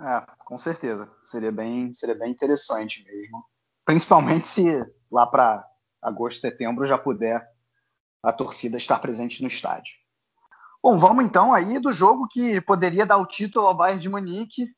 É, 0.00 0.26
com 0.44 0.58
certeza. 0.58 1.10
Seria 1.22 1.52
bem, 1.52 1.92
seria 1.94 2.16
bem 2.16 2.30
interessante 2.32 3.04
mesmo. 3.04 3.44
Principalmente 3.84 4.48
se 4.48 4.64
lá 5.10 5.26
para 5.26 5.64
agosto, 6.02 6.40
setembro 6.40 6.86
já 6.86 6.98
puder 6.98 7.46
a 8.22 8.32
torcida 8.32 8.76
estar 8.76 8.98
presente 8.98 9.42
no 9.42 9.48
estádio. 9.48 9.94
Bom, 10.82 10.96
vamos 10.96 11.24
então 11.24 11.52
aí 11.52 11.78
do 11.78 11.92
jogo 11.92 12.28
que 12.28 12.60
poderia 12.60 13.06
dar 13.06 13.16
o 13.16 13.26
título 13.26 13.66
ao 13.66 13.76
Bayern 13.76 14.00
de 14.00 14.08
Munique, 14.08 14.68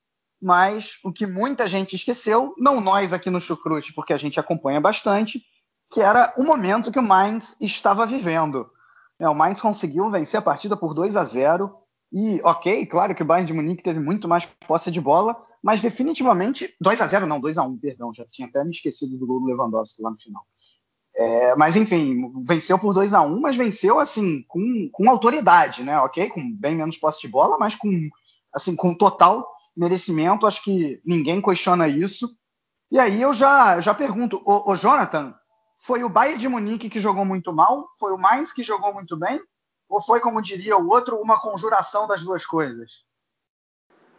mas 0.40 0.98
o 1.04 1.12
que 1.12 1.26
muita 1.26 1.68
gente 1.68 1.96
esqueceu, 1.96 2.54
não 2.56 2.80
nós 2.80 3.12
aqui 3.12 3.28
no 3.28 3.40
Chucrute, 3.40 3.92
porque 3.92 4.12
a 4.12 4.16
gente 4.16 4.40
acompanha 4.40 4.80
bastante, 4.80 5.42
que 5.90 6.00
era 6.00 6.33
o 6.37 6.44
momento 6.44 6.92
que 6.92 6.98
o 6.98 7.03
Mainz 7.03 7.57
estava 7.61 8.07
vivendo. 8.07 8.70
É, 9.18 9.29
o 9.29 9.35
Mainz 9.35 9.61
conseguiu 9.61 10.09
vencer 10.11 10.38
a 10.38 10.42
partida 10.42 10.76
por 10.76 10.94
2 10.94 11.16
a 11.16 11.24
0 11.24 11.74
e, 12.12 12.40
ok, 12.42 12.87
claro 12.87 13.14
que 13.14 13.22
o 13.22 13.26
Bayern 13.26 13.46
de 13.46 13.53
Munique 13.53 13.83
teve 13.83 14.00
muito 14.00 14.26
mais 14.26 14.46
posse 14.66 14.90
de 14.90 15.00
bola, 15.00 15.37
mas 15.62 15.81
definitivamente 15.81 16.74
2 16.81 17.00
a 17.00 17.07
0 17.07 17.26
não, 17.26 17.40
2 17.40 17.59
a 17.59 17.62
1 17.62 17.79
perdão, 17.79 18.14
já 18.14 18.24
tinha 18.31 18.48
até 18.48 18.64
me 18.64 18.70
esquecido 18.70 19.16
do 19.16 19.26
gol 19.26 19.40
do 19.40 19.46
Lewandowski 19.46 20.03
lá 20.03 20.11
no 20.11 20.18
final. 20.18 20.44
É, 21.14 21.55
mas 21.57 21.76
enfim, 21.76 22.33
venceu 22.44 22.79
por 22.79 22.94
2 22.94 23.12
a 23.12 23.20
1 23.20 23.40
mas 23.40 23.57
venceu 23.57 23.98
assim 23.98 24.42
com, 24.48 24.88
com 24.92 25.11
autoridade, 25.11 25.83
né? 25.83 25.98
Ok, 26.00 26.31
com 26.31 26.57
bem 26.57 26.74
menos 26.76 26.96
posse 26.96 27.20
de 27.20 27.29
bola, 27.29 27.59
mas 27.59 27.74
com 27.74 28.09
assim 28.53 28.74
com 28.74 28.94
total 28.94 29.46
merecimento. 29.76 30.46
Acho 30.46 30.62
que 30.62 31.00
ninguém 31.05 31.42
questiona 31.42 31.88
isso. 31.88 32.29
E 32.90 32.98
aí 32.98 33.20
eu 33.20 33.35
já 33.35 33.81
já 33.81 33.92
pergunto, 33.92 34.40
o, 34.44 34.72
o 34.72 34.74
Jonathan, 34.74 35.35
foi 35.80 36.04
o 36.04 36.10
Bayern 36.10 36.38
de 36.38 36.46
Munique 36.46 36.90
que 36.90 37.00
jogou 37.00 37.24
muito 37.24 37.54
mal? 37.54 37.90
Foi 37.98 38.12
o 38.12 38.18
Mainz 38.18 38.52
que 38.52 38.62
jogou 38.62 38.92
muito 38.92 39.16
bem? 39.16 39.42
Ou 39.88 39.98
foi, 39.98 40.20
como 40.20 40.42
diria 40.42 40.76
o 40.76 40.86
outro, 40.86 41.16
uma 41.16 41.40
conjuração 41.40 42.06
das 42.06 42.22
duas 42.22 42.44
coisas? 42.44 43.02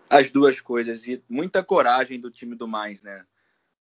As 0.10 0.32
duas 0.32 0.60
coisas 0.60 1.06
e 1.06 1.24
muita 1.30 1.64
coragem 1.64 2.20
do 2.20 2.32
time 2.32 2.56
do 2.56 2.68
Mainz, 2.68 3.04
né? 3.04 3.24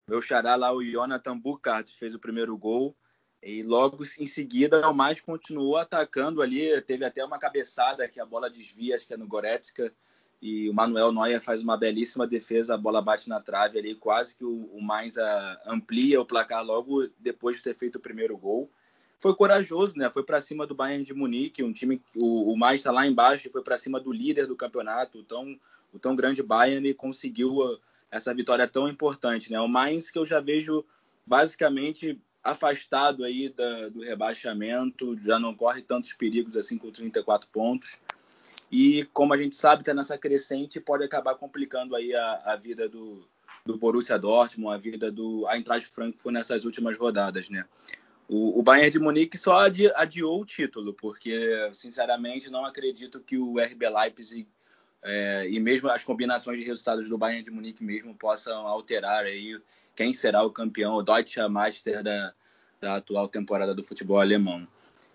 Meu 0.06 0.22
xará 0.22 0.58
lá, 0.58 0.74
o 0.74 0.84
Jonathan 0.84 1.38
Burkhardt, 1.40 1.96
fez 1.96 2.14
o 2.14 2.20
primeiro 2.20 2.58
gol. 2.58 2.98
E 3.42 3.64
logo 3.64 4.04
em 4.20 4.28
seguida 4.28 4.90
o 4.90 4.94
Mais 4.94 5.22
continuou 5.22 5.78
atacando 5.78 6.42
ali. 6.42 6.82
Teve 6.82 7.06
até 7.06 7.24
uma 7.24 7.40
cabeçada 7.40 8.10
que 8.10 8.20
a 8.20 8.26
bola 8.26 8.50
desvia, 8.50 8.98
acho 8.98 9.08
que 9.08 9.14
é 9.14 9.18
no 9.18 9.26
Goretzka. 9.26 9.96
E 10.42 10.70
o 10.70 10.74
Manuel 10.74 11.12
Neuer 11.12 11.42
faz 11.42 11.62
uma 11.62 11.76
belíssima 11.76 12.26
defesa, 12.26 12.74
a 12.74 12.78
bola 12.78 13.02
bate 13.02 13.28
na 13.28 13.42
trave 13.42 13.78
ali, 13.78 13.94
quase 13.94 14.36
que 14.36 14.46
o, 14.46 14.70
o 14.74 14.82
Mainz 14.82 15.18
a, 15.18 15.62
amplia 15.68 16.22
o 16.22 16.26
placar 16.26 16.64
logo 16.64 17.10
depois 17.20 17.58
de 17.58 17.64
ter 17.64 17.76
feito 17.76 17.98
o 17.98 18.02
primeiro 18.02 18.38
gol. 18.38 18.70
Foi 19.20 19.36
corajoso, 19.36 19.98
né? 19.98 20.10
Foi 20.10 20.24
para 20.24 20.40
cima 20.40 20.66
do 20.66 20.74
Bayern 20.74 21.04
de 21.04 21.14
Munique, 21.14 21.62
um 21.62 21.74
time 21.74 22.02
o, 22.16 22.54
o 22.54 22.58
Mainz 22.58 22.80
está 22.80 22.92
lá 22.92 23.06
embaixo 23.06 23.50
foi 23.52 23.62
para 23.62 23.78
cima 23.78 24.00
do 24.00 24.14
líder 24.14 24.48
do 24.48 24.56
campeonato, 24.56 25.20
o 25.20 25.24
tão, 25.24 25.60
o 25.94 26.00
tão 26.00 26.16
grande 26.16 26.42
Bayern 26.42 26.88
e 26.88 26.94
conseguiu 26.94 27.78
essa 28.10 28.34
vitória 28.34 28.66
tão 28.66 28.88
importante, 28.88 29.52
né? 29.52 29.60
O 29.60 29.68
Mainz 29.68 30.10
que 30.10 30.18
eu 30.18 30.26
já 30.26 30.40
vejo 30.40 30.86
basicamente 31.26 32.20
afastado 32.44 33.24
aí 33.24 33.50
da, 33.50 33.90
do 33.90 34.02
rebaixamento, 34.02 35.20
já 35.24 35.38
não 35.38 35.54
corre 35.54 35.82
tantos 35.82 36.14
perigos 36.14 36.56
assim 36.56 36.78
com 36.78 36.90
34 36.90 37.48
pontos. 37.50 38.02
E 38.72 39.06
como 39.14 39.34
a 39.34 39.38
gente 39.38 39.56
sabe, 39.56 39.82
está 39.82 39.94
nessa 39.94 40.18
crescente 40.18 40.80
pode 40.80 41.04
acabar 41.04 41.36
complicando 41.36 41.96
aí 41.96 42.14
a, 42.14 42.42
a 42.46 42.56
vida 42.56 42.88
do, 42.88 43.28
do 43.66 43.78
Borussia 43.78 44.18
Dortmund, 44.18 44.76
a 44.76 44.78
vida 44.78 45.12
do 45.12 45.48
Eintracht 45.50 45.90
Frankfurt 45.90 46.34
nessas 46.34 46.66
últimas 46.66 46.98
rodadas, 46.98 47.50
né? 47.50 47.66
O, 48.28 48.60
o 48.60 48.62
Bayern 48.62 48.92
de 48.92 49.00
Munique 49.00 49.38
só 49.38 49.56
adi, 49.56 49.92
adiou 49.96 50.40
o 50.40 50.46
título, 50.46 50.94
porque 50.94 51.34
sinceramente 51.74 52.52
não 52.52 52.64
acredito 52.64 53.20
que 53.20 53.40
o 53.40 53.60
RB 53.60 53.90
Leipzig 53.90 54.48
é, 55.02 55.50
e 55.50 55.60
mesmo 55.60 55.90
as 55.90 56.04
combinações 56.04 56.60
de 56.60 56.66
resultados 56.66 57.10
do 57.10 57.18
Bayern 57.18 57.44
de 57.44 57.50
Munique 57.50 57.84
mesmo 57.84 58.14
possam 58.14 58.68
alterar 58.68 59.24
aí 59.24 59.60
quem 59.96 60.14
será 60.14 60.44
o 60.44 60.52
campeão, 60.52 60.94
o 60.94 61.02
Deutsche 61.02 61.40
Meister 61.50 62.04
da, 62.04 62.34
da 62.80 62.96
atual 62.98 63.28
temporada 63.28 63.74
do 63.74 63.84
futebol 63.84 64.20
alemão. 64.20 64.68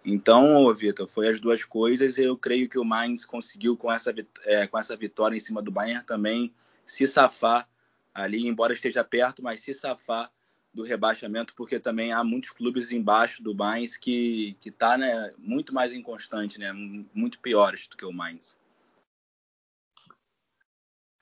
Então, 0.04 0.72
Vitor, 0.74 1.08
foi 1.08 1.28
as 1.28 1.40
duas 1.40 1.64
coisas. 1.64 2.18
Eu 2.18 2.36
creio 2.36 2.68
que 2.68 2.78
o 2.78 2.84
Mainz 2.84 3.24
conseguiu 3.24 3.76
com 3.76 3.90
essa, 3.90 4.14
é, 4.44 4.66
com 4.66 4.78
essa 4.78 4.94
vitória 4.96 5.36
em 5.36 5.40
cima 5.40 5.62
do 5.62 5.70
Bayern 5.70 6.04
também 6.04 6.52
se 6.84 7.08
safar 7.08 7.66
ali, 8.12 8.46
embora 8.46 8.74
esteja 8.74 9.02
perto, 9.02 9.42
mas 9.42 9.60
se 9.60 9.74
safar 9.74 10.30
do 10.74 10.82
rebaixamento, 10.82 11.54
porque 11.54 11.78
também 11.78 12.12
há 12.12 12.22
muitos 12.22 12.50
clubes 12.50 12.90
embaixo 12.90 13.42
do 13.42 13.54
Mainz 13.54 13.96
que 13.96 14.56
que 14.60 14.68
está 14.68 14.98
né, 14.98 15.32
muito 15.38 15.72
mais 15.72 15.94
inconstante, 15.94 16.58
né, 16.58 16.72
muito 17.14 17.38
piores 17.38 17.86
do 17.86 17.96
que 17.96 18.04
o 18.04 18.12
Mainz. 18.12 18.58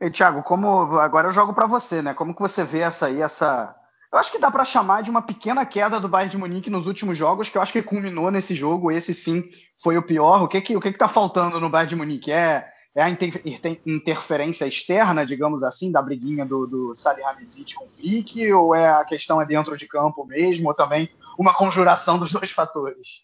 E 0.01 0.11
Thiago, 0.11 0.43
como 0.43 0.99
agora 0.99 1.29
eu 1.29 1.33
jogo 1.33 1.55
para 1.55 1.67
você, 1.67 2.03
né? 2.03 2.13
Como 2.13 2.35
que 2.35 2.41
você 2.41 2.65
vê 2.65 2.81
essa 2.81 3.07
aí, 3.07 3.21
essa 3.21 3.77
eu 4.13 4.19
acho 4.19 4.31
que 4.31 4.39
dá 4.39 4.51
para 4.51 4.65
chamar 4.65 5.03
de 5.03 5.11
uma 5.11 5.23
pequena 5.23 5.65
queda 5.65 5.99
do 5.99 6.07
Bayern 6.09 6.31
de 6.31 6.37
Munique 6.37 6.69
nos 6.69 6.87
últimos 6.87 7.17
jogos, 7.17 7.49
que 7.49 7.57
eu 7.57 7.63
acho 7.63 7.73
que 7.73 7.83
culminou 7.83 8.31
nesse 8.31 8.55
jogo. 8.55 8.91
Esse 8.91 9.15
sim 9.15 9.43
foi 9.83 9.97
o 9.97 10.03
pior. 10.03 10.43
O 10.43 10.49
que 10.49 10.61
que 10.61 10.77
o 10.77 10.81
que, 10.81 10.93
que 10.93 10.99
tá 10.99 11.09
faltando 11.09 11.59
no 11.59 11.71
Bayern 11.71 11.89
de 11.89 11.97
Munique? 11.97 12.31
É, 12.31 12.69
é 12.95 13.03
a 13.03 13.09
inter 13.09 13.41
interferência 13.87 14.67
externa, 14.67 15.25
digamos 15.25 15.63
assim, 15.63 15.91
da 15.91 16.03
briguinha 16.03 16.45
do, 16.45 16.67
do 16.67 16.95
Salihamidzic 16.95 17.75
com 17.75 17.87
o 17.87 17.91
Flick, 17.91 18.53
ou 18.53 18.75
é 18.75 18.87
a 18.87 19.03
questão 19.05 19.41
é 19.41 19.47
dentro 19.47 19.79
de 19.79 19.89
campo 19.89 20.27
mesmo, 20.27 20.69
ou 20.69 20.75
também 20.75 21.09
uma 21.39 21.55
conjuração 21.55 22.19
dos 22.19 22.33
dois 22.33 22.51
fatores? 22.51 23.23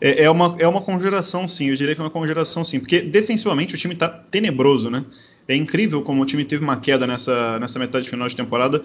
É, 0.00 0.24
é, 0.24 0.30
uma, 0.30 0.56
é 0.58 0.66
uma 0.66 0.80
conjuração, 0.80 1.46
sim. 1.46 1.68
Eu 1.68 1.76
diria 1.76 1.94
que 1.94 2.00
é 2.00 2.04
uma 2.04 2.10
conjuração, 2.10 2.64
sim. 2.64 2.80
Porque 2.80 3.02
defensivamente 3.02 3.74
o 3.74 3.78
time 3.78 3.92
está 3.92 4.08
tenebroso, 4.08 4.90
né? 4.90 5.04
É 5.48 5.54
incrível 5.54 6.02
como 6.02 6.22
o 6.22 6.26
time 6.26 6.44
teve 6.44 6.64
uma 6.64 6.76
queda 6.78 7.06
nessa, 7.06 7.58
nessa 7.58 7.78
metade 7.78 8.08
final 8.08 8.26
de 8.26 8.34
temporada, 8.34 8.82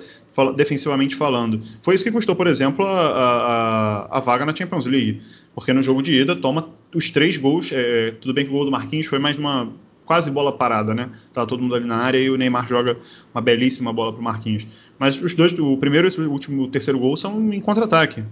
defensivamente 0.56 1.16
falando. 1.16 1.62
Foi 1.82 1.96
isso 1.96 2.04
que 2.04 2.12
custou, 2.12 2.36
por 2.36 2.46
exemplo, 2.46 2.86
a, 2.86 4.08
a, 4.12 4.18
a 4.18 4.20
vaga 4.20 4.46
na 4.46 4.56
Champions 4.56 4.86
League. 4.86 5.22
Porque 5.56 5.74
no 5.74 5.82
jogo 5.82 6.02
de 6.02 6.22
ida 6.22 6.36
toma 6.36 6.70
os 6.94 7.10
três 7.10 7.36
gols. 7.36 7.72
É, 7.74 8.12
tudo 8.22 8.34
bem 8.34 8.46
que 8.46 8.52
o 8.52 8.54
gol 8.54 8.66
do 8.66 8.72
Marquinhos 8.72 9.08
foi 9.08 9.18
mais 9.18 9.38
uma 9.38 9.70
quase 10.06 10.30
bola 10.30 10.52
parada, 10.52 10.94
né? 10.94 11.10
Tava 11.34 11.48
todo 11.48 11.62
mundo 11.62 11.74
ali 11.74 11.86
na 11.86 11.98
área 11.98 12.18
e 12.20 12.30
o 12.30 12.38
Neymar 12.38 12.68
joga 12.68 12.98
uma 13.34 13.42
belíssima 13.42 13.92
bola 13.92 14.14
pro 14.14 14.22
Marquinhos. 14.22 14.66
Mas 15.00 15.22
os 15.22 15.34
dois, 15.34 15.58
o 15.58 15.78
primeiro 15.78 16.08
e 16.08 16.22
o 16.22 16.32
último, 16.32 16.64
o 16.64 16.68
terceiro 16.68 17.00
gol 17.00 17.18
são 17.18 17.54
em 17.54 17.60
contra-ataque 17.60 18.24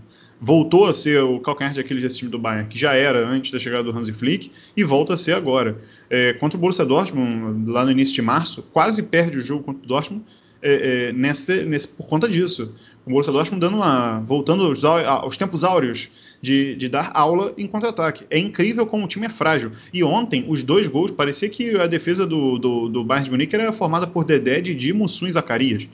voltou 0.41 0.87
a 0.87 0.93
ser 0.93 1.21
o 1.21 1.39
calcanhar 1.39 1.73
de 1.73 1.81
Aquiles 1.81 2.01
desse 2.01 2.19
time 2.19 2.31
do 2.31 2.39
Bayern, 2.39 2.69
que 2.69 2.79
já 2.79 2.93
era 2.93 3.27
antes 3.27 3.51
da 3.51 3.59
chegada 3.59 3.83
do 3.83 3.97
Hansi 3.97 4.13
Flick, 4.13 4.51
e 4.75 4.83
volta 4.83 5.13
a 5.13 5.17
ser 5.17 5.33
agora. 5.33 5.77
É, 6.09 6.33
contra 6.33 6.57
o 6.57 6.61
Borussia 6.61 6.85
Dortmund, 6.85 7.69
lá 7.69 7.83
no 7.83 7.91
início 7.91 8.15
de 8.15 8.21
março, 8.21 8.63
quase 8.71 9.03
perde 9.03 9.37
o 9.37 9.41
jogo 9.41 9.63
contra 9.63 9.83
o 9.83 9.87
Dortmund 9.87 10.23
é, 10.61 11.09
é, 11.09 11.13
nesse, 11.13 11.63
nesse, 11.63 11.87
por 11.87 12.07
conta 12.07 12.27
disso. 12.27 12.73
O 13.05 13.09
Borussia 13.09 13.33
Dortmund 13.33 13.59
dando 13.59 13.77
uma, 13.77 14.21
voltando 14.21 14.63
aos, 14.63 14.83
aos 14.83 15.35
tempos 15.35 15.63
áureos 15.63 16.09
de, 16.41 16.75
de, 16.75 16.87
dar 16.87 17.11
aula 17.13 17.53
em 17.57 17.67
contra-ataque. 17.67 18.25
É 18.29 18.37
incrível 18.37 18.85
como 18.85 19.05
o 19.05 19.07
time 19.07 19.25
é 19.25 19.29
frágil. 19.29 19.71
E 19.93 20.03
ontem, 20.03 20.45
os 20.47 20.63
dois 20.63 20.87
gols, 20.87 21.11
parecia 21.11 21.49
que 21.49 21.75
a 21.77 21.85
defesa 21.85 22.25
do, 22.25 22.57
do, 22.57 22.87
do 22.87 23.03
Bayern 23.03 23.25
de 23.25 23.31
Munique 23.31 23.55
era 23.55 23.73
formada 23.73 24.07
por 24.07 24.23
Dedé, 24.23 24.61
Didi, 24.61 24.93
Mussum 24.93 25.27
e 25.27 25.31
Zacarias. 25.31 25.87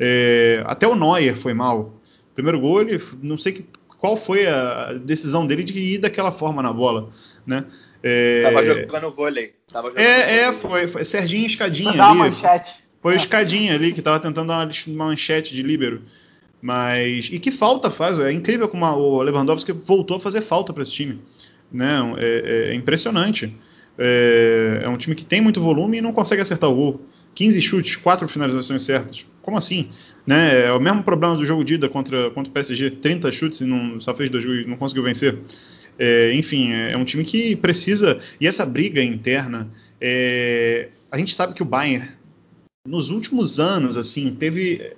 É, 0.00 0.64
até 0.66 0.86
o 0.86 0.96
Neuer 0.96 1.36
foi 1.36 1.54
mal. 1.54 1.94
Primeiro 2.34 2.58
gol, 2.58 2.80
ele 2.80 3.00
não 3.22 3.38
sei 3.38 3.52
que 3.52 3.64
qual 4.04 4.18
foi 4.18 4.46
a 4.46 4.92
decisão 4.92 5.46
dele 5.46 5.64
de 5.64 5.78
ir 5.78 5.96
daquela 5.96 6.30
forma 6.30 6.62
na 6.62 6.70
bola, 6.70 7.08
né? 7.46 7.64
É... 8.02 8.42
Tava 8.42 8.62
jogando 8.62 9.10
vôlei. 9.12 9.54
Tava 9.72 9.88
jogando 9.88 10.04
é, 10.04 10.40
é, 10.40 10.52
foi, 10.52 10.86
foi 10.88 11.06
Serginho 11.06 11.46
Escadinha 11.46 11.88
ali. 11.88 12.00
Uma 12.00 12.14
manchete. 12.14 12.84
Foi 13.00 13.14
o 13.14 13.16
é. 13.16 13.16
Escadinha 13.16 13.74
ali 13.74 13.94
que 13.94 14.02
tava 14.02 14.20
tentando 14.20 14.48
dar 14.48 14.68
uma 14.68 15.06
manchete 15.06 15.54
de 15.54 15.62
líbero. 15.62 16.02
Mas. 16.60 17.30
E 17.32 17.38
que 17.38 17.50
falta 17.50 17.90
faz, 17.90 18.18
é 18.18 18.30
incrível 18.30 18.68
como 18.68 18.84
o 18.84 19.22
Lewandowski 19.22 19.72
voltou 19.72 20.18
a 20.18 20.20
fazer 20.20 20.42
falta 20.42 20.70
para 20.70 20.82
esse 20.82 20.92
time. 20.92 21.22
Né? 21.72 21.96
É, 22.18 22.72
é 22.72 22.74
impressionante. 22.74 23.56
É, 23.96 24.82
é, 24.82 24.88
um 24.90 24.98
time 24.98 25.16
que 25.16 25.24
tem 25.24 25.40
muito 25.40 25.62
volume 25.62 25.96
e 25.96 26.02
não 26.02 26.12
consegue 26.12 26.42
acertar 26.42 26.68
o 26.68 26.74
gol. 26.74 27.00
15 27.34 27.62
chutes, 27.62 27.96
4 27.96 28.28
finalizações 28.28 28.82
certas. 28.82 29.24
Como 29.40 29.56
assim? 29.56 29.88
Né? 30.26 30.66
É 30.66 30.72
o 30.72 30.80
mesmo 30.80 31.02
problema 31.02 31.36
do 31.36 31.44
jogo 31.44 31.64
de 31.64 31.74
ida 31.74 31.88
contra, 31.88 32.30
contra 32.30 32.50
o 32.50 32.52
PSG, 32.52 32.90
30 32.92 33.30
chutes 33.30 33.60
e 33.60 33.64
não, 33.64 34.00
só 34.00 34.14
fez 34.14 34.30
dois 34.30 34.44
e 34.44 34.64
não 34.66 34.76
conseguiu 34.76 35.02
vencer. 35.02 35.38
É, 35.98 36.34
enfim, 36.34 36.72
é, 36.72 36.92
é 36.92 36.96
um 36.96 37.04
time 37.04 37.24
que 37.24 37.54
precisa. 37.56 38.20
E 38.40 38.46
essa 38.46 38.64
briga 38.64 39.02
interna, 39.02 39.68
é, 40.00 40.88
a 41.10 41.18
gente 41.18 41.34
sabe 41.34 41.54
que 41.54 41.62
o 41.62 41.66
Bayern, 41.66 42.08
nos 42.86 43.10
últimos 43.10 43.60
anos, 43.60 43.96
assim, 43.96 44.34
teve. 44.34 44.92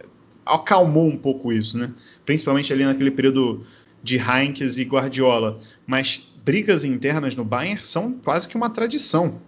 acalmou 0.44 1.06
um 1.06 1.16
pouco 1.16 1.52
isso, 1.52 1.76
né? 1.76 1.92
Principalmente 2.24 2.72
ali 2.72 2.84
naquele 2.84 3.10
período 3.10 3.64
de 4.02 4.16
Heinz 4.16 4.78
e 4.78 4.84
Guardiola. 4.84 5.60
Mas 5.86 6.22
brigas 6.44 6.84
internas 6.84 7.34
no 7.34 7.44
Bayern 7.44 7.84
são 7.84 8.12
quase 8.12 8.48
que 8.48 8.56
uma 8.56 8.70
tradição. 8.70 9.40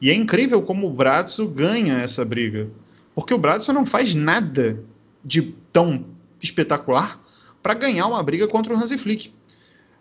E 0.00 0.10
é 0.10 0.14
incrível 0.14 0.60
como 0.62 0.86
o 0.88 0.92
Brazzo 0.92 1.48
ganha 1.48 1.98
essa 1.98 2.24
briga. 2.24 2.68
Porque 3.14 3.32
o 3.32 3.38
Brazzo 3.38 3.72
não 3.72 3.86
faz 3.86 4.14
nada 4.14 4.84
de 5.24 5.42
tão 5.72 6.04
espetacular 6.42 7.20
para 7.62 7.74
ganhar 7.74 8.06
uma 8.06 8.22
briga 8.22 8.46
contra 8.46 8.74
o 8.74 8.76
Hansi 8.76 8.98
Flick. 8.98 9.32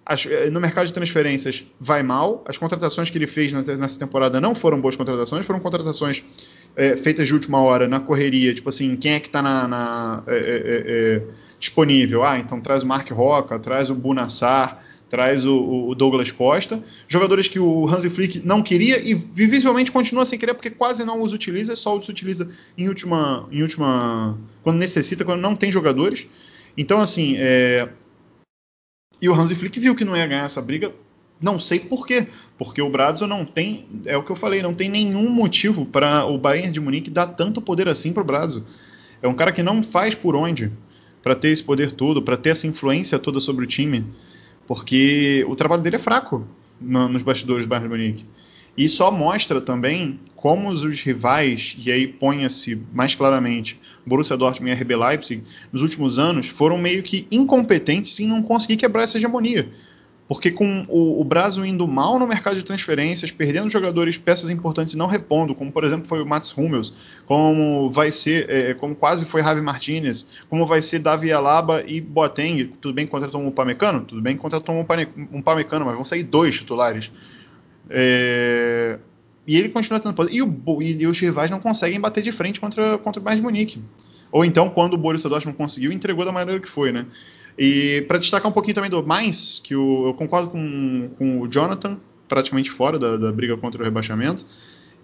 As, 0.05 0.25
eh, 0.25 0.49
no 0.49 0.59
mercado 0.59 0.87
de 0.87 0.93
transferências 0.93 1.63
vai 1.79 2.03
mal, 2.03 2.43
as 2.45 2.57
contratações 2.57 3.09
que 3.09 3.17
ele 3.17 3.27
fez 3.27 3.53
nessa 3.53 3.97
temporada 3.97 4.41
não 4.41 4.53
foram 4.53 4.81
boas 4.81 4.97
contratações, 4.97 5.45
foram 5.45 5.61
contratações 5.61 6.21
é, 6.75 6.97
feitas 6.97 7.27
de 7.27 7.33
última 7.33 7.61
hora 7.61 7.87
na 7.87 8.01
correria, 8.01 8.53
tipo 8.53 8.67
assim, 8.67 8.97
quem 8.97 9.13
é 9.13 9.19
que 9.19 9.27
está 9.27 9.41
na, 9.41 9.67
na 9.67 10.23
é, 10.27 10.35
é, 10.35 11.21
disponível? 11.57 12.23
Ah, 12.23 12.37
então 12.37 12.59
traz 12.59 12.83
o 12.83 12.85
Mark 12.85 13.09
Roca, 13.11 13.57
traz 13.59 13.89
o 13.89 13.95
Bunassar, 13.95 14.83
traz 15.13 15.45
o, 15.45 15.89
o, 15.89 15.93
Douglas 15.93 16.31
Costa, 16.31 16.81
jogadores 17.07 17.47
que 17.47 17.59
o 17.59 17.87
Hansi 17.87 18.09
Flick 18.09 18.41
não 18.43 18.63
queria 18.63 18.97
e 18.97 19.13
visivelmente 19.13 19.91
continua 19.91 20.25
sem 20.25 20.39
querer 20.39 20.55
porque 20.55 20.71
quase 20.71 21.05
não 21.05 21.21
os 21.21 21.33
utiliza, 21.33 21.75
só 21.75 21.95
os 21.95 22.09
utiliza 22.09 22.49
em 22.75 22.87
última, 22.87 23.47
em 23.51 23.61
última 23.61 24.35
quando 24.63 24.79
necessita, 24.79 25.23
quando 25.23 25.39
não 25.39 25.55
tem 25.55 25.71
jogadores. 25.71 26.25
Então 26.75 26.99
assim, 26.99 27.35
é... 27.37 27.89
e 29.21 29.29
o 29.29 29.35
Hansi 29.35 29.53
Flick 29.53 29.79
viu 29.79 29.93
que 29.93 30.03
não 30.03 30.17
ia 30.17 30.25
ganhar 30.25 30.45
essa 30.45 30.63
briga, 30.63 30.91
não 31.39 31.59
sei 31.59 31.79
por 31.79 32.07
quê, 32.07 32.25
porque 32.57 32.81
o 32.81 32.89
Brazzo 32.89 33.27
não 33.27 33.45
tem, 33.45 33.85
é 34.07 34.17
o 34.17 34.23
que 34.23 34.31
eu 34.31 34.35
falei, 34.35 34.63
não 34.63 34.73
tem 34.73 34.89
nenhum 34.89 35.29
motivo 35.29 35.85
para 35.85 36.25
o 36.25 36.39
Bayern 36.39 36.71
de 36.71 36.79
Munique 36.79 37.11
dar 37.11 37.27
tanto 37.27 37.61
poder 37.61 37.87
assim 37.87 38.11
para 38.11 38.23
o 38.23 38.25
Brazzo. 38.25 38.65
É 39.21 39.27
um 39.27 39.35
cara 39.35 39.51
que 39.51 39.61
não 39.61 39.83
faz 39.83 40.15
por 40.15 40.35
onde 40.35 40.71
para 41.21 41.35
ter 41.35 41.49
esse 41.49 41.61
poder 41.61 41.91
todo, 41.91 42.19
para 42.19 42.35
ter 42.35 42.49
essa 42.49 42.65
influência 42.65 43.19
toda 43.19 43.39
sobre 43.39 43.63
o 43.63 43.67
time 43.67 44.03
porque 44.67 45.45
o 45.47 45.55
trabalho 45.55 45.81
dele 45.81 45.97
é 45.97 45.99
fraco 45.99 46.45
no, 46.79 47.07
nos 47.07 47.21
bastidores 47.21 47.65
do 47.65 47.69
Bayern 47.69 47.89
de 47.89 47.95
Munique. 47.95 48.25
E 48.77 48.89
só 48.89 49.11
mostra 49.11 49.61
também 49.61 50.19
como 50.35 50.69
os 50.69 50.83
rivais, 51.01 51.75
e 51.77 51.91
aí 51.91 52.07
ponha-se 52.07 52.81
mais 52.91 53.15
claramente 53.15 53.79
Borussia 54.05 54.35
Dortmund 54.35 54.71
e 54.71 54.75
RB 54.75 54.95
Leipzig, 54.95 55.43
nos 55.71 55.81
últimos 55.81 56.19
anos 56.19 56.47
foram 56.47 56.77
meio 56.77 57.03
que 57.03 57.27
incompetentes 57.31 58.19
em 58.19 58.27
não 58.27 58.41
conseguir 58.43 58.77
quebrar 58.77 59.03
essa 59.03 59.17
hegemonia. 59.17 59.69
Porque 60.27 60.51
com 60.51 60.85
o, 60.87 61.19
o 61.19 61.23
Brasil 61.23 61.65
indo 61.65 61.87
mal 61.87 62.17
no 62.17 62.25
mercado 62.25 62.55
de 62.55 62.63
transferências, 62.63 63.29
perdendo 63.29 63.69
jogadores, 63.69 64.17
peças 64.17 64.49
importantes 64.49 64.93
e 64.93 64.97
não 64.97 65.07
repondo, 65.07 65.53
como 65.53 65.71
por 65.71 65.83
exemplo 65.83 66.07
foi 66.07 66.21
o 66.21 66.25
Mats 66.25 66.57
Hummels, 66.57 66.93
como 67.25 67.89
vai 67.89 68.11
ser, 68.11 68.49
é, 68.49 68.73
como 68.73 68.95
quase 68.95 69.25
foi 69.25 69.43
Javi 69.43 69.61
Martinez, 69.61 70.25
como 70.49 70.65
vai 70.65 70.81
ser 70.81 70.99
Davi 70.99 71.31
Alaba 71.31 71.83
e 71.85 71.99
Boateng, 71.99 72.73
tudo 72.79 72.93
bem 72.93 73.05
contratou 73.05 73.41
um 73.41 73.51
Pamecano? 73.51 74.05
Tudo 74.05 74.21
bem 74.21 74.37
contratou 74.37 74.73
um 74.75 75.41
Pamecano, 75.41 75.85
mas 75.85 75.95
vão 75.95 76.05
sair 76.05 76.23
dois 76.23 76.55
titulares. 76.57 77.11
É, 77.89 78.97
e 79.45 79.57
ele 79.57 79.69
continua 79.69 79.99
tendo 79.99 80.29
e, 80.29 80.41
o, 80.41 80.81
e, 80.81 81.05
os 81.05 81.19
rivais 81.19 81.51
não 81.51 81.59
conseguem 81.59 81.99
bater 81.99 82.23
de 82.23 82.31
frente 82.31 82.59
contra, 82.59 82.97
contra 82.97 83.19
o 83.19 83.23
Bayern 83.23 83.41
de 83.41 83.45
Munique. 83.45 83.83
Ou 84.31 84.43
então, 84.45 84.69
quando 84.69 84.93
o 84.93 84.97
Borussia 84.97 85.29
Dortmund 85.29 85.57
conseguiu, 85.57 85.91
entregou 85.91 86.25
da 86.25 86.31
maneira 86.31 86.59
que 86.59 86.67
foi, 86.67 86.91
né? 86.91 87.05
E 87.57 88.03
para 88.07 88.17
destacar 88.17 88.49
um 88.49 88.53
pouquinho 88.53 88.75
também 88.75 88.89
do 88.89 89.05
mais, 89.05 89.61
que 89.63 89.75
o, 89.75 90.07
eu 90.07 90.13
concordo 90.13 90.49
com, 90.49 91.09
com, 91.17 91.41
o 91.41 91.47
Jonathan, 91.47 91.97
praticamente 92.27 92.71
fora 92.71 92.97
da, 92.97 93.17
da, 93.17 93.31
briga 93.31 93.55
contra 93.57 93.81
o 93.81 93.85
rebaixamento. 93.85 94.45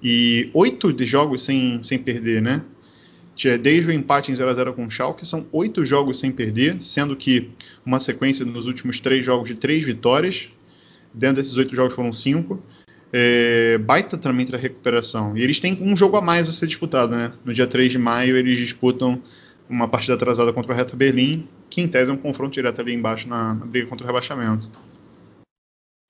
E 0.02 0.50
oito 0.54 0.92
de 0.92 1.06
jogos 1.06 1.44
sem, 1.44 1.82
sem 1.84 2.00
perder, 2.00 2.42
né? 2.42 2.62
Desde 3.62 3.90
o 3.90 3.94
empate 3.94 4.32
em 4.32 4.36
0x0 4.36 4.74
com 4.74 4.86
o 4.86 4.92
Schalke, 4.92 5.26
são 5.26 5.46
oito 5.52 5.86
jogos 5.86 6.20
sem 6.20 6.30
perder, 6.30 6.82
sendo 6.82 7.16
que 7.16 7.50
uma 7.86 8.00
sequência 8.00 8.46
nos 8.46 8.68
últimos 8.68 9.00
três 9.00 9.26
jogos 9.26 9.48
de 9.48 9.56
três 9.56 9.86
vitórias. 9.86 10.50
Dentro 11.14 11.38
desses 11.38 11.56
oito 11.56 11.74
jogos 11.76 11.94
foram 11.94 12.12
cinco. 12.12 12.62
É, 13.12 13.78
baita 13.78 14.18
também 14.18 14.46
da 14.46 14.58
recuperação. 14.58 15.38
E 15.38 15.42
eles 15.42 15.60
têm 15.60 15.78
um 15.82 15.96
jogo 15.96 16.18
a 16.18 16.22
mais 16.22 16.50
a 16.50 16.52
ser 16.52 16.68
disputado, 16.68 17.16
né? 17.16 17.32
No 17.46 17.54
dia 17.54 17.66
3 17.66 17.92
de 17.92 17.98
maio 17.98 18.36
eles 18.36 18.58
disputam 18.58 19.22
uma 19.70 19.88
partida 19.88 20.16
atrasada 20.16 20.52
contra 20.52 20.74
o 20.74 20.76
Hertha 20.76 20.96
Berlim, 20.96 21.48
que 21.70 21.82
em 21.82 21.88
tese 21.88 22.10
é 22.10 22.14
um 22.14 22.18
confronto 22.18 22.52
direto 22.52 22.82
ali 22.82 22.94
embaixo 22.94 23.28
na, 23.28 23.54
na 23.54 23.66
briga 23.66 23.88
contra 23.88 24.04
o 24.04 24.08
rebaixamento. 24.08 24.70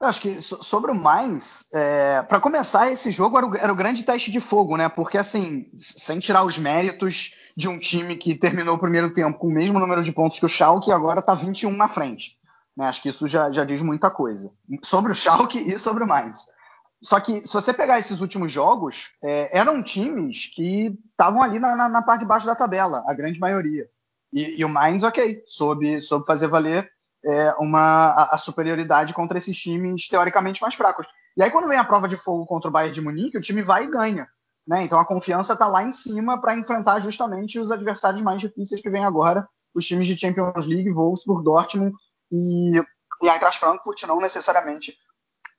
Eu 0.01 0.07
acho 0.07 0.21
que 0.21 0.41
sobre 0.41 0.91
o 0.91 0.95
Mainz, 0.95 1.65
é, 1.73 2.21
para 2.21 2.39
começar, 2.39 2.89
esse 2.89 3.11
jogo 3.11 3.37
era 3.37 3.45
o, 3.45 3.55
era 3.57 3.73
o, 3.73 3.75
grande 3.75 4.03
teste 4.03 4.31
de 4.31 4.39
fogo, 4.39 4.77
né? 4.77 4.87
Porque, 4.87 5.17
assim, 5.17 5.69
sem 5.75 6.19
tirar 6.19 6.45
os 6.45 6.57
méritos 6.57 7.35
de 7.55 7.67
um 7.67 7.77
time 7.77 8.15
que 8.15 8.33
terminou 8.33 8.75
o 8.75 8.79
primeiro 8.79 9.11
tempo 9.11 9.37
com 9.37 9.47
o 9.47 9.53
mesmo 9.53 9.77
número 9.77 10.01
de 10.01 10.13
pontos 10.13 10.39
que 10.39 10.45
o 10.45 10.49
Schalke 10.49 10.89
e 10.89 10.93
agora 10.93 11.19
está 11.19 11.33
21 11.33 11.71
na 11.75 11.89
frente. 11.89 12.37
Né? 12.77 12.87
Acho 12.87 13.01
que 13.01 13.09
isso 13.09 13.27
já, 13.27 13.51
já 13.51 13.65
diz 13.65 13.81
muita 13.81 14.09
coisa. 14.09 14.49
Sobre 14.81 15.11
o 15.11 15.15
Schalke 15.15 15.59
e 15.59 15.77
sobre 15.77 16.05
o 16.05 16.07
Mainz. 16.07 16.45
Só 17.01 17.19
que 17.19 17.47
se 17.47 17.53
você 17.53 17.73
pegar 17.73 17.99
esses 17.99 18.19
últimos 18.19 18.51
jogos, 18.51 19.11
é, 19.23 19.57
eram 19.57 19.81
times 19.81 20.53
que 20.53 20.97
estavam 21.11 21.41
ali 21.41 21.57
na, 21.57 21.75
na, 21.75 21.87
na, 21.87 22.01
parte 22.01 22.21
de 22.21 22.27
baixo 22.27 22.45
da 22.45 22.55
tabela, 22.55 23.03
a 23.07 23.13
grande 23.13 23.39
maioria. 23.39 23.89
E, 24.33 24.59
e 24.59 24.65
o 24.65 24.69
Mainz, 24.69 25.03
ok, 25.03 25.41
soube, 25.45 26.01
soube 26.01 26.25
fazer 26.25 26.47
valer 26.47 26.91
é, 27.23 27.53
uma, 27.59 28.07
a, 28.07 28.35
a, 28.35 28.37
superioridade 28.37 29.13
contra 29.13 29.37
esses 29.37 29.57
times 29.57 30.07
teoricamente 30.07 30.61
mais 30.61 30.75
fracos. 30.75 31.07
E 31.37 31.41
aí, 31.43 31.49
quando 31.49 31.67
vem 31.67 31.77
a 31.77 31.85
prova 31.85 32.07
de 32.07 32.17
fogo 32.17 32.45
contra 32.45 32.69
o 32.69 32.71
Bayern 32.71 32.93
de 32.93 33.01
Munique, 33.01 33.37
o 33.37 33.41
time 33.41 33.61
vai 33.61 33.85
e 33.85 33.91
ganha. 33.91 34.27
Né? 34.69 34.83
Então 34.83 34.99
a 34.99 35.05
confiança 35.05 35.53
está 35.53 35.67
lá 35.67 35.83
em 35.83 35.91
cima 35.91 36.39
para 36.39 36.55
enfrentar 36.55 36.99
justamente 36.99 37.57
os 37.59 37.71
adversários 37.71 38.21
mais 38.21 38.39
difíceis 38.39 38.79
que 38.79 38.89
vem 38.89 39.03
agora, 39.03 39.47
os 39.73 39.83
times 39.83 40.05
de 40.05 40.15
Champions 40.15 40.67
League, 40.67 40.91
Wolfsburg, 40.91 41.43
Dortmund 41.43 41.95
e, 42.31 42.77
e 42.77 43.27
Eintracht 43.27 43.59
Frankfurt, 43.59 44.03
não 44.03 44.21
necessariamente 44.21 44.95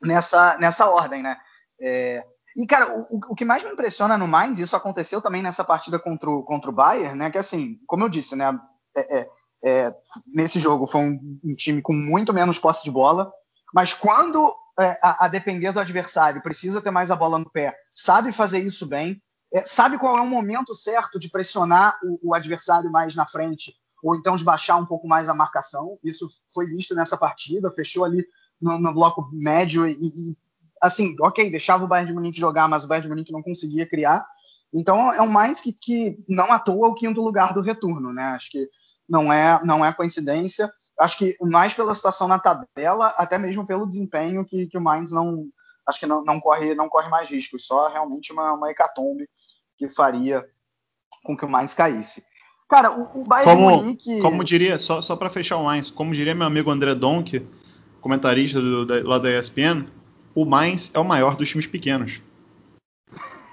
nessa, 0.03 0.57
nessa 0.59 0.89
ordem, 0.89 1.23
né? 1.23 1.37
É, 1.81 2.25
e, 2.57 2.67
cara, 2.67 2.93
o, 2.93 3.21
o, 3.31 3.35
que 3.35 3.45
mais 3.45 3.63
me 3.63 3.71
impressiona 3.71 4.19
no 4.19 4.27
Mainz, 4.27 4.59
isso 4.59 4.77
aconteceu 4.77 5.21
também 5.21 5.43
nessa 5.43 5.65
partida 5.65 5.99
contra 5.99 6.29
o, 6.29 6.43
contra 6.43 6.71
o 6.71 6.73
Bayern, 6.73 7.17
né? 7.17 7.31
Que 7.31 7.39
assim, 7.39 7.79
como 7.87 8.05
eu 8.05 8.09
disse, 8.09 8.35
né? 8.35 8.59
É, 8.97 9.21
é, 9.21 9.31
é 9.65 9.95
nesse 10.35 10.59
jogo 10.59 10.87
foi 10.87 11.01
um, 11.01 11.41
um, 11.45 11.55
time 11.55 11.81
com 11.81 11.93
muito 11.93 12.33
menos 12.33 12.59
posse 12.59 12.83
de 12.83 12.91
bola, 12.91 13.33
mas 13.73 13.95
quando 13.95 14.53
é, 14.79 14.99
a, 15.03 15.27
a, 15.27 15.29
depender 15.29 15.73
do 15.73 15.81
adversário 15.81 16.43
precisa 16.43 16.81
ter 16.81 16.91
mais 16.91 17.11
a 17.11 17.17
bola 17.17 17.39
no 17.39 17.51
pé, 17.51 17.77
sabe 17.95 18.33
fazer 18.33 18.59
isso 18.59 18.87
bem, 18.87 19.23
é, 19.53 19.65
sabe 19.65 19.99
qual 19.99 20.19
é 20.19 20.21
o 20.21 20.27
momento 20.27 20.75
certo 20.75 21.19
de 21.21 21.31
pressionar 21.31 21.99
o, 22.03 22.31
o 22.31 22.35
adversário 22.35 22.91
mais 22.91 23.15
na 23.15 23.27
frente, 23.27 23.75
ou 24.03 24.17
então 24.17 24.35
de 24.35 24.45
baixar 24.45 24.77
um 24.77 24.87
pouco 24.87 25.07
mais 25.07 25.29
a 25.29 25.35
marcação. 25.35 25.99
Isso 26.03 26.29
foi 26.53 26.67
visto 26.67 26.95
nessa 26.95 27.17
partida, 27.17 27.71
fechou 27.71 28.05
ali 28.05 28.25
no, 28.61 28.79
no 28.79 28.93
bloco 28.93 29.29
médio 29.33 29.87
e, 29.87 29.93
e, 29.93 30.37
assim, 30.81 31.15
ok, 31.21 31.51
deixava 31.51 31.85
o 31.85 31.89
Bayern 31.89 32.09
de 32.09 32.15
Munique 32.15 32.41
jogar, 32.41 32.69
mas 32.69 32.85
o 32.85 32.89
Bayern 32.89 33.05
de 33.05 33.09
Munique 33.11 33.33
não 33.33 33.43
conseguia 33.43 33.87
criar. 33.87 34.27
Então 34.73 35.13
é 35.13 35.21
um 35.21 35.29
mais 35.29 35.61
que, 35.61 35.73
que 35.73 36.19
não 36.29 36.53
atua 36.53 36.89
o 36.89 36.95
quinto 36.95 37.21
lugar 37.21 37.53
do 37.53 37.61
retorno, 37.61 38.13
né? 38.13 38.23
Acho 38.23 38.51
que 38.51 38.69
não 39.09 39.33
é, 39.33 39.61
não 39.65 39.85
é 39.85 39.93
coincidência. 39.93 40.71
Acho 40.99 41.19
que 41.19 41.37
mais 41.41 41.75
pela 41.75 41.95
situação 41.95 42.29
na 42.29 42.39
tabela, 42.39 43.09
até 43.17 43.37
mesmo 43.37 43.67
pelo 43.67 43.87
desempenho 43.87 44.45
que, 44.45 44.67
que 44.67 44.79
o 44.79 44.81
Mainz 44.81 45.11
não 45.11 45.49
acho 45.87 45.99
que 45.99 46.07
não, 46.07 46.23
não 46.23 46.39
corre 46.39 46.75
não 46.75 46.89
corre 46.89 47.09
mais 47.09 47.29
riscos, 47.29 47.67
só 47.67 47.89
realmente 47.89 48.33
uma, 48.33 48.53
uma 48.53 48.71
hecatombe 48.71 49.29
que 49.77 49.89
faria 49.89 50.47
com 51.25 51.37
que 51.37 51.45
o 51.45 51.49
Mainz 51.49 51.75
caísse. 51.75 52.23
Cara, 52.69 52.93
o, 52.93 53.23
o 53.23 53.25
Bayern 53.25 53.51
como, 53.53 53.71
de 53.71 53.83
Munique... 53.83 54.21
Como 54.21 54.45
diria, 54.45 54.79
só, 54.79 55.03
só 55.03 55.17
para 55.17 55.29
fechar 55.29 55.57
o 55.57 55.65
Mainz, 55.65 55.91
como 55.91 56.15
diria 56.15 56.35
meu 56.35 56.47
amigo 56.47 56.71
André 56.71 56.95
Donk, 56.95 57.45
comentarista 58.01 58.61
do, 58.61 58.87
da, 58.87 59.03
lá 59.03 59.19
da 59.19 59.31
ESPN, 59.31 59.87
o 60.35 60.45
Mainz 60.45 60.91
é 60.95 60.99
o 60.99 61.05
maior 61.05 61.37
dos 61.37 61.49
times 61.49 61.67
pequenos. 61.67 62.21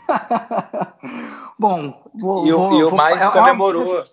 Bom, 1.60 2.10
vou, 2.14 2.48
e, 2.48 2.52
vou, 2.52 2.80
e 2.80 2.84
o 2.84 2.96
Mainz 2.96 3.22
é 3.22 3.32
comemorou. 3.32 4.04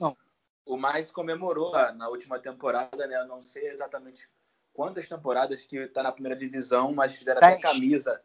O 0.66 0.76
Mainz 0.76 1.11
comemorou 1.11 1.72
na 1.95 2.09
última 2.09 2.39
temporada, 2.39 3.07
né? 3.07 3.20
Eu 3.20 3.26
não 3.26 3.43
sei 3.43 3.68
exatamente 3.68 4.28
quantas 4.72 5.09
temporadas 5.09 5.64
que 5.64 5.76
está 5.76 6.03
na 6.03 6.11
primeira 6.11 6.37
divisão, 6.37 6.93
mas 6.93 7.14
fizeram 7.14 7.39
até 7.39 7.61
camisa. 7.61 8.20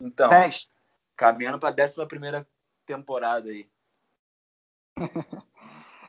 Então, 0.00 0.30
Dez. 0.30 0.68
caminhando 1.16 1.58
para 1.58 1.68
a 1.68 1.72
décima 1.72 2.06
primeira 2.06 2.46
temporada 2.86 3.48
aí. 3.48 3.68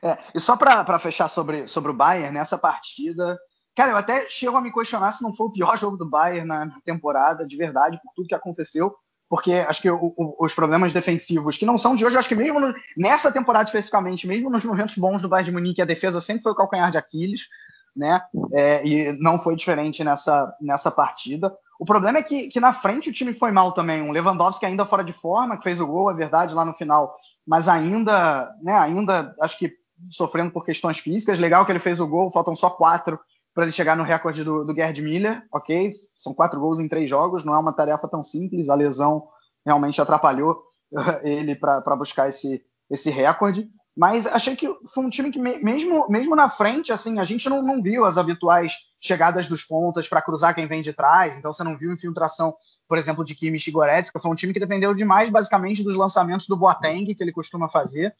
é, 0.02 0.18
e 0.34 0.40
só 0.40 0.56
para 0.56 0.98
fechar 0.98 1.28
sobre, 1.28 1.66
sobre 1.66 1.90
o 1.90 1.94
Bayern, 1.94 2.32
nessa 2.32 2.56
partida, 2.56 3.38
Cara, 3.76 3.92
eu 3.92 3.96
até 3.96 4.26
chego 4.30 4.56
a 4.56 4.60
me 4.60 4.72
questionar 4.72 5.12
se 5.12 5.22
não 5.22 5.34
foi 5.34 5.46
o 5.46 5.52
pior 5.52 5.76
jogo 5.78 5.96
do 5.96 6.08
Bayern 6.08 6.46
na, 6.46 6.70
temporada, 6.84 7.46
de 7.46 7.56
verdade, 7.56 8.00
por 8.02 8.12
tudo 8.14 8.28
que 8.28 8.34
aconteceu. 8.34 8.94
Porque 9.28 9.52
acho 9.52 9.82
que 9.82 9.90
o, 9.90 10.14
o, 10.16 10.44
os 10.44 10.54
problemas 10.54 10.92
defensivos, 10.92 11.56
que 11.56 11.66
não 11.66 11.78
são 11.78 11.96
de 11.96 12.04
hoje, 12.04 12.16
acho 12.16 12.28
que 12.28 12.34
mesmo 12.34 12.60
no, 12.60 12.74
nessa 12.96 13.32
temporada 13.32 13.64
especificamente, 13.64 14.26
mesmo 14.26 14.50
nos 14.50 14.64
momentos 14.64 14.96
bons 14.96 15.22
do 15.22 15.28
Bayern 15.28 15.46
de 15.46 15.52
Munique, 15.52 15.82
a 15.82 15.86
defesa 15.86 16.20
sempre 16.20 16.42
foi 16.42 16.52
o 16.52 16.54
calcanhar 16.54 16.90
de 16.90 16.98
Aquiles, 16.98 17.48
né? 17.96 18.20
É, 18.52 18.86
e 18.86 19.12
não 19.20 19.38
foi 19.38 19.56
diferente 19.56 20.04
nessa, 20.04 20.54
nessa 20.60 20.90
partida. 20.90 21.52
O 21.78 21.84
problema 21.84 22.18
é 22.18 22.22
que, 22.22 22.48
que 22.48 22.60
na 22.60 22.72
frente 22.72 23.10
o 23.10 23.12
time 23.12 23.32
foi 23.32 23.50
mal 23.50 23.72
também. 23.72 24.02
Um 24.02 24.12
Lewandowski 24.12 24.66
ainda 24.66 24.84
fora 24.84 25.02
de 25.02 25.12
forma, 25.12 25.56
que 25.56 25.64
fez 25.64 25.80
o 25.80 25.86
gol, 25.86 26.10
é 26.10 26.14
verdade, 26.14 26.54
lá 26.54 26.64
no 26.64 26.74
final, 26.74 27.14
mas 27.46 27.68
ainda, 27.68 28.54
né, 28.62 28.74
ainda 28.74 29.34
acho 29.40 29.58
que 29.58 29.72
sofrendo 30.10 30.52
por 30.52 30.64
questões 30.64 30.98
físicas. 30.98 31.40
Legal 31.40 31.64
que 31.64 31.72
ele 31.72 31.78
fez 31.78 31.98
o 31.98 32.06
gol, 32.06 32.30
faltam 32.30 32.54
só 32.54 32.70
quatro 32.70 33.18
para 33.54 33.64
ele 33.64 33.72
chegar 33.72 33.96
no 33.96 34.02
recorde 34.02 34.42
do, 34.42 34.64
do 34.64 34.74
Gerd 34.74 35.00
Miller, 35.00 35.46
ok? 35.52 35.92
São 36.18 36.34
quatro 36.34 36.58
gols 36.58 36.80
em 36.80 36.88
três 36.88 37.08
jogos, 37.08 37.44
não 37.44 37.54
é 37.54 37.58
uma 37.58 37.72
tarefa 37.72 38.08
tão 38.08 38.24
simples, 38.24 38.68
a 38.68 38.74
lesão 38.74 39.28
realmente 39.64 40.00
atrapalhou 40.00 40.64
ele 41.22 41.54
para 41.54 41.96
buscar 41.96 42.28
esse, 42.28 42.62
esse 42.90 43.10
recorde. 43.10 43.68
Mas 43.96 44.26
achei 44.26 44.56
que 44.56 44.68
foi 44.92 45.04
um 45.04 45.10
time 45.10 45.30
que, 45.30 45.38
mesmo, 45.38 46.08
mesmo 46.08 46.34
na 46.34 46.48
frente, 46.48 46.92
assim, 46.92 47.20
a 47.20 47.24
gente 47.24 47.48
não, 47.48 47.62
não 47.62 47.80
viu 47.80 48.04
as 48.04 48.18
habituais 48.18 48.74
chegadas 49.00 49.46
dos 49.46 49.62
pontas 49.62 50.08
para 50.08 50.20
cruzar 50.20 50.52
quem 50.52 50.66
vem 50.66 50.82
de 50.82 50.92
trás. 50.92 51.38
Então 51.38 51.52
você 51.52 51.62
não 51.62 51.76
viu 51.76 51.92
infiltração, 51.92 52.56
por 52.88 52.98
exemplo, 52.98 53.24
de 53.24 53.36
Kimmich 53.36 53.70
e 53.70 53.72
Goretzka. 53.72 54.18
Foi 54.18 54.30
um 54.32 54.34
time 54.34 54.52
que 54.52 54.58
dependeu 54.58 54.92
demais, 54.94 55.30
basicamente, 55.30 55.84
dos 55.84 55.94
lançamentos 55.94 56.48
do 56.48 56.56
Boateng, 56.56 57.14
que 57.14 57.22
ele 57.22 57.30
costuma 57.30 57.68
fazer. 57.68 58.12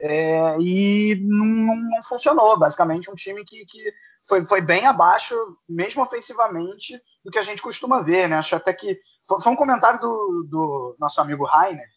É, 0.00 0.56
e 0.58 1.14
não, 1.22 1.76
não, 1.76 2.02
funcionou. 2.02 2.58
Basicamente, 2.58 3.08
um 3.08 3.14
time 3.14 3.44
que, 3.44 3.64
que 3.66 3.92
foi, 4.26 4.44
foi, 4.44 4.60
bem 4.60 4.86
abaixo, 4.86 5.34
mesmo 5.68 6.02
ofensivamente, 6.02 7.00
do 7.24 7.30
que 7.30 7.38
a 7.38 7.42
gente 7.42 7.62
costuma 7.62 8.00
ver. 8.00 8.28
Né? 8.28 8.36
Acho 8.36 8.56
até 8.56 8.72
que. 8.72 8.98
Foi, 9.26 9.52
um 9.52 9.56
comentário 9.56 10.00
do, 10.00 10.46
do 10.48 10.96
nosso 10.98 11.20
amigo 11.20 11.44
Rainer, 11.44 11.88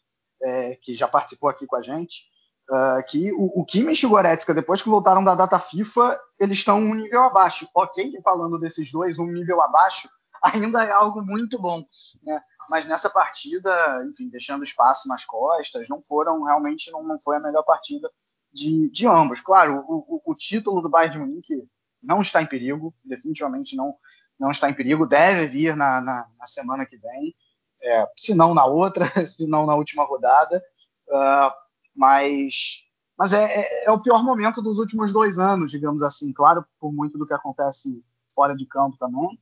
é, 0.42 0.76
que 0.82 0.94
já 0.94 1.08
participou 1.08 1.50
aqui 1.50 1.66
com 1.66 1.76
a 1.76 1.82
gente 1.82 2.34
Uh, 2.70 3.04
que 3.10 3.32
o, 3.34 3.62
o 3.62 3.66
Kimmich 3.66 4.04
e 4.04 4.08
o 4.08 4.10
Goretzka, 4.10 4.54
depois 4.54 4.82
que 4.82 4.88
voltaram 4.88 5.22
da 5.22 5.36
data 5.36 5.60
FIFA, 5.60 6.18
eles 6.40 6.60
estão 6.60 6.80
um 6.80 6.96
nível 6.96 7.22
abaixo. 7.22 7.68
Ok, 7.76 8.20
falando 8.24 8.58
desses 8.58 8.90
dois, 8.90 9.20
um 9.20 9.28
nível 9.28 9.62
abaixo, 9.62 10.08
ainda 10.42 10.84
é 10.84 10.92
algo 10.92 11.22
muito 11.22 11.60
bom. 11.60 11.84
Né? 12.24 12.42
Mas 12.70 12.88
nessa 12.88 13.10
partida, 13.10 13.70
enfim, 14.10 14.30
deixando 14.30 14.64
espaço 14.64 15.10
nas 15.10 15.26
costas, 15.26 15.90
não 15.90 16.02
foram, 16.02 16.42
realmente 16.44 16.90
não, 16.90 17.04
não 17.04 17.20
foi 17.20 17.36
a 17.36 17.40
melhor 17.42 17.64
partida 17.64 18.10
de, 18.52 18.90
de 18.90 19.06
ambos. 19.06 19.42
Claro, 19.42 19.84
o, 19.86 20.22
o, 20.26 20.32
o 20.32 20.36
título 20.36 20.82
do 20.82 20.90
Bayern 20.90 21.14
de 21.14 21.20
Munique 21.20 21.68
não 22.04 22.22
está 22.22 22.42
em 22.42 22.46
perigo, 22.46 22.94
definitivamente 23.04 23.76
não, 23.76 23.96
não 24.40 24.52
está 24.52 24.70
em 24.70 24.74
perigo, 24.74 25.06
deve 25.06 25.48
vir 25.48 25.76
na, 25.76 26.02
na, 26.02 26.28
na 26.38 26.46
semana 26.46 26.86
que 26.86 26.98
vem, 26.98 27.36
é, 27.82 28.08
se 28.18 28.36
não 28.36 28.54
na 28.54 28.66
outra, 28.66 29.06
se 29.26 29.48
não 29.48 29.66
na 29.66 29.76
última 29.76 30.04
rodada. 30.04 30.64
Uh, 31.08 31.52
mas, 31.96 32.84
mas 33.18 33.34
é, 33.34 33.44
é, 33.44 33.86
é, 33.86 33.92
o 33.92 34.02
pior 34.02 34.24
momento 34.24 34.62
dos 34.62 34.80
últimos 34.80 35.14
dois 35.14 35.38
anos, 35.38 35.72
digamos 35.72 36.02
assim. 36.02 36.32
Claro, 36.34 36.66
por 36.80 36.92
muito 36.92 37.18
do 37.18 37.28
que 37.28 37.34
acontece 37.34 38.04
fora 38.34 38.56
de 38.56 38.66
campo 38.66 38.98
também, 38.98 39.40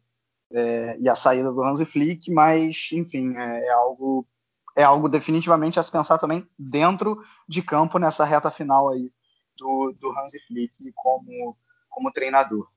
é, 0.51 0.97
e 0.99 1.07
a 1.07 1.15
saída 1.15 1.51
do 1.51 1.63
Hansi 1.63 1.85
Flick, 1.85 2.29
mas, 2.31 2.89
enfim, 2.91 3.35
é, 3.35 3.67
é, 3.67 3.71
algo 3.71 4.27
é 4.75 4.83
algo 4.83 5.09
definitivamente 5.09 5.79
a 5.79 5.83
se 5.83 5.91
pensar 5.91 6.17
também 6.17 6.47
dentro 6.57 7.21
de 7.47 7.61
campo 7.61 7.99
nessa 7.99 8.23
reta 8.23 8.49
final 8.49 8.87
aí 8.87 9.11
do, 9.57 9.93
do 9.99 10.17
Hansi 10.17 10.39
Flick 10.47 10.91
como, 10.95 11.57
como 11.91 12.11
treinador. 12.11 12.67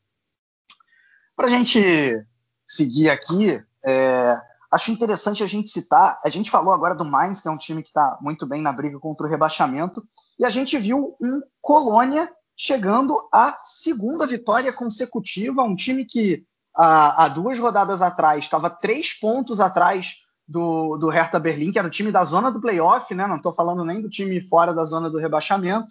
Para 1.34 1.46
a 1.46 1.50
gente 1.50 1.80
seguir 2.66 3.08
aqui, 3.08 3.64
é, 3.82 4.38
Acho 4.74 4.90
interessante 4.90 5.40
a 5.44 5.46
gente 5.46 5.70
citar, 5.70 6.20
a 6.24 6.28
gente 6.28 6.50
falou 6.50 6.74
agora 6.74 6.96
do 6.96 7.04
Mainz, 7.04 7.40
que 7.40 7.46
é 7.46 7.50
um 7.50 7.56
time 7.56 7.80
que 7.80 7.90
está 7.90 8.18
muito 8.20 8.44
bem 8.44 8.60
na 8.60 8.72
briga 8.72 8.98
contra 8.98 9.24
o 9.24 9.30
rebaixamento, 9.30 10.02
e 10.36 10.44
a 10.44 10.50
gente 10.50 10.76
viu 10.76 11.16
um 11.22 11.40
Colônia 11.60 12.28
chegando 12.56 13.16
à 13.32 13.56
segunda 13.62 14.26
vitória 14.26 14.72
consecutiva, 14.72 15.62
um 15.62 15.76
time 15.76 16.04
que 16.04 16.44
há, 16.74 17.28
duas 17.28 17.56
rodadas 17.56 18.02
atrás 18.02 18.42
estava 18.42 18.68
três 18.68 19.12
pontos 19.12 19.60
atrás 19.60 20.16
do, 20.46 20.96
do 20.96 21.08
Hertha 21.08 21.38
Berlim, 21.38 21.70
que 21.70 21.78
era 21.78 21.86
o 21.86 21.90
time 21.90 22.10
da 22.10 22.24
zona 22.24 22.50
do 22.50 22.60
playoff, 22.60 23.14
né? 23.14 23.28
não 23.28 23.36
estou 23.36 23.52
falando 23.52 23.84
nem 23.84 24.00
do 24.00 24.10
time 24.10 24.40
fora 24.40 24.74
da 24.74 24.84
zona 24.84 25.08
do 25.08 25.18
rebaixamento, 25.18 25.86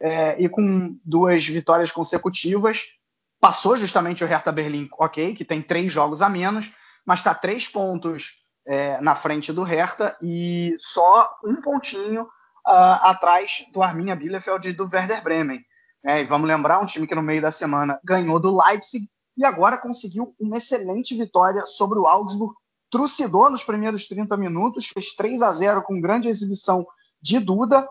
é, 0.00 0.40
e 0.40 0.48
com 0.48 0.98
duas 1.04 1.46
vitórias 1.46 1.90
consecutivas, 1.90 2.94
passou 3.40 3.76
justamente 3.76 4.24
o 4.24 4.26
Hertha 4.26 4.50
Berlim, 4.50 4.88
ok, 4.98 5.34
que 5.34 5.44
tem 5.44 5.60
três 5.60 5.92
jogos 5.92 6.22
a 6.22 6.28
menos, 6.28 6.72
mas 7.04 7.20
está 7.20 7.34
três 7.34 7.68
pontos 7.68 8.44
é, 8.66 9.00
na 9.00 9.14
frente 9.14 9.52
do 9.52 9.62
Hertha 9.62 10.16
e 10.22 10.74
só 10.78 11.28
um 11.44 11.60
pontinho 11.60 12.22
uh, 12.66 12.98
atrás 13.02 13.66
do 13.72 13.82
Arminia 13.82 14.16
Bielefeld 14.16 14.68
e 14.68 14.72
do 14.72 14.88
Werder 14.90 15.22
Bremen. 15.22 15.64
É, 16.04 16.20
e 16.20 16.24
vamos 16.24 16.48
lembrar, 16.48 16.80
um 16.80 16.86
time 16.86 17.06
que 17.06 17.14
no 17.14 17.22
meio 17.22 17.40
da 17.40 17.50
semana 17.50 17.98
ganhou 18.04 18.38
do 18.38 18.56
Leipzig 18.56 19.08
e 19.36 19.44
agora 19.44 19.78
conseguiu 19.78 20.34
uma 20.38 20.58
excelente 20.58 21.14
vitória 21.16 21.62
sobre 21.66 21.98
o 21.98 22.06
Augsburg. 22.06 22.54
Trucidou 22.90 23.50
nos 23.50 23.64
primeiros 23.64 24.06
30 24.06 24.36
minutos, 24.36 24.86
fez 24.86 25.14
3 25.14 25.42
a 25.42 25.52
0 25.52 25.82
com 25.82 26.00
grande 26.00 26.28
exibição 26.28 26.86
de 27.20 27.40
Duda, 27.40 27.88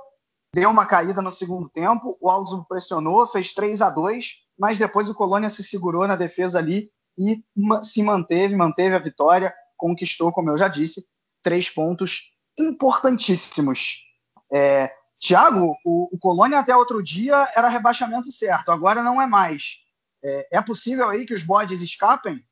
deu 0.54 0.70
uma 0.70 0.86
caída 0.86 1.22
no 1.22 1.32
segundo 1.32 1.68
tempo, 1.70 2.18
o 2.22 2.30
Augsburg 2.30 2.68
pressionou, 2.68 3.28
fez 3.28 3.54
3 3.54 3.82
a 3.82 3.90
2 3.90 4.44
mas 4.58 4.78
depois 4.78 5.10
o 5.10 5.16
Colônia 5.16 5.50
se 5.50 5.64
segurou 5.64 6.08
na 6.08 6.16
defesa 6.16 6.60
ali 6.60 6.92
e 7.18 7.44
se 7.82 8.04
manteve, 8.04 8.56
manteve 8.56 8.96
a 8.96 9.00
vitória, 9.00 9.54
conquistou, 9.78 10.32
como 10.32 10.50
eu 10.50 10.58
já 10.58 10.68
disse, 10.68 11.08
três 11.42 11.70
pontos 11.70 12.34
importantíssimos. 12.58 14.04
É, 14.52 14.94
Tiago, 15.20 15.74
o, 15.86 16.16
o 16.16 16.20
Colônia 16.20 16.60
até 16.60 16.76
outro 16.76 17.02
dia 17.04 17.48
era 17.56 17.68
rebaixamento 17.68 18.32
certo, 18.32 18.72
agora 18.72 19.04
não 19.04 19.22
é 19.22 19.28
mais. 19.28 19.80
É, 20.24 20.58
é 20.58 20.62
possível 20.62 21.10
aí 21.10 21.26
que 21.26 21.34
os 21.34 21.44
bodes 21.44 21.82
escapem? 21.82 22.44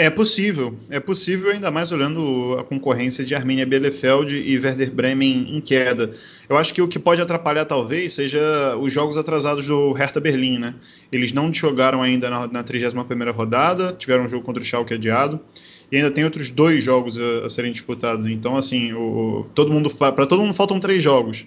É 0.00 0.08
possível, 0.08 0.78
é 0.88 1.00
possível, 1.00 1.50
ainda 1.50 1.72
mais 1.72 1.90
olhando 1.90 2.56
a 2.56 2.62
concorrência 2.62 3.24
de 3.24 3.34
Arminia 3.34 3.66
Bielefeld 3.66 4.32
e 4.32 4.56
Werder 4.56 4.92
Bremen 4.92 5.56
em 5.56 5.60
queda. 5.60 6.14
Eu 6.48 6.56
acho 6.56 6.72
que 6.72 6.80
o 6.80 6.86
que 6.86 7.00
pode 7.00 7.20
atrapalhar 7.20 7.64
talvez 7.64 8.12
seja 8.12 8.76
os 8.76 8.92
jogos 8.92 9.18
atrasados 9.18 9.66
do 9.66 9.90
Hertha 9.90 10.20
Berlim, 10.20 10.60
né? 10.60 10.76
Eles 11.10 11.32
não 11.32 11.52
jogaram 11.52 12.00
ainda 12.00 12.30
na, 12.30 12.46
na 12.46 12.62
31ª 12.62 13.32
rodada, 13.34 13.92
tiveram 13.92 14.26
um 14.26 14.28
jogo 14.28 14.44
contra 14.44 14.62
o 14.62 14.64
Schalke 14.64 14.94
adiado, 14.94 15.40
e 15.90 15.96
ainda 15.96 16.12
tem 16.12 16.22
outros 16.22 16.48
dois 16.48 16.84
jogos 16.84 17.18
a, 17.18 17.46
a 17.46 17.48
serem 17.48 17.72
disputados. 17.72 18.24
Então, 18.28 18.56
assim, 18.56 18.92
o, 18.92 19.46
todo 19.52 19.72
mundo 19.72 19.90
para 19.90 20.26
todo 20.28 20.40
mundo 20.40 20.54
faltam 20.54 20.78
três 20.78 21.02
jogos. 21.02 21.44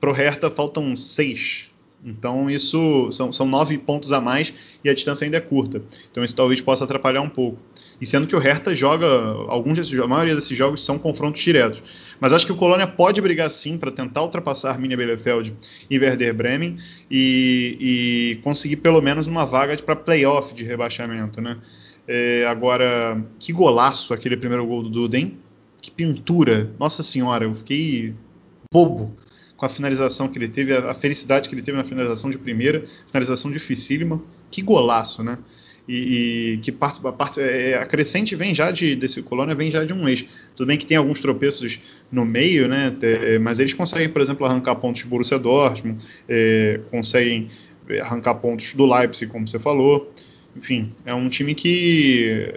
Para 0.00 0.08
o 0.08 0.14
Hertha 0.14 0.50
faltam 0.50 0.96
seis. 0.96 1.66
Então 2.04 2.50
isso 2.50 3.10
são, 3.12 3.32
são 3.32 3.46
nove 3.46 3.78
pontos 3.78 4.12
a 4.12 4.20
mais 4.20 4.52
e 4.84 4.90
a 4.90 4.94
distância 4.94 5.24
ainda 5.24 5.36
é 5.36 5.40
curta. 5.40 5.82
Então 6.10 6.24
isso 6.24 6.34
talvez 6.34 6.60
possa 6.60 6.84
atrapalhar 6.84 7.20
um 7.20 7.28
pouco. 7.28 7.58
E 8.00 8.06
sendo 8.06 8.26
que 8.26 8.34
o 8.34 8.40
Hertha 8.40 8.74
joga 8.74 9.06
alguns 9.48 9.78
desses 9.78 9.98
a 9.98 10.06
maioria 10.06 10.34
desses 10.34 10.56
jogos 10.56 10.84
são 10.84 10.98
confrontos 10.98 11.40
diretos. 11.40 11.80
Mas 12.18 12.32
acho 12.32 12.44
que 12.44 12.52
o 12.52 12.56
Colônia 12.56 12.86
pode 12.86 13.20
brigar 13.20 13.50
sim 13.50 13.78
para 13.78 13.92
tentar 13.92 14.22
ultrapassar 14.22 14.70
Arminia 14.70 14.96
Bielefeld 14.96 15.54
e 15.88 15.98
Werder 15.98 16.34
Bremen 16.34 16.78
e, 17.10 17.76
e 17.80 18.40
conseguir 18.42 18.76
pelo 18.76 19.00
menos 19.00 19.28
uma 19.28 19.44
vaga 19.44 19.76
para 19.76 19.94
playoff 19.94 20.54
de 20.54 20.64
rebaixamento, 20.64 21.40
né? 21.40 21.58
É, 22.06 22.44
agora, 22.48 23.24
que 23.38 23.52
golaço 23.52 24.12
aquele 24.12 24.36
primeiro 24.36 24.66
gol 24.66 24.82
do 24.82 24.90
Duda, 24.90 25.16
hein? 25.16 25.38
Que 25.80 25.90
pintura! 25.90 26.70
Nossa 26.78 27.02
senhora, 27.02 27.44
eu 27.44 27.54
fiquei 27.54 28.14
bobo 28.72 29.16
com 29.62 29.66
a 29.66 29.68
finalização 29.68 30.26
que 30.26 30.36
ele 30.36 30.48
teve, 30.48 30.74
a, 30.74 30.90
a 30.90 30.94
felicidade 30.94 31.48
que 31.48 31.54
ele 31.54 31.62
teve 31.62 31.78
na 31.78 31.84
finalização 31.84 32.28
de 32.28 32.36
primeira, 32.36 32.84
finalização 33.06 33.48
dificílima. 33.48 34.20
Que 34.50 34.60
golaço, 34.60 35.22
né? 35.22 35.38
E, 35.86 36.54
e 36.54 36.58
que 36.58 36.72
parte, 36.72 37.06
a, 37.06 37.12
parte, 37.12 37.40
é, 37.40 37.78
a 37.78 37.86
crescente 37.86 38.34
vem 38.34 38.52
já 38.52 38.72
de 38.72 38.96
desse 38.96 39.22
Colônia 39.22 39.54
vem 39.54 39.70
já 39.70 39.84
de 39.84 39.92
um 39.92 40.02
mês. 40.02 40.24
Tudo 40.56 40.66
bem 40.66 40.76
que 40.76 40.84
tem 40.84 40.96
alguns 40.96 41.20
tropeços 41.20 41.78
no 42.10 42.24
meio, 42.24 42.66
né? 42.66 42.92
É, 43.02 43.38
mas 43.38 43.60
eles 43.60 43.72
conseguem, 43.72 44.08
por 44.08 44.20
exemplo, 44.20 44.44
arrancar 44.44 44.74
pontos 44.74 45.02
de 45.02 45.08
Borussia 45.08 45.38
Dortmund, 45.38 46.02
é, 46.28 46.80
conseguem 46.90 47.48
arrancar 48.00 48.34
pontos 48.34 48.74
do 48.74 48.84
Leipzig, 48.84 49.30
como 49.30 49.46
você 49.46 49.60
falou. 49.60 50.12
Enfim, 50.56 50.92
é 51.06 51.14
um 51.14 51.28
time 51.28 51.54
que 51.54 52.52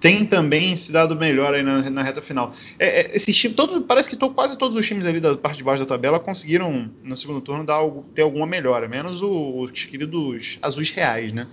tem 0.00 0.26
também 0.26 0.76
se 0.76 0.92
dado 0.92 1.16
melhor 1.16 1.54
aí 1.54 1.62
na, 1.62 1.88
na 1.90 2.02
reta 2.02 2.22
final. 2.22 2.54
É, 2.78 3.00
é, 3.00 3.16
esse 3.16 3.32
time, 3.32 3.54
todo, 3.54 3.82
parece 3.82 4.08
que 4.08 4.16
tô, 4.16 4.30
quase 4.30 4.56
todos 4.56 4.76
os 4.76 4.86
times 4.86 5.06
ali 5.06 5.20
da 5.20 5.36
parte 5.36 5.58
de 5.58 5.64
baixo 5.64 5.82
da 5.82 5.88
tabela 5.88 6.20
conseguiram 6.20 6.90
no 7.02 7.16
segundo 7.16 7.40
turno 7.40 7.64
dar 7.64 7.74
algo, 7.74 8.04
ter 8.14 8.22
alguma 8.22 8.46
melhora, 8.46 8.88
menos 8.88 9.22
o, 9.22 9.60
os 9.60 9.72
queridos 9.72 10.58
azuis 10.62 10.90
reais, 10.90 11.32
né? 11.32 11.48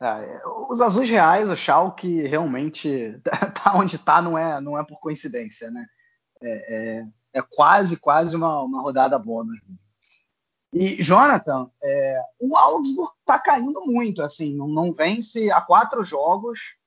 É, 0.00 0.42
os 0.68 0.80
azuis 0.80 1.08
reais, 1.08 1.48
o 1.48 1.56
Schalke 1.56 2.22
realmente 2.22 3.20
tá 3.62 3.76
onde 3.76 3.98
tá 3.98 4.20
não 4.20 4.36
é, 4.36 4.60
não 4.60 4.78
é 4.78 4.84
por 4.84 4.98
coincidência, 4.98 5.70
né? 5.70 5.86
É, 6.42 6.74
é, 6.74 7.04
é 7.34 7.42
quase, 7.42 7.98
quase 7.98 8.34
uma, 8.34 8.62
uma 8.62 8.80
rodada 8.80 9.18
bônus. 9.18 9.60
E, 10.72 11.02
Jonathan, 11.02 11.70
é, 11.82 12.20
o 12.40 12.56
Augsburg 12.56 13.12
tá 13.26 13.38
caindo 13.38 13.84
muito, 13.84 14.22
assim, 14.22 14.56
não, 14.56 14.66
não 14.66 14.92
vence 14.92 15.50
há 15.50 15.60
quatro 15.60 16.02
jogos, 16.02 16.78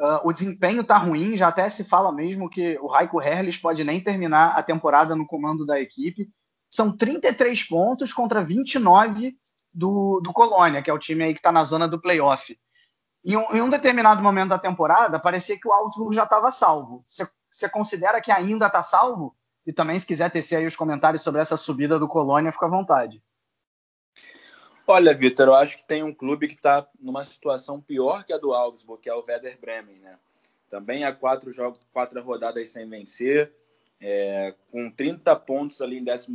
Uh, 0.00 0.26
o 0.28 0.32
desempenho 0.32 0.80
está 0.80 0.96
ruim, 0.96 1.36
já 1.36 1.48
até 1.48 1.68
se 1.68 1.84
fala 1.84 2.10
mesmo 2.10 2.48
que 2.48 2.78
o 2.80 2.86
Raiko 2.86 3.20
Herles 3.20 3.58
pode 3.58 3.84
nem 3.84 4.00
terminar 4.00 4.56
a 4.56 4.62
temporada 4.62 5.14
no 5.14 5.26
comando 5.26 5.66
da 5.66 5.78
equipe. 5.78 6.26
São 6.70 6.96
33 6.96 7.64
pontos 7.64 8.10
contra 8.10 8.42
29 8.42 9.36
do, 9.74 10.18
do 10.22 10.32
Colônia, 10.32 10.80
que 10.80 10.88
é 10.88 10.94
o 10.94 10.98
time 10.98 11.24
aí 11.24 11.34
que 11.34 11.40
está 11.40 11.52
na 11.52 11.64
zona 11.64 11.86
do 11.86 12.00
playoff. 12.00 12.58
Em 13.22 13.36
um, 13.36 13.54
em 13.54 13.60
um, 13.60 13.68
determinado 13.68 14.22
momento 14.22 14.48
da 14.48 14.58
temporada, 14.58 15.20
parecia 15.20 15.60
que 15.60 15.68
o 15.68 15.72
Augsburg 15.72 16.16
já 16.16 16.24
estava 16.24 16.50
salvo. 16.50 17.04
Você 17.06 17.68
considera 17.68 18.22
que 18.22 18.32
ainda 18.32 18.68
está 18.68 18.82
salvo? 18.82 19.36
E 19.66 19.72
também, 19.72 20.00
se 20.00 20.06
quiser 20.06 20.30
tecer 20.30 20.56
aí 20.56 20.66
os 20.66 20.76
comentários 20.76 21.22
sobre 21.22 21.42
essa 21.42 21.58
subida 21.58 21.98
do 21.98 22.08
Colônia, 22.08 22.52
fica 22.52 22.64
à 22.64 22.70
vontade. 22.70 23.22
Olha, 24.86 25.14
Vitor, 25.14 25.48
eu 25.48 25.54
acho 25.54 25.76
que 25.76 25.84
tem 25.84 26.02
um 26.02 26.12
clube 26.12 26.48
que 26.48 26.54
está 26.54 26.86
numa 26.98 27.24
situação 27.24 27.80
pior 27.80 28.24
que 28.24 28.32
a 28.32 28.38
do 28.38 28.52
Augsburg, 28.52 29.02
que 29.02 29.08
é 29.08 29.14
o 29.14 29.24
Werder 29.26 29.58
Bremen, 29.60 29.98
né? 30.00 30.18
Também 30.68 31.04
há 31.04 31.12
quatro 31.12 31.52
jogos, 31.52 31.80
quatro 31.92 32.22
rodadas 32.22 32.70
sem 32.70 32.88
vencer. 32.88 33.52
é, 34.00 34.54
com 34.72 34.90
30 34.90 35.36
pontos 35.36 35.80
ali 35.82 35.98
em 35.98 36.04
14. 36.04 36.34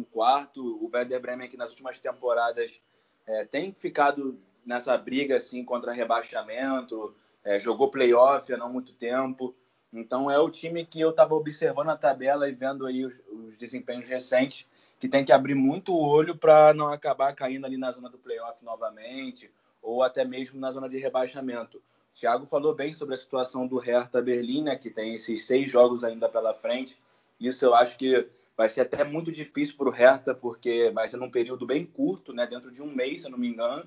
O 0.55 0.89
Werder 0.93 1.19
Bremen, 1.19 1.49
que 1.49 1.57
nas 1.57 1.71
últimas 1.71 1.99
temporadas 1.99 2.79
é, 3.25 3.43
tem 3.45 3.73
ficado 3.73 4.39
nessa 4.65 4.95
briga 4.97 5.37
assim 5.37 5.63
contra 5.63 5.91
rebaixamento, 5.91 7.15
é, 7.43 7.59
jogou 7.59 7.89
playoff 7.89 8.51
há 8.53 8.57
não 8.57 8.71
muito 8.71 8.93
tempo. 8.93 9.55
Então 9.91 10.29
é 10.29 10.37
o 10.37 10.49
time 10.49 10.85
que 10.85 10.99
eu 10.99 11.11
estava 11.11 11.33
observando 11.35 11.89
a 11.89 11.97
tabela 11.97 12.49
e 12.49 12.53
vendo 12.53 12.85
aí 12.85 13.05
os, 13.05 13.19
os, 13.27 13.55
desempenhos 13.57 14.07
recentes, 14.07 14.67
que 14.99 15.07
tem 15.07 15.25
que 15.25 15.31
abrir 15.31 15.55
muito 15.55 15.93
o 15.93 16.07
olho 16.07 16.35
para 16.35 16.73
não 16.73 16.91
acabar 16.91 17.33
caindo 17.33 17.65
ali 17.65 17.77
na 17.77 17.91
zona 17.91 18.09
do 18.09 18.17
playoff 18.17 18.63
novamente, 18.63 19.51
ou 19.81 20.01
até 20.01 20.25
mesmo 20.25 20.59
na 20.59 20.71
zona 20.71 20.89
de 20.89 20.97
rebaixamento. 20.97 21.81
Thiago 22.15 22.45
falou 22.45 22.73
bem 22.73 22.93
sobre 22.93 23.13
a 23.13 23.17
situação 23.17 23.67
do 23.67 23.77
Hertha 23.77 24.21
Berlim, 24.21 24.63
né, 24.63 24.75
que 24.75 24.89
tem 24.89 25.15
esses 25.15 25.45
seis 25.45 25.69
jogos 25.69 26.03
ainda 26.03 26.29
pela 26.29 26.53
frente. 26.53 26.97
Isso 27.39 27.65
eu 27.65 27.75
acho 27.75 27.97
que 27.97 28.27
vai 28.55 28.69
ser 28.69 28.81
até 28.81 29.03
muito 29.03 29.31
difícil 29.31 29.75
para 29.75 29.89
o 29.89 29.91
Hertha, 29.91 30.33
porque 30.33 30.91
vai 30.91 31.09
ser 31.09 31.17
num 31.17 31.29
período 31.29 31.65
bem 31.65 31.85
curto, 31.85 32.31
né, 32.31 32.47
dentro 32.47 32.71
de 32.71 32.81
um 32.81 32.87
mês, 32.87 33.21
se 33.21 33.27
eu 33.27 33.31
não 33.31 33.37
me 33.37 33.49
engano. 33.49 33.85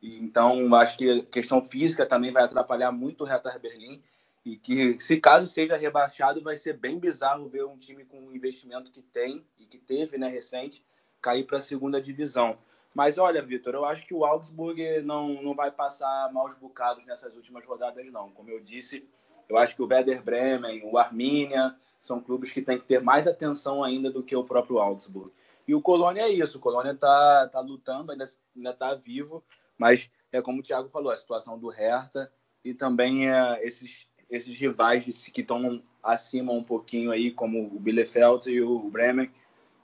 Então, 0.00 0.72
acho 0.76 0.96
que 0.96 1.10
a 1.10 1.22
questão 1.24 1.64
física 1.64 2.06
também 2.06 2.30
vai 2.30 2.44
atrapalhar 2.44 2.92
muito 2.92 3.24
o 3.24 3.26
Hertha 3.26 3.58
Berlim. 3.58 4.00
E 4.44 4.56
que, 4.56 4.98
se 4.98 5.20
caso 5.20 5.46
seja 5.46 5.76
rebaixado, 5.76 6.42
vai 6.42 6.56
ser 6.56 6.74
bem 6.74 6.98
bizarro 6.98 7.48
ver 7.48 7.64
um 7.64 7.76
time 7.76 8.04
com 8.04 8.26
o 8.26 8.34
investimento 8.34 8.90
que 8.90 9.02
tem 9.02 9.44
e 9.58 9.66
que 9.66 9.78
teve 9.78 10.16
né, 10.16 10.28
recente 10.28 10.84
cair 11.20 11.44
para 11.44 11.58
a 11.58 11.60
segunda 11.60 12.00
divisão. 12.00 12.58
Mas 12.94 13.18
olha, 13.18 13.42
Vitor, 13.42 13.74
eu 13.74 13.84
acho 13.84 14.06
que 14.06 14.14
o 14.14 14.24
Augsburg 14.24 15.02
não, 15.02 15.42
não 15.42 15.54
vai 15.54 15.70
passar 15.70 16.32
maus 16.32 16.56
bocados 16.56 17.04
nessas 17.04 17.36
últimas 17.36 17.66
rodadas, 17.66 18.10
não. 18.10 18.30
Como 18.30 18.48
eu 18.50 18.60
disse, 18.60 19.06
eu 19.48 19.56
acho 19.56 19.76
que 19.76 19.82
o 19.82 19.86
Werder 19.86 20.22
Bremen, 20.22 20.82
o 20.84 20.96
Arminia, 20.98 21.76
são 22.00 22.20
clubes 22.20 22.52
que 22.52 22.62
têm 22.62 22.78
que 22.78 22.86
ter 22.86 23.00
mais 23.00 23.26
atenção 23.26 23.82
ainda 23.82 24.10
do 24.10 24.22
que 24.22 24.34
o 24.34 24.44
próprio 24.44 24.78
Augsburg. 24.78 25.32
E 25.66 25.74
o 25.74 25.82
Colônia 25.82 26.22
é 26.22 26.30
isso, 26.30 26.58
o 26.58 26.60
Colônia 26.60 26.92
está 26.92 27.46
tá 27.48 27.60
lutando, 27.60 28.12
ainda 28.12 28.24
está 28.70 28.94
vivo, 28.94 29.44
mas 29.76 30.10
é 30.32 30.40
como 30.40 30.60
o 30.60 30.62
Thiago 30.62 30.88
falou, 30.88 31.12
a 31.12 31.16
situação 31.16 31.58
do 31.58 31.68
Hertha 31.68 32.32
e 32.64 32.72
também 32.72 33.30
é, 33.30 33.64
esses, 33.64 34.07
esses 34.30 34.56
rivais 34.58 35.04
que 35.32 35.40
estão 35.40 35.82
acima 36.02 36.52
um 36.52 36.62
pouquinho 36.62 37.10
aí, 37.10 37.30
como 37.30 37.66
o 37.74 37.80
Bielefeld 37.80 38.50
e 38.50 38.60
o 38.60 38.80
Bremen. 38.90 39.30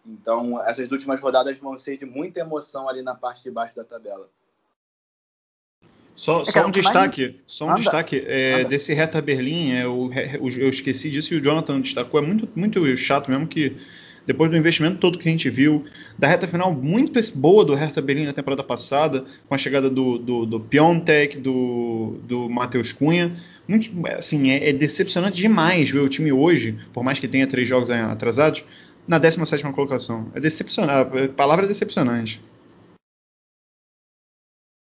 Então, 0.07 0.63
essas 0.65 0.91
últimas 0.91 1.21
rodadas 1.21 1.57
vão 1.59 1.79
ser 1.79 1.97
de 1.97 2.05
muita 2.05 2.41
emoção 2.41 2.89
ali 2.89 3.03
na 3.03 3.15
parte 3.15 3.43
de 3.43 3.51
baixo 3.51 3.75
da 3.75 3.85
tabela. 3.85 4.29
Só, 6.15 6.43
é, 6.43 6.45
só 6.45 6.67
um 6.67 6.71
destaque, 6.71 7.23
mais... 7.23 7.41
só 7.47 7.67
um 7.67 7.71
Anda. 7.71 7.81
destaque 7.81 8.25
é, 8.27 8.65
desse 8.65 8.93
Hertha 8.95 9.21
Berlim, 9.21 9.73
é, 9.73 9.87
o, 9.87 10.11
eu 10.13 10.69
esqueci 10.69 11.11
disso 11.11 11.35
e 11.35 11.39
o 11.39 11.43
Jonathan 11.43 11.81
destacou, 11.81 12.21
é 12.21 12.23
muito, 12.23 12.49
muito 12.55 12.97
chato 12.97 13.31
mesmo 13.31 13.49
que 13.49 13.77
depois 14.27 14.51
do 14.51 14.57
investimento 14.57 14.99
todo 14.99 15.19
que 15.19 15.29
a 15.29 15.31
gente 15.31 15.51
viu, 15.51 15.85
da 16.19 16.27
reta 16.27 16.47
final 16.47 16.73
muito 16.73 17.21
boa 17.37 17.65
do 17.65 17.75
Hertha 17.75 18.01
Berlim 18.01 18.25
na 18.25 18.33
temporada 18.33 18.63
passada, 18.63 19.25
com 19.47 19.55
a 19.55 19.59
chegada 19.59 19.91
do, 19.91 20.19
do, 20.19 20.47
do 20.47 20.61
Piontek, 20.61 21.39
do, 21.39 22.19
do 22.23 22.49
Matheus 22.49 22.93
Cunha, 22.93 23.37
muito, 23.67 23.91
assim, 24.09 24.51
é, 24.51 24.71
é, 24.71 24.73
decepcionante 24.73 25.37
demais 25.37 25.91
ver 25.91 26.01
o 26.01 26.09
time 26.09 26.33
hoje, 26.33 26.79
por 26.93 27.03
mais 27.03 27.19
que 27.19 27.29
tenha 27.29 27.47
três 27.47 27.69
jogos 27.69 27.91
atrasados, 27.91 28.65
na 29.07 29.19
17 29.19 29.63
colocação. 29.73 30.31
É 30.35 30.41
decepcionante, 30.41 31.19
a 31.19 31.29
palavra 31.29 31.65
é 31.65 31.69
decepcionante. 31.69 32.43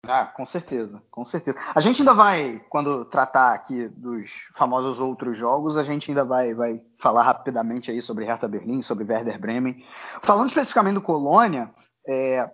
Ah, 0.10 0.26
com 0.26 0.46
certeza, 0.46 1.04
com 1.12 1.26
certeza. 1.26 1.58
A 1.76 1.82
gente 1.82 2.02
ainda 2.02 2.14
vai, 2.14 2.62
quando 2.70 3.04
tratar 3.04 3.54
aqui 3.54 3.90
dos 3.90 4.32
famosos 4.56 5.00
outros 5.02 5.38
jogos, 5.38 5.76
a 5.76 5.84
gente 5.84 6.10
ainda 6.10 6.24
vai, 6.24 6.54
vai 6.54 6.82
falar 6.98 7.24
rapidamente 7.24 7.92
aí 7.92 8.02
sobre 8.02 8.24
Hertha 8.24 8.48
Berlim, 8.48 8.82
sobre 8.82 9.04
Werder 9.04 9.38
Bremen. 9.38 9.84
Falando 10.22 10.48
especificamente 10.48 10.96
do 10.96 11.02
Colônia, 11.02 11.70
é, 12.08 12.50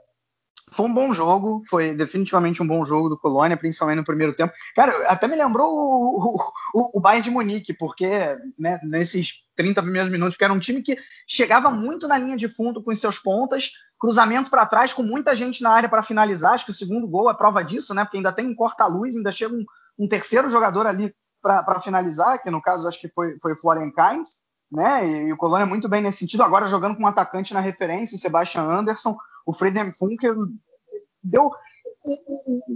foi 0.71 0.85
um 0.87 0.93
bom 0.93 1.13
jogo, 1.13 1.61
foi 1.69 1.93
definitivamente 1.93 2.61
um 2.61 2.67
bom 2.67 2.83
jogo 2.83 3.09
do 3.09 3.17
Colônia, 3.17 3.55
principalmente 3.57 3.97
no 3.97 4.03
primeiro 4.03 4.33
tempo. 4.33 4.53
Cara, 4.75 5.07
até 5.07 5.27
me 5.27 5.35
lembrou 5.35 5.71
o, 5.71 6.37
o, 6.73 6.97
o 6.97 6.99
Bayern 6.99 7.23
de 7.23 7.29
Munique, 7.29 7.73
porque 7.73 8.09
né, 8.57 8.79
nesses 8.83 9.47
30 9.55 9.81
primeiros 9.83 10.11
minutos, 10.11 10.35
que 10.35 10.43
era 10.43 10.53
um 10.53 10.59
time 10.59 10.81
que 10.81 10.97
chegava 11.27 11.69
muito 11.69 12.07
na 12.07 12.17
linha 12.17 12.35
de 12.35 12.47
fundo 12.47 12.81
com 12.81 12.91
os 12.91 12.99
seus 12.99 13.19
pontas, 13.19 13.71
cruzamento 13.99 14.49
para 14.49 14.65
trás, 14.65 14.91
com 14.91 15.03
muita 15.03 15.35
gente 15.35 15.61
na 15.61 15.69
área 15.69 15.87
para 15.87 16.01
finalizar. 16.01 16.53
Acho 16.53 16.65
que 16.65 16.71
o 16.71 16.75
segundo 16.75 17.07
gol 17.07 17.29
é 17.29 17.33
prova 17.33 17.63
disso, 17.63 17.93
né? 17.93 18.03
Porque 18.03 18.17
ainda 18.17 18.31
tem 18.31 18.47
um 18.47 18.55
corta-luz, 18.55 19.15
ainda 19.15 19.31
chega 19.31 19.53
um, 19.53 19.63
um 19.97 20.07
terceiro 20.07 20.49
jogador 20.49 20.87
ali 20.87 21.13
para 21.41 21.79
finalizar, 21.81 22.41
que 22.41 22.49
no 22.49 22.61
caso 22.61 22.87
acho 22.87 22.99
que 22.99 23.09
foi, 23.09 23.37
foi 23.39 23.55
Florian 23.55 23.91
Kainz, 23.91 24.37
né? 24.71 25.07
E, 25.07 25.27
e 25.27 25.33
o 25.33 25.37
Colônia 25.37 25.65
muito 25.65 25.87
bem 25.87 26.01
nesse 26.01 26.19
sentido, 26.19 26.41
agora 26.41 26.65
jogando 26.65 26.95
com 26.95 27.03
um 27.03 27.07
atacante 27.07 27.53
na 27.53 27.59
referência, 27.59 28.15
o 28.15 28.19
Sebastian 28.19 28.63
Anderson 28.63 29.15
o 29.45 29.53
Friedhelm 29.53 29.91
Funkel 29.91 30.35
deu. 31.23 31.51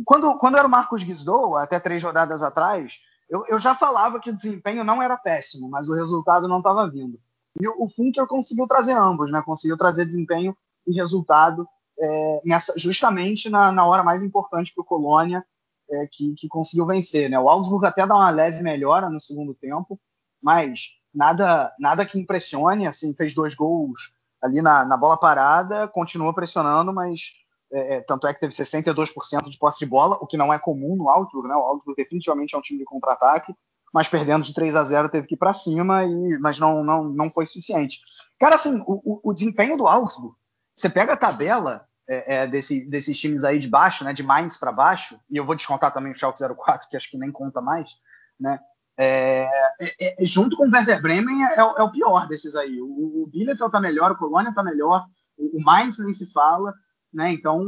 Quando, 0.06 0.38
quando 0.38 0.58
era 0.58 0.68
o 0.68 0.72
Marcos 0.72 1.04
Guizdou, 1.04 1.58
até 1.58 1.80
três 1.80 2.02
rodadas 2.02 2.42
atrás, 2.42 2.94
eu, 3.30 3.46
eu, 3.48 3.60
já 3.60 3.76
falava 3.76 4.20
que 4.20 4.30
o 4.30 4.36
desempenho 4.36 4.84
não 4.84 5.02
era 5.02 5.18
péssimo, 5.18 5.70
mas 5.70 5.90
o 5.90 5.94
resultado 5.94 6.48
não 6.48 6.60
estava 6.60 6.90
vindo. 6.90 7.20
E 7.60 7.68
o, 7.68 7.84
o 7.84 7.90
Funkel 7.90 8.26
conseguiu 8.26 8.66
trazer 8.68 8.94
ambos, 8.94 9.32
né? 9.32 9.42
Conseguiu 9.42 9.78
trazer 9.78 10.06
desempenho 10.06 10.56
e 10.86 10.94
resultado 10.94 11.68
é, 12.00 12.42
nessa, 12.46 12.74
justamente 12.78 13.50
na, 13.50 13.72
na, 13.72 13.86
hora 13.86 14.04
mais 14.04 14.24
importante 14.24 14.74
para 14.74 14.82
o 14.82 14.86
Colônia, 14.86 15.46
é, 15.90 16.08
que, 16.12 16.34
que, 16.36 16.48
conseguiu 16.48 16.86
vencer. 16.86 17.30
Né? 17.30 17.40
O 17.40 17.50
Augsburg 17.50 17.86
até 17.86 18.06
dá 18.06 18.16
uma 18.16 18.30
leve 18.30 18.62
melhora 18.62 19.10
no 19.10 19.20
segundo 19.20 19.54
tempo, 19.54 20.00
mas 20.42 20.98
nada, 21.14 21.74
nada 21.80 22.06
que 22.06 22.20
impressione. 22.20 22.88
Assim, 22.88 23.14
fez 23.14 23.34
dois 23.34 23.56
gols 23.56 24.16
ali 24.42 24.62
na, 24.62 24.86
na 24.86 24.98
bola 24.98 25.20
parada, 25.20 25.88
continua 25.88 26.34
pressionando, 26.34 26.94
mas 26.94 27.34
é, 27.72 27.98
é 27.98 28.02
tanto 28.02 28.28
é 28.28 28.34
que 28.34 28.40
teve 28.40 28.54
62% 28.54 29.50
de 29.50 29.58
posse 29.58 29.80
de 29.80 29.86
bola, 29.86 30.18
o 30.22 30.28
que 30.28 30.38
não 30.38 30.54
é 30.54 30.60
comum 30.60 30.96
no 30.96 31.10
Augsburg, 31.10 31.48
né? 31.48 31.56
O 31.56 31.62
Augsburg 31.62 31.96
definitivamente 31.96 32.56
é 32.56 32.58
um 32.58 32.62
time 32.62 32.80
de 32.80 32.86
contra-ataque, 32.86 33.54
mas 33.94 34.08
perdendo 34.08 34.44
de 34.44 34.54
3 34.54 34.76
a 34.76 34.84
0 34.84 35.10
teve 35.10 35.28
que 35.28 35.36
ir 35.36 35.38
para 35.38 35.54
cima, 35.54 36.04
e, 36.04 36.38
mas 36.40 36.60
não, 36.60 36.84
não, 36.84 37.04
não 37.06 37.32
foi 37.32 37.46
suficiente. 37.46 38.00
Cara, 38.40 38.56
assim, 38.56 38.84
o, 38.86 39.02
o, 39.04 39.32
o 39.32 39.34
desempenho 39.34 39.78
do 39.78 39.88
Augsburg, 39.88 40.36
você 40.74 40.90
pega 40.90 41.14
a 41.14 41.18
tabela 41.18 41.88
é, 42.08 42.36
é, 42.36 42.48
desse, 42.48 42.88
desses 42.90 43.20
times 43.20 43.44
aí 43.44 43.60
de 43.60 43.68
baixo, 43.68 44.04
né, 44.04 44.14
de 44.14 44.24
Mainz 44.24 44.58
para 44.58 44.72
baixo, 44.72 45.20
e 45.30 45.38
eu 45.38 45.46
vou 45.46 45.56
descontar 45.56 45.92
também 45.92 46.12
o 46.12 46.16
Schalke 46.16 46.40
04, 46.42 46.88
que 46.90 46.96
acho 46.96 47.10
que 47.10 47.18
nem 47.18 47.32
conta 47.32 47.62
mais, 47.62 47.92
né, 48.40 48.60
é, 48.98 49.48
é, 49.80 50.24
é, 50.24 50.26
junto 50.26 50.58
com 50.58 50.68
o 50.68 50.72
Werder 50.72 51.00
Bremen 51.02 51.46
é, 51.46 51.60
é, 51.60 51.64
o 51.64 51.92
pior 51.92 52.28
desses 52.28 52.56
aí. 52.56 52.82
O, 52.82 53.24
o 53.24 53.28
Bielefeld 53.28 53.72
tá 53.72 53.80
melhor, 53.80 54.12
o 54.12 54.18
Colônia 54.18 54.54
tá 54.54 54.64
melhor, 54.64 55.06
o, 55.38 55.58
o 55.58 55.64
Mainz 55.64 56.00
nem 56.00 56.14
se 56.14 56.32
fala, 56.32 56.74
né? 57.14 57.32
Então, 57.32 57.64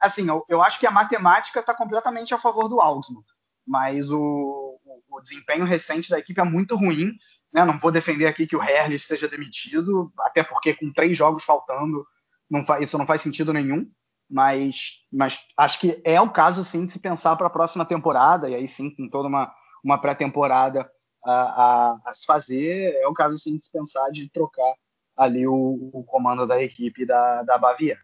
assim, 0.00 0.26
eu, 0.28 0.44
eu 0.48 0.62
acho 0.62 0.80
que 0.80 0.86
a 0.86 0.90
matemática 0.90 1.60
está 1.60 1.74
completamente 1.74 2.32
a 2.32 2.38
favor 2.38 2.68
do 2.68 2.80
Augsburg, 2.80 3.26
mas 3.66 4.10
o, 4.10 4.80
o, 5.10 5.20
desempenho 5.20 5.66
recente 5.66 6.08
da 6.08 6.18
equipe 6.18 6.40
é 6.40 6.44
muito 6.44 6.74
ruim. 6.74 7.12
Né? 7.52 7.64
Não 7.64 7.78
vou 7.78 7.92
defender 7.92 8.26
aqui 8.26 8.46
que 8.46 8.56
o 8.56 8.62
Herrlich 8.62 9.04
seja 9.04 9.28
demitido, 9.28 10.10
até 10.20 10.42
porque 10.42 10.74
com 10.74 10.92
três 10.92 11.16
jogos 11.16 11.44
faltando, 11.44 12.06
não 12.50 12.64
faz, 12.64 12.82
isso 12.82 12.96
não 12.96 13.06
faz 13.06 13.20
sentido 13.20 13.52
nenhum. 13.52 13.90
Mas, 14.28 15.04
mas 15.12 15.46
acho 15.56 15.78
que 15.78 16.02
é 16.04 16.20
o 16.20 16.30
caso 16.30 16.64
sim 16.64 16.84
de 16.86 16.92
se 16.92 16.98
pensar 16.98 17.36
para 17.36 17.46
a 17.46 17.50
próxima 17.50 17.84
temporada, 17.84 18.48
e 18.48 18.54
aí 18.54 18.66
sim, 18.66 18.90
com 18.90 19.08
toda 19.08 19.28
uma 19.28 19.52
uma 19.86 20.00
pré-temporada 20.00 20.90
a, 21.24 21.32
a, 21.32 22.00
a, 22.06 22.14
se 22.14 22.26
fazer, 22.26 22.92
é 22.96 23.06
o 23.06 23.12
caso 23.12 23.38
sim 23.38 23.56
de 23.56 23.62
se 23.64 23.70
pensar 23.70 24.10
de 24.10 24.28
trocar 24.28 24.74
ali 25.16 25.46
o, 25.46 25.90
o 25.92 26.04
comando 26.04 26.44
da 26.44 26.60
equipe 26.60 27.06
da, 27.06 27.42
da 27.44 27.56
Baviera. 27.56 28.00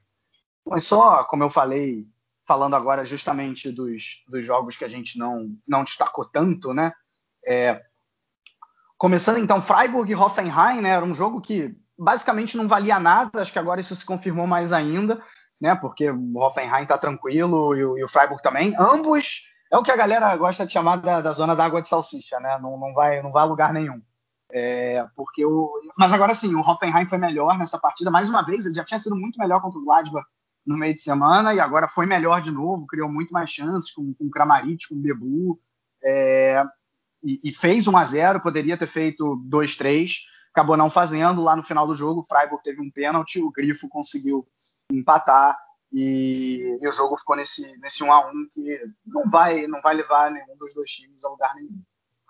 Mas 0.65 0.85
só, 0.85 1.25
como 1.25 1.43
eu 1.43 1.51
falei, 1.51 2.07
falando 2.47 2.77
agora 2.77 3.05
justamente 3.05 3.71
dos, 3.73 4.25
dos 4.29 4.45
jogos 4.45 4.77
que 4.77 4.85
a 4.85 4.89
gente 4.89 5.19
não, 5.19 5.51
não 5.67 5.83
destacou 5.83 6.25
tanto, 6.25 6.73
né? 6.73 6.93
É, 7.45 7.83
começando 8.97 9.39
então, 9.39 9.61
Freiburg 9.61 10.11
e 10.11 10.15
Hoffenheim, 10.15 10.81
né? 10.81 10.91
Era 10.91 11.05
um 11.05 11.15
jogo 11.15 11.41
que 11.41 11.77
basicamente 11.99 12.57
não 12.57 12.69
valia 12.69 13.01
nada, 13.01 13.43
acho 13.43 13.53
que 13.53 13.59
agora 13.59 13.81
isso 13.81 13.97
se 13.97 14.07
confirmou 14.07 14.47
mais 14.47 14.73
ainda, 14.73 15.21
né? 15.61 15.75
Porque 15.75 16.09
o 16.09 16.39
Hoffenheim 16.39 16.85
está 16.85 16.97
tranquilo 16.97 17.75
e 17.75 17.81
e 18.01 18.05
o 18.05 18.09
Freiburg 18.09 18.41
também. 18.41 18.73
Ambos 18.79 19.52
é 19.73 19.79
o 19.79 19.83
que 19.83 19.91
a 19.91 19.97
galera 19.97 20.37
gosta 20.37 20.67
de 20.67 20.73
chamar 20.73 20.97
da, 20.97 21.23
da 21.23 21.33
zona 21.33 21.57
da 21.57 21.65
água 21.65 21.81
de 21.81 21.89
salsicha, 21.89 22.39
né? 22.39 22.59
Não, 22.61 22.79
não, 22.79 22.93
vai, 22.93 23.23
não 23.23 23.33
vai 23.33 23.43
a 23.43 23.47
lugar 23.47 23.73
nenhum. 23.73 24.03
É, 24.53 25.07
porque 25.17 25.47
o, 25.47 25.71
mas 25.97 26.13
agora 26.13 26.35
sim, 26.35 26.55
o 26.55 26.61
Hoffenheim 26.61 27.07
foi 27.07 27.17
melhor 27.17 27.57
nessa 27.59 27.79
partida. 27.79 28.11
Mais 28.11 28.29
uma 28.29 28.43
vez, 28.43 28.67
ele 28.67 28.75
já 28.75 28.85
tinha 28.85 29.01
sido 29.01 29.17
muito 29.17 29.39
melhor 29.39 29.63
contra 29.63 29.79
o 29.79 29.85
Gladbach 29.85 30.27
no 30.67 30.77
meio 30.77 30.95
de 30.95 31.01
semana 31.01 31.55
e 31.55 31.59
agora 31.59 31.89
foi 31.89 32.05
melhor 32.05 32.43
de 32.43 32.51
novo, 32.51 32.87
criou 32.87 33.11
muito 33.11 33.33
mais 33.33 33.51
chances 33.51 33.91
com, 33.91 34.13
com 34.13 34.27
o 34.27 34.31
Kramaric, 34.31 34.89
com 34.89 34.95
o 34.95 34.99
Bebu. 34.99 35.59
É, 36.05 36.63
e, 37.25 37.41
e, 37.43 37.53
fez 37.53 37.89
1 37.89 37.97
a 37.97 38.05
0 38.05 38.41
poderia 38.41 38.77
ter 38.77 38.87
feito 38.87 39.37
2 39.47 39.77
3 39.77 40.33
acabou 40.53 40.77
não 40.77 40.91
fazendo. 40.91 41.43
Lá 41.43 41.57
no 41.57 41.65
final 41.65 41.87
do 41.87 41.95
jogo, 41.95 42.21
o 42.21 42.23
Freiburg 42.23 42.63
teve 42.63 42.81
um 42.81 42.91
pênalti, 42.91 43.41
o 43.41 43.51
Grifo 43.51 43.89
conseguiu 43.89 44.47
empatar 44.91 45.57
e, 45.93 46.79
e, 46.81 46.89
o 46.89 46.93
jogo 46.93 47.17
ficou 47.17 47.37
nesse, 47.37 47.79
nesse 47.81 48.03
1 48.03 48.13
a 48.13 48.27
1 48.27 48.33
que 48.53 48.81
não 49.07 49.29
vai, 49.29 49.67
não 49.67 49.81
vai 49.81 49.95
levar 49.95 50.31
nenhum 50.31 50.57
dos 50.57 50.75
dois 50.75 50.91
times 50.91 51.25
a 51.25 51.29
lugar 51.29 51.55
nenhum. 51.55 51.81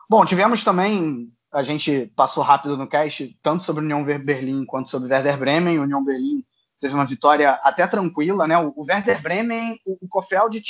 Bom, 0.08 0.24
tivemos 0.24 0.64
também 0.64 1.32
a 1.52 1.62
gente 1.62 2.10
passou 2.16 2.42
rápido 2.42 2.78
no 2.78 2.88
cast, 2.88 3.38
tanto 3.42 3.62
sobre 3.62 3.84
União 3.84 4.02
Berlim 4.02 4.64
quanto 4.64 4.88
sobre 4.88 5.12
Werder 5.12 5.38
Bremen. 5.38 5.78
O 5.78 5.82
União 5.82 6.02
Berlim 6.02 6.42
teve 6.80 6.94
uma 6.94 7.04
vitória 7.04 7.50
até 7.62 7.86
tranquila, 7.86 8.46
né? 8.48 8.58
O 8.58 8.86
Werder 8.88 9.20
Bremen, 9.20 9.78
o 9.84 10.08
Kofeld 10.08 10.62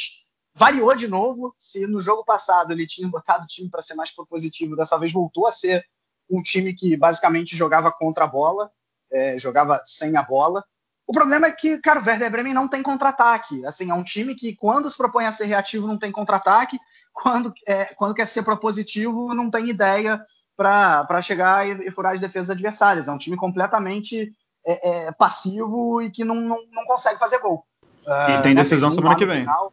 variou 0.53 0.93
de 0.97 1.07
novo. 1.07 1.55
Se 1.57 1.87
no 1.87 2.01
jogo 2.01 2.25
passado 2.25 2.73
ele 2.73 2.85
tinha 2.85 3.09
botado 3.09 3.45
o 3.45 3.47
time 3.47 3.71
para 3.71 3.81
ser 3.81 3.95
mais 3.95 4.11
propositivo, 4.11 4.75
dessa 4.75 4.99
vez 4.99 5.13
voltou 5.13 5.47
a 5.47 5.53
ser 5.53 5.87
um 6.29 6.43
time 6.43 6.75
que 6.75 6.97
basicamente 6.97 7.57
jogava 7.57 7.93
contra 7.93 8.25
a 8.25 8.29
bola, 8.29 8.69
é, 9.11 9.39
jogava 9.39 9.81
sem 9.85 10.17
a 10.17 10.23
bola. 10.23 10.65
O 11.13 11.15
problema 11.15 11.47
é 11.47 11.53
que, 11.53 11.77
cara, 11.77 12.01
o 12.01 12.03
Werder 12.03 12.31
Bremen 12.31 12.55
não 12.55 12.67
tem 12.67 12.83
contra-ataque. 12.83 13.67
Assim, 13.67 13.91
é 13.91 13.95
um 13.95 14.03
time 14.03 14.35
que, 14.35 14.57
quando 14.57 14.91
se 14.91 14.97
propõe 14.97 15.27
a 15.27 15.33
ser 15.33 15.45
reativo, 15.45 15.87
não 15.87 15.99
tem 15.99 16.11
contra-ataque. 16.11 16.79
Quando, 17.13 17.53
é, 17.69 17.85
quando 17.85 18.15
quer 18.15 18.27
ser 18.27 18.43
propositivo, 18.43 19.35
não 19.35 19.51
tem 19.51 19.69
ideia 19.69 20.25
para 20.57 21.21
chegar 21.21 21.69
e, 21.69 21.87
e, 21.87 21.91
furar 21.91 22.15
as 22.15 22.21
defesas 22.21 22.49
adversárias. 22.49 23.09
É 23.09 23.13
um 23.13 23.19
time 23.19 23.37
completamente 23.37 24.33
é, 24.65 24.89
é, 25.09 25.13
passivo 25.13 26.01
e 26.01 26.11
que 26.11 26.25
não, 26.25 26.37
não, 26.37 26.57
não 26.73 26.87
consegue 26.87 27.19
fazer 27.19 27.41
gol. 27.41 27.63
E 28.07 28.43
tem 28.43 28.53
uh, 28.53 28.57
decisão 28.57 28.89
né, 28.89 28.95
semana 28.95 29.17
que 29.17 29.27
vem. 29.27 29.41
Final. 29.41 29.71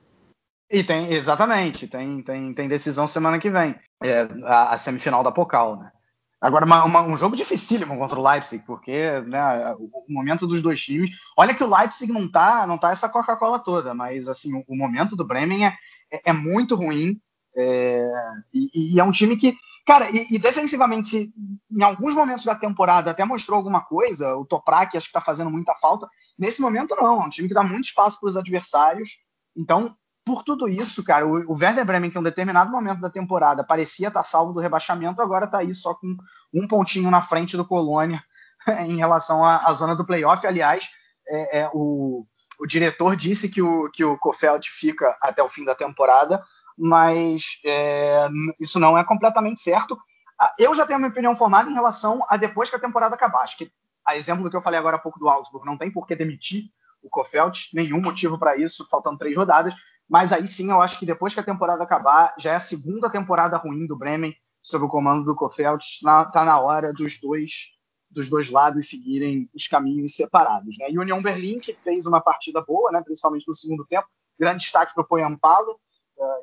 E 0.69 0.83
tem, 0.83 1.13
exatamente, 1.13 1.87
tem, 1.87 2.21
tem, 2.21 2.53
tem 2.53 2.67
decisão 2.67 3.07
semana 3.07 3.39
que 3.39 3.49
vem. 3.49 3.79
É, 4.03 4.27
a, 4.43 4.73
a 4.73 4.77
semifinal 4.77 5.23
da 5.23 5.31
Pocal, 5.31 5.77
né? 5.77 5.89
Agora, 6.41 6.65
uma, 6.65 6.85
uma, 6.85 7.01
um 7.01 7.17
jogo 7.17 7.35
dificílimo 7.35 7.97
contra 7.97 8.17
o 8.17 8.25
Leipzig, 8.25 8.63
porque 8.65 9.19
né, 9.21 9.73
o, 9.73 9.89
o, 9.93 10.05
momento 10.07 10.47
dos 10.47 10.61
dois 10.61 10.81
times. 10.81 11.11
Olha 11.35 11.53
que 11.53 11.63
o 11.63 11.75
Leipzig 11.75 12.11
não 12.13 12.29
tá, 12.29 12.65
não 12.65 12.77
tá 12.77 12.91
essa 12.91 13.09
Coca-Cola 13.09 13.59
toda, 13.59 13.93
mas 13.93 14.27
assim, 14.27 14.55
o, 14.55 14.63
o, 14.67 14.75
momento 14.75 15.15
do 15.15 15.25
Bremen 15.25 15.65
é, 15.65 15.75
é, 16.11 16.29
é 16.29 16.33
muito 16.33 16.75
ruim. 16.75 17.19
É, 17.57 18.09
e, 18.53 18.93
e, 18.95 18.99
é 18.99 19.03
um 19.03 19.11
time 19.11 19.35
que 19.35 19.57
Cara, 19.89 20.07
e, 20.11 20.35
e, 20.35 20.37
defensivamente, 20.37 21.33
em 21.71 21.83
alguns 21.83 22.13
momentos 22.13 22.45
da 22.45 22.53
temporada 22.53 23.09
até 23.09 23.25
mostrou 23.25 23.57
alguma 23.57 23.81
coisa, 23.81 24.35
o 24.35 24.45
Toprak 24.45 24.95
acho 24.95 25.07
que 25.07 25.09
está 25.09 25.19
fazendo 25.19 25.49
muita 25.49 25.73
falta. 25.73 26.07
Nesse 26.37 26.61
momento, 26.61 26.95
não. 26.95 27.23
É 27.23 27.25
um 27.25 27.29
time 27.29 27.47
que 27.47 27.55
dá 27.55 27.63
muito 27.63 27.85
espaço 27.85 28.19
para 28.19 28.29
os 28.29 28.37
adversários. 28.37 29.17
Então, 29.57 29.95
por 30.29 30.43
tudo 30.43 30.67
isso, 30.67 31.03
cara, 31.03 31.25
o, 31.25 31.51
o 31.51 31.57
Werder 31.57 31.85
Bremen, 31.85 32.11
que 32.11 32.17
em 32.17 32.21
um 32.21 32.23
determinado 32.23 32.71
momento 32.71 33.01
da 33.01 33.09
temporada 33.09 33.63
parecia 33.63 34.09
estar 34.09 34.21
tá 34.21 34.25
salvo 34.25 34.53
do 34.53 34.59
rebaixamento, 34.59 35.21
agora 35.21 35.45
está 35.45 35.59
aí 35.59 35.73
só 35.73 35.95
com 35.95 36.15
um 36.53 36.67
pontinho 36.67 37.09
na 37.09 37.21
frente 37.21 37.57
do 37.57 37.65
Colônia 37.65 38.23
em 38.85 38.97
relação 38.97 39.43
à, 39.43 39.57
à 39.65 39.73
zona 39.73 39.95
do 39.95 40.05
playoff. 40.05 40.45
Aliás, 40.45 40.87
é, 41.27 41.61
é, 41.61 41.69
o, 41.73 42.25
o 42.59 42.67
diretor 42.67 43.15
disse 43.15 43.49
que 43.49 43.61
o, 43.61 43.89
que 43.89 44.03
o 44.03 44.17
Kofeld 44.17 44.69
fica 44.69 45.17
até 45.21 45.41
o 45.41 45.49
fim 45.49 45.65
da 45.65 45.73
temporada 45.73 46.43
mas 46.79 47.59
é, 47.65 48.29
isso 48.57 48.79
não 48.79 48.97
é 48.97 49.03
completamente 49.03 49.59
certo. 49.59 49.99
Ah, 50.39 50.53
eu 50.57 50.73
já 50.73 50.85
tenho 50.85 50.95
a 50.95 50.99
minha 50.99 51.11
opinião 51.11 51.35
formada 51.35 51.69
em 51.69 51.73
relação 51.73 52.19
a 52.29 52.37
depois 52.37 52.69
que 52.69 52.75
a 52.77 52.79
temporada 52.79 53.15
acabar. 53.15 53.41
Acho 53.43 53.57
que, 53.57 53.69
a 54.05 54.15
exemplo 54.15 54.43
do 54.43 54.49
que 54.49 54.55
eu 54.55 54.61
falei 54.61 54.79
agora 54.79 54.95
há 54.95 54.99
pouco 54.99 55.19
do 55.19 55.27
Augsburg, 55.27 55.65
não 55.65 55.77
tem 55.77 55.91
por 55.91 56.07
que 56.07 56.15
demitir 56.15 56.69
o 57.03 57.09
Kofeld, 57.09 57.69
nenhum 57.73 58.01
motivo 58.01 58.39
para 58.39 58.55
isso, 58.55 58.87
faltando 58.89 59.17
três 59.17 59.35
rodadas. 59.35 59.73
Mas 60.09 60.33
aí 60.33 60.47
sim, 60.47 60.71
eu 60.71 60.81
acho 60.81 60.97
que 60.97 61.05
depois 61.05 61.33
que 61.33 61.39
a 61.39 61.43
temporada 61.43 61.83
acabar, 61.83 62.33
já 62.39 62.53
é 62.53 62.55
a 62.55 62.59
segunda 62.59 63.09
temporada 63.09 63.57
ruim 63.57 63.85
do 63.85 63.95
Bremen 63.95 64.35
sob 64.61 64.85
o 64.85 64.89
comando 64.89 65.23
do 65.23 65.35
Kofeld. 65.35 65.83
Está 65.83 66.43
na 66.43 66.59
hora 66.59 66.91
dos 66.91 67.19
dois 67.19 67.71
dos 68.09 68.27
dois 68.27 68.49
lados 68.49 68.89
seguirem 68.89 69.47
os 69.53 69.67
caminhos 69.67 70.15
separados. 70.15 70.75
Né? 70.79 70.89
E 70.89 70.97
União 70.97 71.21
Berlim, 71.21 71.59
que 71.59 71.75
fez 71.75 72.07
uma 72.07 72.19
partida 72.19 72.59
boa, 72.59 72.91
né, 72.91 73.03
principalmente 73.03 73.47
no 73.47 73.53
segundo 73.53 73.85
tempo, 73.85 74.07
grande 74.37 74.63
destaque 74.63 74.95
para 74.95 75.03
o 75.03 75.07
Poyampalo, 75.07 75.79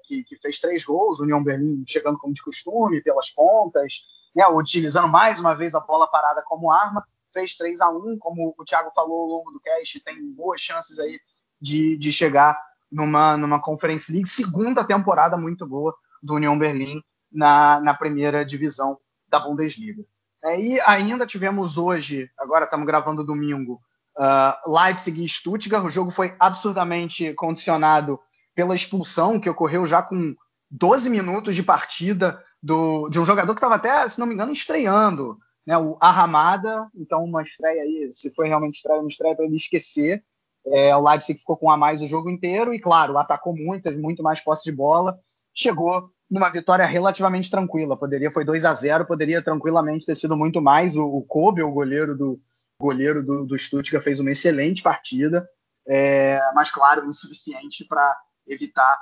que, 0.04 0.22
que, 0.22 0.38
fez 0.38 0.60
três 0.60 0.84
gols, 0.84 1.18
União 1.18 1.42
Berlim 1.42 1.82
chegando 1.86 2.18
como 2.18 2.32
de 2.32 2.40
costume, 2.40 3.02
pelas 3.02 3.30
pontas, 3.30 4.04
né, 4.34 4.46
utilizando 4.46 5.08
mais 5.08 5.40
uma 5.40 5.54
vez 5.54 5.74
a 5.74 5.80
bola 5.80 6.06
parada 6.06 6.42
como 6.46 6.70
arma, 6.70 7.04
fez 7.32 7.56
3 7.56 7.80
a 7.80 7.90
1 7.90 8.16
como 8.18 8.54
o 8.56 8.64
Thiago 8.64 8.90
falou 8.94 9.22
ao 9.22 9.28
longo 9.28 9.50
do 9.50 9.60
cast, 9.60 10.00
tem 10.00 10.32
boas 10.32 10.60
chances 10.60 10.98
aí 10.98 11.20
de, 11.60 11.96
de 11.98 12.10
chegar 12.10 12.58
numa, 12.90 13.36
numa 13.36 13.60
Conference 13.60 14.12
League, 14.12 14.28
segunda 14.28 14.84
temporada 14.84 15.36
muito 15.36 15.66
boa 15.66 15.94
do 16.22 16.34
União 16.34 16.58
Berlim 16.58 17.00
na, 17.30 17.80
na 17.80 17.94
primeira 17.94 18.44
divisão 18.44 18.98
da 19.28 19.40
Bundesliga. 19.40 20.04
É, 20.44 20.60
e 20.60 20.80
ainda 20.80 21.26
tivemos 21.26 21.76
hoje, 21.76 22.30
agora 22.38 22.64
estamos 22.64 22.86
gravando 22.86 23.24
domingo, 23.24 23.80
uh, 24.16 24.72
Leipzig 24.72 25.24
e 25.24 25.28
Stuttgart. 25.28 25.84
O 25.84 25.90
jogo 25.90 26.10
foi 26.10 26.34
absurdamente 26.38 27.32
condicionado 27.34 28.20
pela 28.54 28.74
expulsão 28.74 29.40
que 29.40 29.50
ocorreu 29.50 29.84
já 29.84 30.02
com 30.02 30.34
12 30.70 31.10
minutos 31.10 31.54
de 31.54 31.62
partida 31.62 32.42
do, 32.62 33.08
de 33.08 33.20
um 33.20 33.24
jogador 33.24 33.52
que 33.54 33.58
estava 33.58 33.76
até, 33.76 34.08
se 34.08 34.18
não 34.18 34.26
me 34.26 34.34
engano, 34.34 34.52
estreando, 34.52 35.38
né, 35.66 35.76
o 35.76 35.96
Arramada. 36.00 36.88
Então, 36.94 37.24
uma 37.24 37.42
estreia 37.42 37.82
aí, 37.82 38.10
se 38.14 38.34
foi 38.34 38.48
realmente 38.48 38.76
estreia, 38.76 39.00
uma 39.00 39.08
estreia 39.08 39.36
para 39.36 39.44
ele 39.44 39.56
esquecer. 39.56 40.24
É, 40.72 40.94
o 40.96 41.00
Leipzig 41.00 41.38
ficou 41.38 41.56
com 41.56 41.70
a 41.70 41.76
mais 41.76 42.02
o 42.02 42.06
jogo 42.06 42.28
inteiro 42.28 42.74
e, 42.74 42.80
claro, 42.80 43.16
atacou 43.18 43.54
muito, 43.54 43.84
teve 43.84 43.98
muito 43.98 44.22
mais 44.22 44.40
posse 44.40 44.64
de 44.64 44.72
bola. 44.72 45.18
Chegou 45.54 46.10
numa 46.30 46.50
vitória 46.50 46.84
relativamente 46.84 47.50
tranquila. 47.50 47.96
Poderia, 47.96 48.30
foi 48.30 48.44
2 48.44 48.64
a 48.64 48.74
0 48.74 49.06
poderia 49.06 49.42
tranquilamente 49.42 50.06
ter 50.06 50.16
sido 50.16 50.36
muito 50.36 50.60
mais. 50.60 50.96
O, 50.96 51.04
o 51.04 51.22
Kobe, 51.22 51.62
o 51.62 51.70
goleiro 51.70 52.16
do 52.16 52.40
goleiro 52.80 53.24
do, 53.24 53.46
do 53.46 53.58
Stuttgart, 53.58 54.02
fez 54.02 54.20
uma 54.20 54.30
excelente 54.30 54.82
partida, 54.82 55.48
é, 55.88 56.38
mas, 56.54 56.70
claro, 56.70 57.08
insuficiente 57.08 57.86
para 57.86 58.14
evitar 58.46 59.00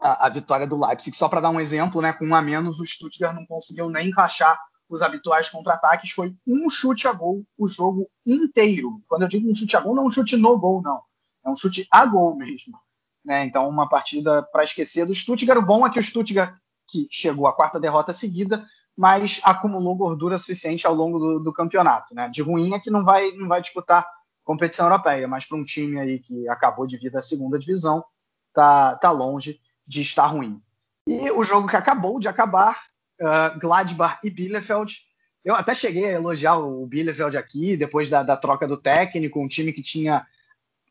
a, 0.00 0.26
a 0.26 0.28
vitória 0.28 0.66
do 0.66 0.78
Leipzig. 0.80 1.16
Só 1.16 1.28
para 1.28 1.40
dar 1.40 1.50
um 1.50 1.60
exemplo, 1.60 2.00
né, 2.00 2.12
com 2.12 2.26
um 2.26 2.34
a 2.34 2.40
menos, 2.40 2.80
o 2.80 2.86
Stuttgart 2.86 3.34
não 3.34 3.44
conseguiu 3.46 3.90
nem 3.90 4.08
encaixar 4.08 4.58
os 4.88 5.02
habituais 5.02 5.48
contra-ataques. 5.48 6.10
Foi 6.10 6.34
um 6.46 6.68
chute 6.70 7.06
a 7.08 7.12
gol 7.12 7.44
o 7.56 7.66
jogo 7.66 8.08
inteiro. 8.26 9.00
Quando 9.08 9.22
eu 9.22 9.28
digo 9.28 9.50
um 9.50 9.54
chute 9.54 9.76
a 9.76 9.80
gol, 9.80 9.94
não 9.94 10.04
é 10.04 10.06
um 10.06 10.10
chute 10.10 10.36
no 10.36 10.58
gol, 10.58 10.82
não. 10.82 11.00
É 11.44 11.50
um 11.50 11.56
chute 11.56 11.86
a 11.90 12.04
gol 12.06 12.36
mesmo. 12.36 12.78
Né? 13.24 13.44
Então, 13.44 13.68
uma 13.68 13.88
partida 13.88 14.42
para 14.42 14.64
esquecer 14.64 15.06
do 15.06 15.14
Stuttgart. 15.14 15.58
O 15.58 15.66
bom 15.66 15.86
é 15.86 15.90
que 15.90 15.98
o 15.98 16.02
Stuttgart, 16.02 16.54
que 16.88 17.08
chegou 17.10 17.46
à 17.46 17.52
quarta 17.52 17.80
derrota 17.80 18.12
seguida, 18.12 18.66
mas 18.96 19.40
acumulou 19.42 19.96
gordura 19.96 20.38
suficiente 20.38 20.86
ao 20.86 20.94
longo 20.94 21.18
do, 21.18 21.40
do 21.40 21.52
campeonato. 21.52 22.14
Né? 22.14 22.28
De 22.28 22.42
ruim 22.42 22.74
é 22.74 22.80
que 22.80 22.90
não 22.90 23.04
vai, 23.04 23.32
não 23.32 23.48
vai 23.48 23.60
disputar 23.60 24.06
competição 24.44 24.86
europeia, 24.86 25.26
mas 25.26 25.44
para 25.44 25.56
um 25.56 25.64
time 25.64 25.98
aí 25.98 26.18
que 26.18 26.46
acabou 26.48 26.86
de 26.86 26.98
vir 26.98 27.10
da 27.10 27.22
segunda 27.22 27.58
divisão, 27.58 28.04
tá, 28.52 28.94
tá 28.96 29.10
longe 29.10 29.58
de 29.86 30.02
estar 30.02 30.26
ruim. 30.26 30.60
E 31.06 31.30
o 31.30 31.42
jogo 31.42 31.66
que 31.66 31.76
acabou 31.76 32.20
de 32.20 32.28
acabar, 32.28 32.78
uh, 33.20 33.58
Gladbach 33.58 34.18
e 34.22 34.30
Bielefeld. 34.30 34.98
Eu 35.44 35.54
até 35.54 35.74
cheguei 35.74 36.06
a 36.06 36.12
elogiar 36.12 36.56
o 36.58 36.86
Bielefeld 36.86 37.36
aqui, 37.36 37.76
depois 37.76 38.08
da, 38.08 38.22
da 38.22 38.36
troca 38.36 38.66
do 38.66 38.76
técnico, 38.76 39.40
um 39.40 39.48
time 39.48 39.72
que 39.72 39.82
tinha 39.82 40.26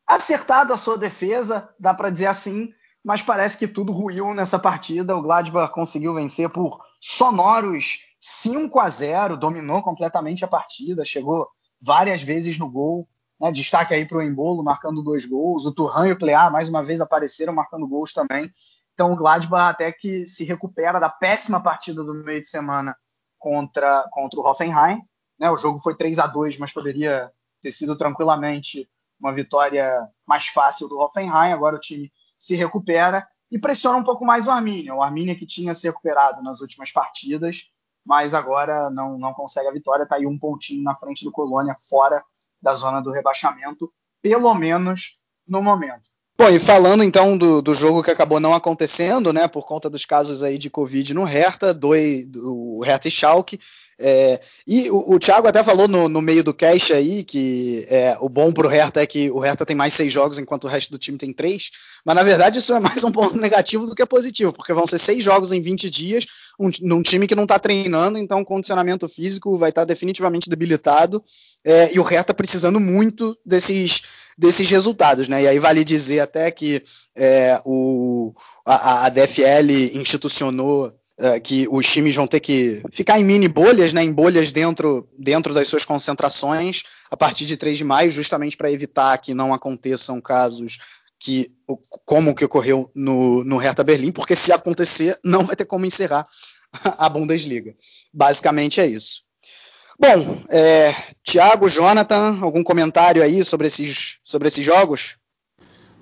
acertado 0.06 0.72
a 0.72 0.76
sua 0.76 0.96
defesa, 0.96 1.68
dá 1.78 1.92
para 1.92 2.10
dizer 2.10 2.26
assim, 2.26 2.72
mas 3.02 3.20
parece 3.20 3.58
que 3.58 3.66
tudo 3.66 3.92
ruiu 3.92 4.32
nessa 4.32 4.58
partida. 4.58 5.16
O 5.16 5.22
Gladbach 5.22 5.72
conseguiu 5.72 6.14
vencer 6.14 6.48
por 6.48 6.80
sonoros 7.00 7.98
5 8.20 8.80
a 8.80 8.88
0, 8.88 9.36
dominou 9.36 9.82
completamente 9.82 10.44
a 10.44 10.48
partida, 10.48 11.04
chegou 11.04 11.48
várias 11.80 12.22
vezes 12.22 12.58
no 12.58 12.70
gol. 12.70 13.06
Né? 13.38 13.52
Destaque 13.52 13.92
aí 13.92 14.06
para 14.06 14.18
o 14.18 14.22
Embolo, 14.22 14.62
marcando 14.62 15.02
dois 15.02 15.26
gols. 15.26 15.66
O 15.66 15.72
Turhan 15.72 16.08
e 16.08 16.12
o 16.12 16.18
Plear, 16.18 16.50
mais 16.50 16.68
uma 16.68 16.82
vez, 16.82 17.00
apareceram 17.00 17.52
marcando 17.52 17.86
gols 17.86 18.12
também. 18.12 18.50
Então 18.94 19.12
o 19.12 19.16
Gladbach 19.16 19.70
até 19.70 19.92
que 19.92 20.26
se 20.26 20.44
recupera 20.44 21.00
da 21.00 21.10
péssima 21.10 21.60
partida 21.60 22.02
do 22.02 22.14
meio 22.14 22.40
de 22.40 22.48
semana 22.48 22.96
contra, 23.38 24.08
contra 24.10 24.40
o 24.40 24.46
Hoffenheim. 24.46 25.02
Né? 25.38 25.50
O 25.50 25.56
jogo 25.56 25.78
foi 25.78 25.96
3 25.96 26.18
a 26.18 26.26
2 26.26 26.58
mas 26.58 26.72
poderia 26.72 27.30
ter 27.60 27.72
sido 27.72 27.96
tranquilamente 27.96 28.88
uma 29.18 29.32
vitória 29.32 30.08
mais 30.26 30.46
fácil 30.46 30.88
do 30.88 30.98
Hoffenheim. 30.98 31.52
Agora 31.52 31.76
o 31.76 31.80
time 31.80 32.12
se 32.38 32.54
recupera 32.54 33.26
e 33.50 33.58
pressiona 33.58 33.98
um 33.98 34.04
pouco 34.04 34.24
mais 34.24 34.46
o 34.46 34.50
Arminia. 34.50 34.94
O 34.94 35.02
Arminia 35.02 35.36
que 35.36 35.46
tinha 35.46 35.74
se 35.74 35.86
recuperado 35.86 36.42
nas 36.42 36.60
últimas 36.60 36.92
partidas, 36.92 37.70
mas 38.04 38.34
agora 38.34 38.90
não, 38.90 39.18
não 39.18 39.32
consegue 39.32 39.68
a 39.68 39.72
vitória. 39.72 40.04
Está 40.04 40.16
aí 40.16 40.26
um 40.26 40.38
pontinho 40.38 40.82
na 40.82 40.94
frente 40.94 41.24
do 41.24 41.32
Colônia, 41.32 41.74
fora 41.74 42.22
da 42.60 42.74
zona 42.74 43.00
do 43.00 43.10
rebaixamento, 43.10 43.92
pelo 44.22 44.54
menos 44.54 45.22
no 45.46 45.62
momento. 45.62 46.13
Bom, 46.36 46.48
e 46.48 46.58
falando 46.58 47.04
então 47.04 47.38
do, 47.38 47.62
do 47.62 47.74
jogo 47.74 48.02
que 48.02 48.10
acabou 48.10 48.40
não 48.40 48.54
acontecendo, 48.54 49.32
né, 49.32 49.46
por 49.46 49.64
conta 49.64 49.88
dos 49.88 50.04
casos 50.04 50.42
aí 50.42 50.58
de 50.58 50.68
Covid 50.68 51.14
no 51.14 51.22
Hertha, 51.22 51.72
do, 51.72 51.90
do 52.26 52.80
Hertha 52.84 53.06
e 53.06 53.10
Schalke, 53.10 53.60
é, 53.96 54.40
e 54.66 54.90
o, 54.90 55.14
o 55.14 55.18
Thiago 55.20 55.46
até 55.46 55.62
falou 55.62 55.86
no, 55.86 56.08
no, 56.08 56.20
meio 56.20 56.42
do 56.42 56.52
cast 56.52 56.92
aí 56.92 57.22
que 57.22 57.86
é, 57.88 58.16
o 58.20 58.28
bom 58.28 58.52
pro 58.52 58.66
Hertha 58.66 59.00
é 59.00 59.06
que 59.06 59.30
o 59.30 59.38
Hertha 59.38 59.64
tem 59.64 59.76
mais 59.76 59.94
seis 59.94 60.12
jogos 60.12 60.36
enquanto 60.36 60.64
o 60.64 60.68
resto 60.68 60.90
do 60.90 60.98
time 60.98 61.16
tem 61.16 61.32
três, 61.32 61.70
mas 62.04 62.16
na 62.16 62.24
verdade 62.24 62.58
isso 62.58 62.74
é 62.74 62.80
mais 62.80 63.04
um 63.04 63.12
ponto 63.12 63.36
negativo 63.38 63.86
do 63.86 63.94
que 63.94 64.04
positivo, 64.04 64.52
porque 64.52 64.74
vão 64.74 64.88
ser 64.88 64.98
seis 64.98 65.22
jogos 65.22 65.52
em 65.52 65.60
20 65.60 65.88
dias, 65.88 66.26
um, 66.58 66.68
num 66.82 67.02
time 67.02 67.28
que 67.28 67.36
não 67.36 67.44
está 67.44 67.60
treinando, 67.60 68.18
então 68.18 68.40
o 68.40 68.44
condicionamento 68.44 69.08
físico 69.08 69.56
vai 69.56 69.68
estar 69.68 69.82
tá 69.82 69.86
definitivamente 69.86 70.50
debilitado, 70.50 71.22
é, 71.64 71.94
e 71.94 72.00
o 72.00 72.02
Hertha 72.02 72.34
precisando 72.34 72.80
muito 72.80 73.38
desses 73.46 74.02
desses 74.36 74.68
resultados, 74.70 75.28
né? 75.28 75.42
E 75.42 75.48
aí 75.48 75.58
vale 75.58 75.84
dizer 75.84 76.20
até 76.20 76.50
que 76.50 76.82
é, 77.16 77.60
o, 77.64 78.34
a, 78.64 79.06
a 79.06 79.08
DFL 79.08 79.98
institucionou 79.98 80.92
é, 81.18 81.38
que 81.38 81.68
os 81.70 81.86
times 81.86 82.16
vão 82.16 82.26
ter 82.26 82.40
que 82.40 82.82
ficar 82.90 83.20
em 83.20 83.24
mini 83.24 83.46
bolhas, 83.46 83.92
né, 83.92 84.02
em 84.02 84.12
bolhas 84.12 84.50
dentro, 84.50 85.08
dentro 85.16 85.54
das 85.54 85.68
suas 85.68 85.84
concentrações 85.84 86.82
a 87.10 87.16
partir 87.16 87.44
de 87.44 87.56
3 87.56 87.78
de 87.78 87.84
maio, 87.84 88.10
justamente 88.10 88.56
para 88.56 88.72
evitar 88.72 89.16
que 89.18 89.32
não 89.32 89.54
aconteçam 89.54 90.20
casos 90.20 90.78
que 91.18 91.52
como 92.04 92.32
o 92.32 92.34
que 92.34 92.44
ocorreu 92.44 92.90
no, 92.94 93.44
no 93.44 93.56
Hertha 93.56 93.84
Berlim, 93.84 94.10
porque 94.10 94.34
se 94.34 94.52
acontecer, 94.52 95.18
não 95.24 95.44
vai 95.44 95.56
ter 95.56 95.64
como 95.64 95.86
encerrar 95.86 96.26
a 96.98 97.08
Bundesliga. 97.08 97.74
Basicamente 98.12 98.80
é 98.80 98.86
isso. 98.86 99.22
Bom, 99.98 100.42
é, 100.50 100.92
Tiago, 101.22 101.68
Jonathan, 101.68 102.38
algum 102.42 102.64
comentário 102.64 103.22
aí 103.22 103.44
sobre 103.44 103.68
esses, 103.68 104.18
sobre 104.24 104.48
esses 104.48 104.64
jogos? 104.64 105.18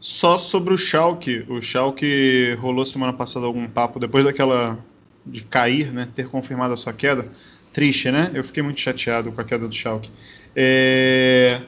Só 0.01 0.39
sobre 0.39 0.73
o 0.73 0.79
Schalke. 0.79 1.45
O 1.49 1.61
Schalke 1.61 2.57
rolou 2.59 2.85
semana 2.85 3.13
passada 3.13 3.47
algum 3.47 3.69
papo 3.69 4.01
depois 4.01 4.25
daquela 4.25 4.79
de 5.25 5.43
cair, 5.43 5.93
né, 5.93 6.09
ter 6.15 6.29
confirmado 6.29 6.73
a 6.75 6.77
sua 6.77 6.93
queda. 6.93 7.29
Triste, 7.73 8.11
né? 8.11 8.31
Eu 8.35 8.43
fiquei 8.43 8.63
muito 8.63 8.81
chateado 8.81 9.31
com 9.31 9.41
a 9.41 9.45
queda 9.45 9.69
do 9.69 9.75
Schalke. 9.75 10.11
É... 10.57 11.61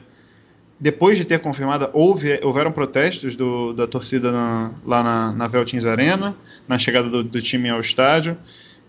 Depois 0.79 1.17
de 1.17 1.23
ter 1.23 1.39
confirmado, 1.39 1.89
houve, 1.93 2.39
houveram 2.43 2.71
protestos 2.71 3.35
do, 3.35 3.71
da 3.73 3.87
torcida 3.87 4.31
na, 4.31 4.71
lá 4.85 5.01
na, 5.01 5.31
na 5.31 5.47
Veltins 5.47 5.85
Arena, 5.85 6.35
na 6.67 6.77
chegada 6.77 7.09
do, 7.09 7.23
do 7.23 7.41
time 7.41 7.69
ao 7.69 7.79
estádio 7.79 8.37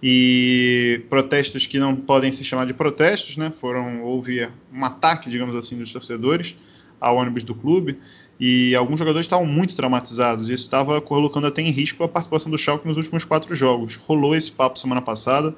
e 0.03 1.03
protestos 1.09 1.67
que 1.67 1.79
não 1.79 1.97
podem 1.97 2.31
se 2.31 2.45
chamar 2.45 2.67
de 2.67 2.75
protestos, 2.75 3.37
né? 3.37 3.53
Foram 3.61 4.03
houve 4.03 4.49
um 4.73 4.85
ataque, 4.85 5.31
digamos 5.31 5.55
assim, 5.57 5.77
dos 5.79 5.93
torcedores 5.93 6.55
ao 7.01 7.17
ônibus 7.17 7.43
do 7.43 7.55
clube 7.55 7.99
e 8.39 8.75
alguns 8.75 8.99
jogadores 8.99 9.27
estavam 9.27 9.47
muito 9.47 9.75
traumatizados. 9.75 10.49
E 10.49 10.53
isso 10.53 10.65
estava 10.65 11.01
colocando 11.01 11.47
até 11.47 11.63
em 11.63 11.71
risco 11.71 12.05
a 12.05 12.09
participação 12.09 12.51
do 12.51 12.59
Schalke 12.59 12.87
nos 12.87 12.97
últimos 12.97 13.25
quatro 13.25 13.55
jogos. 13.55 13.97
Rolou 13.97 14.35
esse 14.35 14.53
papo 14.53 14.79
semana 14.79 15.01
passada, 15.01 15.55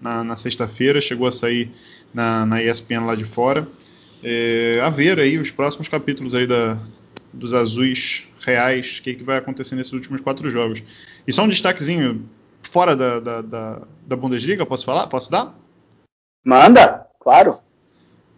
na, 0.00 0.22
na 0.22 0.36
sexta-feira, 0.36 1.00
chegou 1.00 1.26
a 1.26 1.32
sair 1.32 1.70
na, 2.14 2.46
na 2.46 2.62
ESPN 2.62 3.04
lá 3.06 3.14
de 3.14 3.24
fora. 3.24 3.68
É, 4.22 4.80
a 4.82 4.90
ver 4.90 5.18
aí 5.18 5.38
os 5.38 5.50
próximos 5.50 5.88
capítulos 5.88 6.34
aí 6.34 6.46
da, 6.46 6.78
dos 7.32 7.52
azuis 7.52 8.24
reais, 8.40 8.98
o 8.98 9.02
que, 9.02 9.14
que 9.14 9.24
vai 9.24 9.38
acontecer 9.38 9.74
nesses 9.74 9.92
últimos 9.92 10.20
quatro 10.20 10.48
jogos. 10.50 10.82
E 11.26 11.32
só 11.32 11.42
um 11.42 11.48
destaquezinho 11.48 12.28
fora 12.70 12.96
da, 12.96 13.20
da, 13.20 13.42
da, 13.42 13.82
da 14.06 14.16
Bundesliga, 14.16 14.64
posso 14.64 14.84
falar? 14.84 15.06
Posso 15.08 15.30
dar? 15.30 15.54
Manda, 16.44 17.06
claro. 17.20 17.58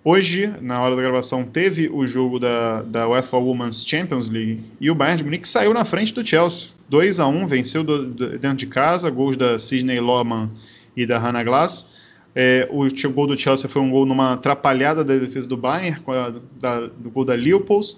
Hoje, 0.04 0.52
na 0.60 0.82
hora 0.82 0.96
da 0.96 1.02
gravação, 1.02 1.44
teve 1.44 1.88
o 1.88 2.04
jogo 2.06 2.40
da, 2.40 2.82
da 2.82 3.08
UEFA 3.08 3.36
Women's 3.36 3.86
Champions 3.86 4.28
League 4.28 4.64
e 4.80 4.90
o 4.90 4.94
Bayern 4.96 5.18
de 5.18 5.24
Munique 5.24 5.46
saiu 5.46 5.72
na 5.72 5.84
frente 5.84 6.12
do 6.12 6.26
Chelsea. 6.26 6.70
2 6.88 7.20
a 7.20 7.26
1 7.28 7.46
venceu 7.46 7.84
do, 7.84 8.06
do, 8.06 8.38
dentro 8.38 8.56
de 8.56 8.66
casa, 8.66 9.08
gols 9.10 9.36
da 9.36 9.58
Sidney 9.60 10.00
Lohmann 10.00 10.50
e 10.96 11.06
da 11.06 11.18
Hannah 11.18 11.44
Glass. 11.44 11.88
É, 12.34 12.66
o, 12.70 12.84
o, 12.84 13.10
gol 13.12 13.26
do 13.28 13.38
Chelsea 13.38 13.68
foi 13.68 13.80
um 13.80 13.90
gol 13.90 14.04
numa 14.04 14.32
atrapalhada 14.32 15.04
da 15.04 15.16
defesa 15.16 15.46
do 15.46 15.56
Bayern, 15.56 16.02
a, 16.08 16.32
da, 16.58 16.80
do 16.80 17.10
gol 17.10 17.24
da 17.24 17.34
Leopold. 17.34 17.96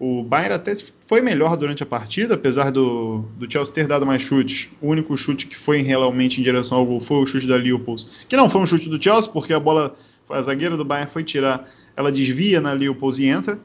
O 0.00 0.22
Bayern 0.22 0.54
até 0.54 0.76
foi 1.08 1.20
melhor 1.20 1.56
durante 1.56 1.82
a 1.82 1.86
partida, 1.86 2.34
apesar 2.34 2.70
do, 2.70 3.24
do 3.36 3.50
Chelsea 3.50 3.74
ter 3.74 3.86
dado 3.88 4.06
mais 4.06 4.22
chutes. 4.22 4.68
O 4.80 4.88
único 4.88 5.16
chute 5.16 5.46
que 5.46 5.56
foi 5.56 5.82
realmente 5.82 6.40
em 6.40 6.44
direção 6.44 6.78
ao 6.78 6.86
gol 6.86 7.00
foi 7.00 7.16
o 7.16 7.26
chute 7.26 7.48
da 7.48 7.56
Leopold, 7.56 8.06
que 8.28 8.36
não 8.36 8.48
foi 8.48 8.60
um 8.60 8.66
chute 8.66 8.88
do 8.88 9.02
Chelsea, 9.02 9.30
porque 9.32 9.52
a 9.52 9.58
bola, 9.58 9.96
a 10.30 10.40
zagueira 10.40 10.76
do 10.76 10.84
Bayern 10.84 11.10
foi 11.10 11.24
tirar, 11.24 11.68
ela 11.96 12.12
desvia 12.12 12.60
na 12.60 12.72
Leopold 12.72 13.20
e 13.20 13.26
entra. 13.26 13.58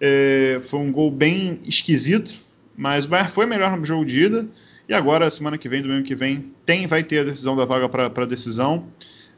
É, 0.00 0.60
foi 0.64 0.80
um 0.80 0.90
gol 0.90 1.08
bem 1.10 1.60
esquisito, 1.64 2.32
mas 2.76 3.04
o 3.04 3.08
Bayern 3.08 3.30
foi 3.30 3.46
melhor 3.46 3.76
no 3.76 3.84
jogo 3.84 4.04
de 4.04 4.22
ida. 4.22 4.46
E 4.88 4.94
agora, 4.94 5.30
semana 5.30 5.56
que 5.56 5.68
vem, 5.68 5.82
domingo 5.82 6.04
que 6.04 6.16
vem, 6.16 6.52
tem, 6.64 6.88
vai 6.88 7.04
ter 7.04 7.20
a 7.20 7.24
decisão 7.24 7.56
da 7.56 7.64
vaga 7.64 7.88
para 7.88 8.06
a 8.06 8.26
decisão. 8.26 8.86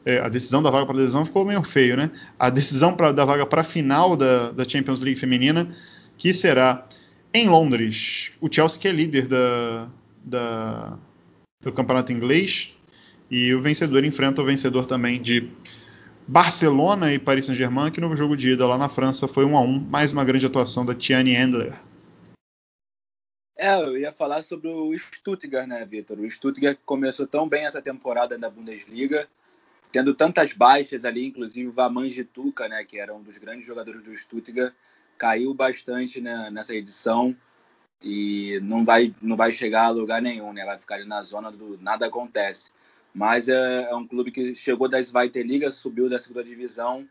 É, 0.04 0.20
a 0.20 0.28
decisão 0.28 0.62
da 0.62 0.70
vaga 0.70 0.86
para 0.86 0.94
a 0.94 0.98
decisão 0.98 1.26
ficou 1.26 1.44
meio 1.44 1.62
feio, 1.62 1.96
né? 1.96 2.10
A 2.38 2.48
decisão 2.48 2.94
pra, 2.94 3.12
da 3.12 3.24
vaga 3.26 3.44
para 3.44 3.60
a 3.60 3.64
final 3.64 4.16
da, 4.16 4.50
da 4.50 4.66
Champions 4.66 5.00
League 5.00 5.20
feminina 5.20 5.74
que 6.18 6.34
será 6.34 6.86
em 7.32 7.48
Londres. 7.48 8.32
O 8.40 8.52
Chelsea 8.52 8.80
que 8.80 8.88
é 8.88 8.92
líder 8.92 9.28
da, 9.28 9.88
da, 10.24 10.98
do 11.62 11.72
campeonato 11.72 12.12
inglês 12.12 12.74
e 13.30 13.54
o 13.54 13.62
vencedor 13.62 14.04
enfrenta 14.04 14.42
o 14.42 14.44
vencedor 14.44 14.86
também 14.86 15.22
de 15.22 15.48
Barcelona 16.26 17.14
e 17.14 17.18
Paris 17.18 17.46
Saint-Germain, 17.46 17.90
que 17.90 18.00
no 18.00 18.14
jogo 18.16 18.36
de 18.36 18.50
ida 18.50 18.66
lá 18.66 18.76
na 18.76 18.88
França 18.88 19.28
foi 19.28 19.44
1 19.44 19.56
a 19.56 19.60
1 19.62 19.80
mais 19.80 20.12
uma 20.12 20.24
grande 20.24 20.44
atuação 20.44 20.84
da 20.84 20.94
Tiane 20.94 21.34
Endler. 21.34 21.74
É, 23.56 23.76
eu 23.80 23.98
ia 23.98 24.12
falar 24.12 24.42
sobre 24.42 24.68
o 24.68 24.96
Stuttgart, 24.96 25.66
né, 25.66 25.84
Vitor? 25.84 26.20
O 26.20 26.30
Stuttgart 26.30 26.78
começou 26.84 27.26
tão 27.26 27.48
bem 27.48 27.64
essa 27.64 27.82
temporada 27.82 28.38
na 28.38 28.48
Bundesliga, 28.48 29.28
tendo 29.90 30.14
tantas 30.14 30.52
baixas 30.52 31.04
ali, 31.04 31.26
inclusive 31.26 31.68
o 31.68 31.72
Vaman 31.72 32.08
Gituca, 32.08 32.68
né, 32.68 32.84
que 32.84 33.00
era 33.00 33.12
um 33.12 33.22
dos 33.22 33.36
grandes 33.36 33.66
jogadores 33.66 34.02
do 34.04 34.16
Stuttgart, 34.16 34.72
caiu 35.18 35.52
bastante 35.52 36.20
né, 36.20 36.50
nessa 36.50 36.74
edição 36.74 37.36
e 38.02 38.60
não 38.62 38.84
vai, 38.84 39.14
não 39.20 39.36
vai 39.36 39.52
chegar 39.52 39.86
a 39.86 39.90
lugar 39.90 40.22
nenhum, 40.22 40.52
né? 40.52 40.64
Vai 40.64 40.78
ficar 40.78 40.94
ali 40.94 41.04
na 41.04 41.22
zona 41.22 41.50
do 41.50 41.76
nada 41.80 42.06
acontece. 42.06 42.70
Mas 43.12 43.48
é, 43.48 43.90
é 43.90 43.94
um 43.94 44.06
clube 44.06 44.30
que 44.30 44.54
chegou 44.54 44.88
da 44.88 45.02
Zweite 45.02 45.42
Liga, 45.42 45.70
subiu 45.70 46.08
da 46.08 46.18
segunda 46.18 46.44
divisão 46.44 47.08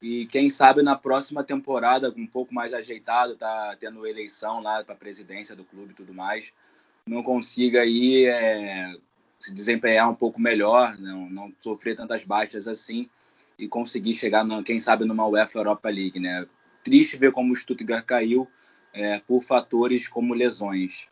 e 0.00 0.26
quem 0.26 0.50
sabe 0.50 0.82
na 0.82 0.94
próxima 0.94 1.42
temporada, 1.42 2.12
um 2.16 2.26
pouco 2.26 2.54
mais 2.54 2.74
ajeitado, 2.74 3.34
tá 3.34 3.74
tendo 3.80 4.06
eleição 4.06 4.60
lá 4.60 4.84
para 4.84 4.94
a 4.94 4.98
presidência 4.98 5.56
do 5.56 5.64
clube 5.64 5.92
e 5.92 5.96
tudo 5.96 6.12
mais, 6.12 6.52
não 7.06 7.22
consiga 7.22 7.80
aí 7.80 8.26
é, 8.26 8.94
se 9.40 9.52
desempenhar 9.54 10.10
um 10.10 10.14
pouco 10.14 10.40
melhor, 10.40 10.98
não, 10.98 11.30
não 11.30 11.52
sofrer 11.58 11.96
tantas 11.96 12.24
baixas 12.24 12.68
assim 12.68 13.08
e 13.58 13.66
conseguir 13.66 14.14
chegar, 14.14 14.44
no, 14.44 14.62
quem 14.62 14.78
sabe, 14.78 15.04
numa 15.06 15.26
UEFA 15.26 15.58
Europa 15.60 15.88
League, 15.88 16.20
né? 16.20 16.46
Triste 16.86 17.16
ver 17.16 17.32
como 17.32 17.52
o 17.52 17.56
Stuttgart 17.56 18.04
caiu 18.04 18.48
é, 18.92 19.18
por 19.18 19.42
fatores 19.42 20.06
como 20.06 20.34
lesões. 20.34 21.08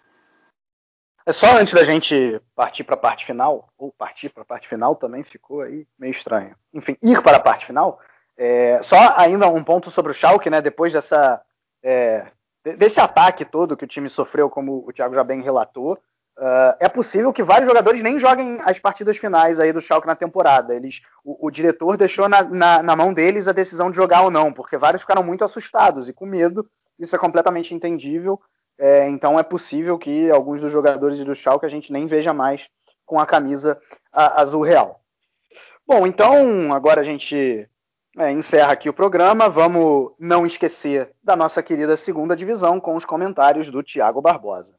É 1.27 1.33
só 1.33 1.57
antes 1.57 1.75
da 1.75 1.83
gente 1.83 2.41
partir 2.55 2.85
para 2.85 2.95
a 2.95 2.99
parte 2.99 3.27
final, 3.27 3.69
ou 3.77 3.91
partir 3.91 4.29
para 4.29 4.43
a 4.43 4.47
parte 4.47 4.69
final 4.69 4.95
também 4.95 5.25
ficou 5.25 5.63
aí 5.63 5.85
meio 5.99 6.13
estranho. 6.13 6.55
Enfim, 6.73 6.97
ir 7.03 7.21
para 7.23 7.39
a 7.39 7.41
parte 7.41 7.67
final. 7.67 7.99
É, 8.37 8.81
só 8.83 8.97
ainda 9.17 9.49
um 9.49 9.65
ponto 9.65 9.91
sobre 9.91 10.13
o 10.13 10.15
Schalke, 10.15 10.49
né? 10.49 10.63
Depois 10.63 10.93
dessa 10.93 11.43
é, 11.83 12.31
desse 12.63 13.01
ataque 13.01 13.45
todo 13.45 13.77
que 13.77 13.85
o 13.85 13.89
time 13.89 14.09
sofreu, 14.09 14.49
como 14.49 14.87
o 14.87 14.93
Thiago 14.93 15.15
já 15.15 15.25
bem 15.25 15.43
relatou, 15.43 15.99
Uh, 16.37 16.75
é 16.81 16.89
possível 16.89 17.33
que 17.33 17.45
vários 17.45 17.69
jogadores 17.69 18.03
nem 18.03 18.19
joguem 18.19 18.59
as 18.65 18.79
partidas 18.81 19.17
finais 19.17 19.61
aí 19.61 19.73
do 19.73 19.81
Schalke 19.81 20.07
na 20.07 20.17
temporada. 20.17 20.75
Eles, 20.75 21.01
o, 21.25 21.47
o 21.47 21.51
diretor 21.51 21.97
deixou 21.97 22.29
na, 22.29 22.43
na, 22.43 22.83
na, 22.83 22.97
mão 22.97 23.15
deles 23.15 23.47
a 23.47 23.53
decisão 23.53 23.89
de 23.89 23.97
jogar 23.97 24.23
ou 24.23 24.33
não, 24.33 24.53
porque 24.53 24.77
vários 24.77 25.03
ficaram 25.03 25.23
muito 25.23 25.45
assustados 25.45 26.09
e 26.09 26.13
com 26.13 26.27
medo. 26.27 26.69
Isso 26.99 27.15
é 27.15 27.19
completamente 27.19 27.73
entendível. 27.73 28.41
É, 28.77 29.09
então 29.09 29.39
é 29.39 29.45
possível 29.45 29.97
que 29.97 30.29
alguns 30.29 30.61
dos 30.61 30.73
jogadores 30.73 31.25
do 31.25 31.35
Schalke 31.35 31.67
a 31.67 31.69
gente 31.69 31.93
nem 31.93 32.07
veja 32.07 32.33
mais 32.33 32.69
com 33.07 33.21
a 33.21 33.27
camisa 33.27 33.79
a, 34.13 34.41
azul 34.41 34.63
real. 34.63 35.01
Bom, 35.87 36.05
então 36.05 36.73
agora 36.73 37.01
a 37.01 37.05
gente 37.05 37.69
é, 38.19 38.33
encerra 38.33 38.73
aqui 38.73 38.89
o 38.89 38.95
programa. 38.95 39.49
Vamos 39.49 40.13
não 40.19 40.45
esquecer 40.45 41.13
da 41.23 41.37
nossa 41.37 41.63
querida 41.63 41.97
segunda 41.97 42.35
divisão 42.35 42.81
com 42.81 42.97
os 42.97 43.05
comentários 43.05 43.71
do 43.71 43.85
Tiago 43.85 44.21
Barbosa. 44.21 44.75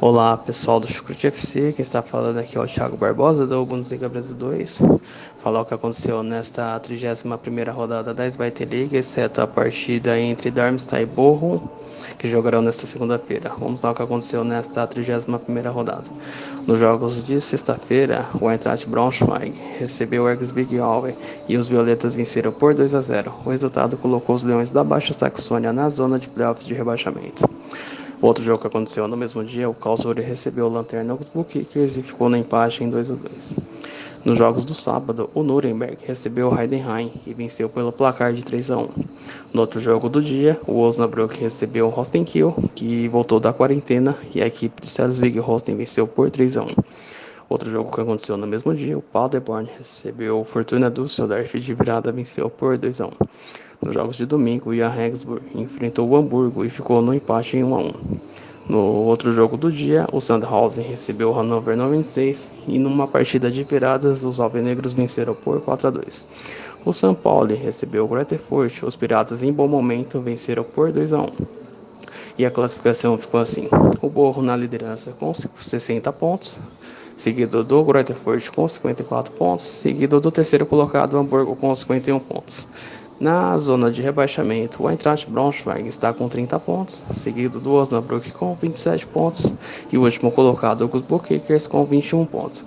Olá 0.00 0.36
pessoal 0.36 0.78
do 0.78 0.86
Chucrute 0.86 1.26
FC, 1.26 1.72
quem 1.72 1.82
está 1.82 2.00
falando 2.00 2.38
aqui 2.38 2.56
é 2.56 2.60
o 2.60 2.66
Thiago 2.68 2.96
Barbosa 2.96 3.48
do 3.48 3.66
Bundesliga 3.66 4.08
Brasil 4.08 4.36
2. 4.36 4.80
Falar 5.42 5.62
o 5.62 5.64
que 5.64 5.74
aconteceu 5.74 6.22
nesta 6.22 6.78
31ª 6.78 7.72
rodada 7.72 8.14
da 8.14 8.30
Zweite 8.30 8.64
League, 8.64 8.96
exceto 8.96 9.40
a 9.40 9.46
partida 9.48 10.16
entre 10.16 10.52
Darmstadt 10.52 11.02
e 11.02 11.06
Bochum, 11.06 11.58
que 12.16 12.28
jogarão 12.28 12.62
nesta 12.62 12.86
segunda-feira. 12.86 13.50
Vamos 13.58 13.82
lá 13.82 13.90
o 13.90 13.94
que 13.96 14.02
aconteceu 14.02 14.44
nesta 14.44 14.86
31ª 14.86 15.68
rodada. 15.72 16.08
Nos 16.64 16.78
jogos 16.78 17.26
de 17.26 17.40
sexta-feira, 17.40 18.24
o 18.40 18.48
Eintracht 18.48 18.88
Braunschweig 18.88 19.52
recebeu 19.80 20.22
o 20.22 20.28
Erzbig 20.28 20.78
Alve 20.78 21.16
e 21.48 21.56
os 21.56 21.66
Violetas 21.66 22.14
venceram 22.14 22.52
por 22.52 22.72
2 22.72 22.94
a 22.94 23.00
0. 23.00 23.34
O 23.44 23.50
resultado 23.50 23.96
colocou 23.96 24.36
os 24.36 24.44
Leões 24.44 24.70
da 24.70 24.84
Baixa 24.84 25.12
Saxônia 25.12 25.72
na 25.72 25.90
zona 25.90 26.20
de 26.20 26.28
playoffs 26.28 26.64
de 26.64 26.72
rebaixamento. 26.72 27.48
Outro 28.20 28.42
jogo 28.42 28.60
que 28.60 28.66
aconteceu 28.66 29.06
no 29.06 29.16
mesmo 29.16 29.44
dia, 29.44 29.70
o 29.70 29.74
Karlsruhe 29.74 30.20
recebeu 30.20 30.66
o 30.66 30.68
Lanterna 30.68 31.12
Augsburg 31.12 31.68
e 31.74 31.88
ficou 32.02 32.28
na 32.28 32.36
empate 32.36 32.82
em 32.82 32.90
2 32.90 33.12
a 33.12 33.14
2. 33.14 33.56
Nos 34.24 34.36
jogos 34.36 34.64
do 34.64 34.74
sábado, 34.74 35.30
o 35.32 35.44
Nuremberg 35.44 35.98
recebeu 36.04 36.48
o 36.48 36.60
Heidenheim 36.60 37.12
e 37.24 37.32
venceu 37.32 37.68
pelo 37.68 37.92
placar 37.92 38.32
de 38.32 38.44
3 38.44 38.72
a 38.72 38.78
1. 38.78 38.88
No 39.54 39.60
outro 39.60 39.78
jogo 39.78 40.08
do 40.08 40.20
dia, 40.20 40.60
o 40.66 40.80
Osnabrück 40.80 41.38
recebeu 41.38 41.86
o 41.86 41.90
Rostenkiel, 41.90 42.56
que 42.74 43.06
voltou 43.06 43.38
da 43.38 43.52
quarentena, 43.52 44.16
e 44.34 44.42
a 44.42 44.46
equipe 44.48 44.82
de 44.82 44.88
Salzburg 44.88 45.38
Rosten 45.38 45.76
venceu 45.76 46.04
por 46.04 46.28
3 46.28 46.56
a 46.56 46.64
1. 46.64 46.66
Outro 47.48 47.70
jogo 47.70 47.94
que 47.94 48.00
aconteceu 48.00 48.36
no 48.36 48.48
mesmo 48.48 48.74
dia, 48.74 48.98
o 48.98 49.00
Paderborn 49.00 49.70
recebeu 49.78 50.40
o 50.40 50.44
Fortuna 50.44 50.90
Düsseldorf 50.90 51.54
de 51.54 51.72
virada 51.72 52.10
venceu 52.10 52.50
por 52.50 52.76
2 52.76 53.00
a 53.00 53.06
1. 53.06 53.10
Nos 53.80 53.94
jogos 53.94 54.16
de 54.16 54.26
domingo, 54.26 54.70
o 54.70 54.72
Regensburg 54.72 55.44
enfrentou 55.54 56.08
o 56.08 56.16
Hamburgo 56.16 56.64
e 56.64 56.70
ficou 56.70 57.00
no 57.00 57.14
empate 57.14 57.56
em 57.56 57.64
1 57.64 57.74
a 57.74 57.78
1. 57.78 57.92
No 58.68 58.78
outro 58.78 59.32
jogo 59.32 59.56
do 59.56 59.72
dia, 59.72 60.06
o 60.12 60.20
Sandhausen 60.20 60.84
recebeu 60.84 61.30
o 61.30 61.32
Hannover 61.32 61.74
96 61.74 62.50
e 62.66 62.78
numa 62.78 63.08
partida 63.08 63.50
de 63.50 63.64
viradas, 63.64 64.24
os 64.24 64.40
alvinegros 64.40 64.92
venceram 64.92 65.34
por 65.34 65.60
4 65.60 65.88
a 65.88 65.90
2. 65.90 66.26
O 66.84 66.92
São 66.92 67.14
Paulo 67.14 67.54
recebeu 67.54 68.04
o 68.04 68.08
Greuther 68.08 68.38
Fürth, 68.38 68.82
os 68.82 68.94
piratas 68.94 69.42
em 69.42 69.52
bom 69.52 69.66
momento 69.66 70.20
venceram 70.20 70.64
por 70.64 70.92
2 70.92 71.12
a 71.14 71.22
1. 71.22 71.28
E 72.36 72.44
a 72.44 72.50
classificação 72.50 73.16
ficou 73.16 73.40
assim: 73.40 73.68
o 74.02 74.08
Borro 74.08 74.42
na 74.42 74.54
liderança 74.54 75.12
com 75.18 75.32
60 75.32 76.12
pontos, 76.12 76.58
seguido 77.16 77.64
do 77.64 77.82
Greuther 77.84 78.16
Fürth 78.16 78.50
com 78.54 78.68
54 78.68 79.32
pontos, 79.32 79.64
seguido 79.64 80.20
do 80.20 80.30
terceiro 80.30 80.66
colocado 80.66 81.16
Hamburgo 81.16 81.56
com 81.56 81.74
51 81.74 82.18
pontos. 82.20 82.68
Na 83.20 83.58
zona 83.58 83.90
de 83.90 84.00
rebaixamento, 84.00 84.84
o 84.84 84.88
Eintracht 84.88 85.28
Braunschweig 85.28 85.88
está 85.88 86.12
com 86.12 86.28
30 86.28 86.56
pontos, 86.60 87.02
seguido 87.14 87.58
do 87.58 87.72
Osnabrück 87.72 88.30
com 88.30 88.54
27 88.54 89.08
pontos 89.08 89.52
e 89.90 89.98
o 89.98 90.04
último 90.04 90.30
colocado, 90.30 90.82
o 90.82 90.88
Gusburg 90.88 91.26
Kickers, 91.26 91.66
com 91.66 91.84
21 91.84 92.24
pontos. 92.26 92.64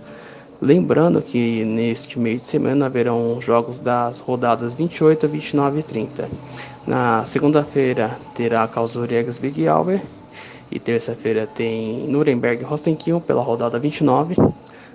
Lembrando 0.61 1.21
que 1.21 1.63
neste 1.63 2.19
meio 2.19 2.35
de 2.35 2.41
semana 2.41 2.87
haverão 2.87 3.39
jogos 3.41 3.79
das 3.79 4.19
rodadas 4.19 4.73
28, 4.73 5.25
29 5.25 5.79
e 5.79 5.83
30. 5.83 6.29
Na 6.85 7.23
segunda-feira 7.23 8.11
terá 8.35 8.67
Karlsruhe 8.67 9.23
Big 9.41 9.67
Alver 9.67 10.01
e 10.69 10.79
terça-feira 10.79 11.47
tem 11.47 12.07
Nuremberg 12.07 12.63
Rostenkiel 12.63 13.21
pela 13.21 13.41
rodada 13.41 13.79
29. 13.79 14.35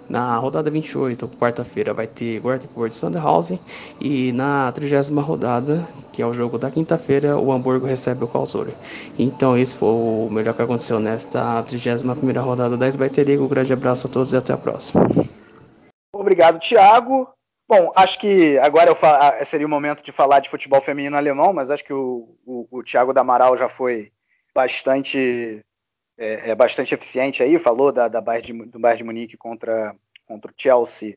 Na 0.09 0.37
rodada 0.37 0.71
28, 0.71 1.29
quarta-feira, 1.39 1.93
vai 1.93 2.07
ter 2.07 2.41
Göteborg 2.41 2.93
Sandhausen. 2.93 3.59
E 4.01 4.33
na 4.33 4.71
trigésima 4.73 5.21
rodada, 5.21 5.87
que 6.13 6.23
é 6.23 6.27
o 6.27 6.33
jogo 6.33 6.59
da 6.59 6.71
quinta-feira, 6.71 7.37
o 7.37 7.51
Hamburgo 7.51 7.87
recebe 7.87 8.25
o 8.25 8.29
Karlsruhe. 8.29 8.75
Então, 9.19 9.59
esse 9.59 9.77
foi 9.77 9.89
o 9.89 10.29
melhor 10.31 10.55
que 10.55 10.63
aconteceu 10.63 11.01
nesta 11.01 11.63
trigésima 11.65 12.15
primeira 12.15 12.41
rodada 12.41 12.77
da 12.77 12.87
League. 12.87 13.39
Um 13.39 13.49
grande 13.49 13.73
abraço 13.73 14.07
a 14.07 14.11
todos 14.11 14.33
e 14.33 14.37
até 14.37 14.53
a 14.53 14.57
próxima. 14.57 15.07
Obrigado, 16.15 16.61
Thiago. 16.61 17.29
Bom, 17.69 17.91
acho 17.97 18.21
que 18.21 18.57
agora 18.59 18.95
seria 19.45 19.67
o 19.67 19.71
momento 19.71 20.03
de 20.03 20.13
falar 20.13 20.39
de 20.39 20.49
futebol 20.49 20.81
feminino 20.81 21.17
alemão, 21.17 21.53
mas 21.53 21.71
acho 21.71 21.85
que 21.85 21.93
o, 21.93 22.37
o, 22.47 22.67
o 22.71 22.83
Thiago 22.85 23.13
Damaral 23.13 23.57
já 23.57 23.69
foi 23.69 24.13
bastante 24.55 25.65
é, 26.19 26.51
é 26.51 26.55
bastante 26.55 26.95
eficiente 26.95 27.43
aí, 27.43 27.59
falou 27.59 27.93
da, 27.93 28.09
da 28.09 28.21
Bayern 28.21 28.47
de, 28.47 28.71
do 28.71 28.79
Bayern 28.79 28.99
de 28.99 29.05
Munique 29.05 29.37
contra, 29.37 29.95
contra 30.27 30.51
o 30.51 30.55
Chelsea 30.57 31.17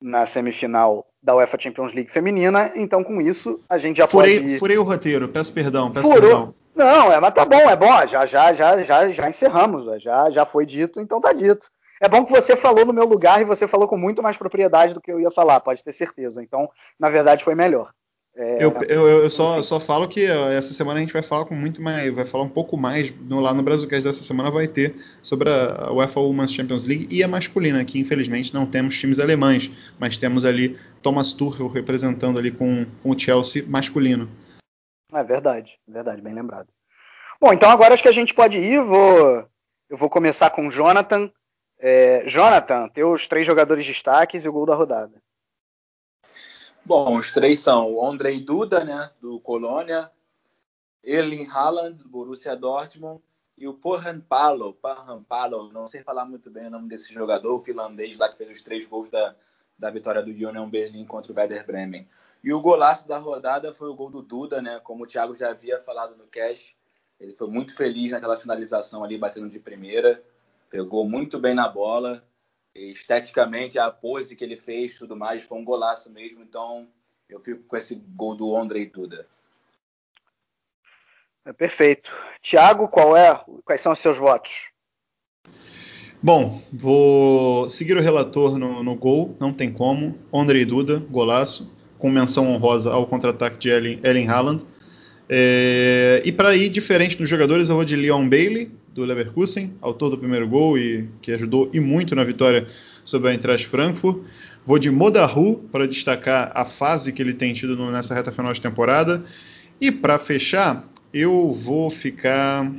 na 0.00 0.26
semifinal 0.26 1.06
da 1.22 1.36
UEFA 1.36 1.58
Champions 1.60 1.94
League 1.94 2.10
feminina, 2.10 2.72
então 2.74 3.04
com 3.04 3.20
isso 3.20 3.62
a 3.68 3.78
gente 3.78 3.98
já 3.98 4.08
furei, 4.08 4.40
pode... 4.40 4.58
Furei 4.58 4.78
o 4.78 4.82
roteiro, 4.82 5.28
peço 5.28 5.52
perdão, 5.52 5.92
peço 5.92 6.08
Furou. 6.08 6.20
perdão. 6.20 6.54
Não, 6.74 7.12
é, 7.12 7.20
mas 7.20 7.34
tá 7.34 7.44
bom, 7.44 7.70
é 7.70 7.76
bom, 7.76 8.06
já, 8.06 8.26
já, 8.26 8.52
já, 8.52 8.82
já, 8.82 9.08
já 9.10 9.28
encerramos, 9.28 10.02
já, 10.02 10.30
já 10.30 10.44
foi 10.44 10.66
dito, 10.66 11.00
então 11.00 11.20
tá 11.20 11.32
dito. 11.32 11.70
É 12.00 12.08
bom 12.08 12.24
que 12.24 12.32
você 12.32 12.56
falou 12.56 12.84
no 12.84 12.92
meu 12.92 13.04
lugar 13.04 13.40
e 13.40 13.44
você 13.44 13.68
falou 13.68 13.86
com 13.86 13.96
muito 13.96 14.20
mais 14.20 14.36
propriedade 14.36 14.92
do 14.92 15.00
que 15.00 15.12
eu 15.12 15.20
ia 15.20 15.30
falar, 15.30 15.60
pode 15.60 15.84
ter 15.84 15.92
certeza. 15.92 16.42
Então, 16.42 16.68
na 16.98 17.08
verdade, 17.08 17.44
foi 17.44 17.54
melhor. 17.54 17.92
É, 18.34 18.64
eu, 18.64 18.72
eu, 18.88 19.08
eu 19.08 19.30
só, 19.30 19.62
só, 19.62 19.78
falo 19.78 20.08
que 20.08 20.24
essa 20.24 20.72
semana 20.72 20.98
a 20.98 21.02
gente 21.02 21.12
vai 21.12 21.22
falar 21.22 21.44
com 21.44 21.54
muito 21.54 21.82
mais, 21.82 22.12
vai 22.14 22.24
falar 22.24 22.44
um 22.44 22.48
pouco 22.48 22.78
mais 22.78 23.14
no, 23.20 23.40
lá 23.40 23.52
no 23.52 23.62
Brasilcast 23.62 24.02
dessa 24.02 24.22
semana 24.22 24.50
vai 24.50 24.66
ter 24.66 24.94
sobre 25.20 25.50
a 25.50 25.92
UEFA 25.92 26.18
Women's 26.18 26.50
Champions 26.50 26.84
League 26.84 27.06
e 27.10 27.22
a 27.22 27.28
masculina, 27.28 27.84
que 27.84 27.98
infelizmente 27.98 28.54
não 28.54 28.64
temos 28.64 28.98
times 28.98 29.18
alemães, 29.18 29.70
mas 29.98 30.16
temos 30.16 30.46
ali 30.46 30.78
Thomas 31.02 31.34
Tuchel 31.34 31.68
representando 31.68 32.38
ali 32.38 32.50
com, 32.50 32.86
com 33.02 33.10
o 33.10 33.18
Chelsea 33.18 33.66
masculino. 33.66 34.30
É 35.12 35.22
verdade, 35.22 35.78
verdade, 35.86 36.22
bem 36.22 36.32
lembrado. 36.32 36.68
Bom, 37.38 37.52
então 37.52 37.68
agora 37.68 37.92
acho 37.92 38.02
que 38.02 38.08
a 38.08 38.12
gente 38.12 38.32
pode 38.32 38.56
ir, 38.56 38.80
vou, 38.80 39.44
eu 39.90 39.96
vou 39.98 40.08
começar 40.08 40.48
com 40.50 40.66
o 40.66 40.70
Jonathan. 40.70 41.30
É, 41.78 42.26
Jonathan, 42.26 42.88
teus 42.88 43.26
três 43.26 43.46
jogadores 43.46 43.84
destaques 43.84 44.44
e 44.44 44.48
o 44.48 44.52
gol 44.52 44.64
da 44.64 44.74
rodada. 44.74 45.20
Bom, 46.84 47.16
os 47.16 47.30
três 47.30 47.60
são 47.60 47.92
o 47.94 48.04
Andrei 48.04 48.40
Duda, 48.40 48.84
né, 48.84 49.08
do 49.20 49.38
Colônia, 49.38 50.10
Erling 51.02 51.46
Haaland, 51.46 52.02
do 52.02 52.08
Borussia 52.08 52.56
Dortmund, 52.56 53.22
e 53.56 53.68
o 53.68 53.74
Porran 53.74 54.18
Palo, 54.18 54.74
Porran 54.74 55.22
Palo, 55.22 55.72
não 55.72 55.86
sei 55.86 56.02
falar 56.02 56.24
muito 56.24 56.50
bem 56.50 56.66
o 56.66 56.70
nome 56.70 56.88
desse 56.88 57.14
jogador, 57.14 57.54
o 57.54 57.62
finlandês 57.62 58.18
lá 58.18 58.28
que 58.28 58.36
fez 58.36 58.50
os 58.50 58.62
três 58.62 58.84
gols 58.84 59.08
da, 59.10 59.36
da 59.78 59.90
vitória 59.90 60.20
do 60.20 60.30
Union 60.30 60.68
Berlin 60.68 61.06
contra 61.06 61.32
o 61.32 61.36
Werder 61.36 61.64
Bremen. 61.64 62.08
E 62.42 62.52
o 62.52 62.60
golaço 62.60 63.06
da 63.06 63.16
rodada 63.16 63.72
foi 63.72 63.88
o 63.88 63.94
gol 63.94 64.10
do 64.10 64.20
Duda, 64.20 64.60
né, 64.60 64.80
como 64.80 65.04
o 65.04 65.06
Thiago 65.06 65.36
já 65.36 65.50
havia 65.50 65.80
falado 65.80 66.16
no 66.16 66.26
cast, 66.26 66.76
ele 67.20 67.32
foi 67.32 67.46
muito 67.46 67.76
feliz 67.76 68.10
naquela 68.10 68.36
finalização 68.36 69.04
ali, 69.04 69.16
batendo 69.16 69.48
de 69.48 69.60
primeira, 69.60 70.20
pegou 70.68 71.08
muito 71.08 71.38
bem 71.38 71.54
na 71.54 71.68
bola, 71.68 72.24
esteticamente, 72.74 73.78
a 73.78 73.90
pose 73.90 74.34
que 74.36 74.44
ele 74.44 74.56
fez, 74.56 74.98
tudo 74.98 75.16
mais, 75.16 75.42
foi 75.42 75.58
um 75.58 75.64
golaço 75.64 76.10
mesmo. 76.10 76.42
Então, 76.42 76.88
eu 77.28 77.40
fico 77.40 77.62
com 77.64 77.76
esse 77.76 77.96
gol 77.96 78.34
do 78.34 78.56
Andrei 78.56 78.86
Duda. 78.86 79.26
É 81.44 81.52
perfeito. 81.52 82.10
Tiago, 82.40 82.88
qual 82.88 83.16
é, 83.16 83.44
quais 83.64 83.80
são 83.80 83.92
os 83.92 83.98
seus 83.98 84.16
votos? 84.16 84.70
Bom, 86.22 86.62
vou 86.72 87.68
seguir 87.68 87.96
o 87.96 88.00
relator 88.00 88.56
no, 88.56 88.82
no 88.82 88.94
gol, 88.94 89.36
não 89.40 89.52
tem 89.52 89.72
como. 89.72 90.16
Andrei 90.32 90.64
Duda, 90.64 91.00
golaço, 91.00 91.76
com 91.98 92.08
menção 92.08 92.48
honrosa 92.48 92.92
ao 92.92 93.08
contra-ataque 93.08 93.58
de 93.58 93.70
Ellen, 93.70 94.00
Ellen 94.04 94.28
Haaland. 94.28 94.64
É, 95.34 96.20
e 96.26 96.30
para 96.30 96.54
ir 96.54 96.68
diferente 96.68 97.16
dos 97.16 97.26
jogadores, 97.26 97.70
eu 97.70 97.74
vou 97.74 97.86
de 97.86 97.96
Leon 97.96 98.28
Bailey, 98.28 98.70
do 98.88 99.02
Leverkusen, 99.02 99.72
autor 99.80 100.10
do 100.10 100.18
primeiro 100.18 100.46
gol 100.46 100.76
e 100.76 101.08
que 101.22 101.32
ajudou 101.32 101.70
e 101.72 101.80
muito 101.80 102.14
na 102.14 102.22
vitória 102.22 102.66
sobre 103.02 103.30
a 103.30 103.32
Eintracht 103.32 103.66
Frankfurt. 103.66 104.18
Vou 104.66 104.78
de 104.78 104.90
Modahu 104.90 105.56
para 105.72 105.88
destacar 105.88 106.52
a 106.54 106.66
fase 106.66 107.14
que 107.14 107.22
ele 107.22 107.32
tem 107.32 107.54
tido 107.54 107.74
nessa 107.90 108.14
reta 108.14 108.30
final 108.30 108.52
de 108.52 108.60
temporada. 108.60 109.24
E 109.80 109.90
para 109.90 110.18
fechar, 110.18 110.86
eu 111.14 111.50
vou 111.50 111.88
ficar. 111.88 112.70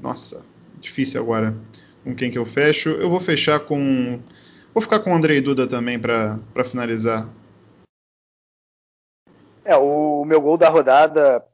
Nossa, 0.00 0.46
difícil 0.80 1.20
agora. 1.20 1.54
Com 2.02 2.14
quem 2.14 2.30
que 2.30 2.38
eu 2.38 2.46
fecho? 2.46 2.88
Eu 2.88 3.10
vou 3.10 3.20
fechar 3.20 3.60
com. 3.60 4.18
Vou 4.72 4.80
ficar 4.80 5.00
com 5.00 5.12
o 5.12 5.14
Andrei 5.14 5.42
Duda 5.42 5.66
também 5.66 5.98
para 5.98 6.40
finalizar. 6.64 7.28
É, 9.62 9.76
o 9.76 10.24
meu 10.24 10.40
gol 10.40 10.56
da 10.56 10.70
rodada 10.70 11.44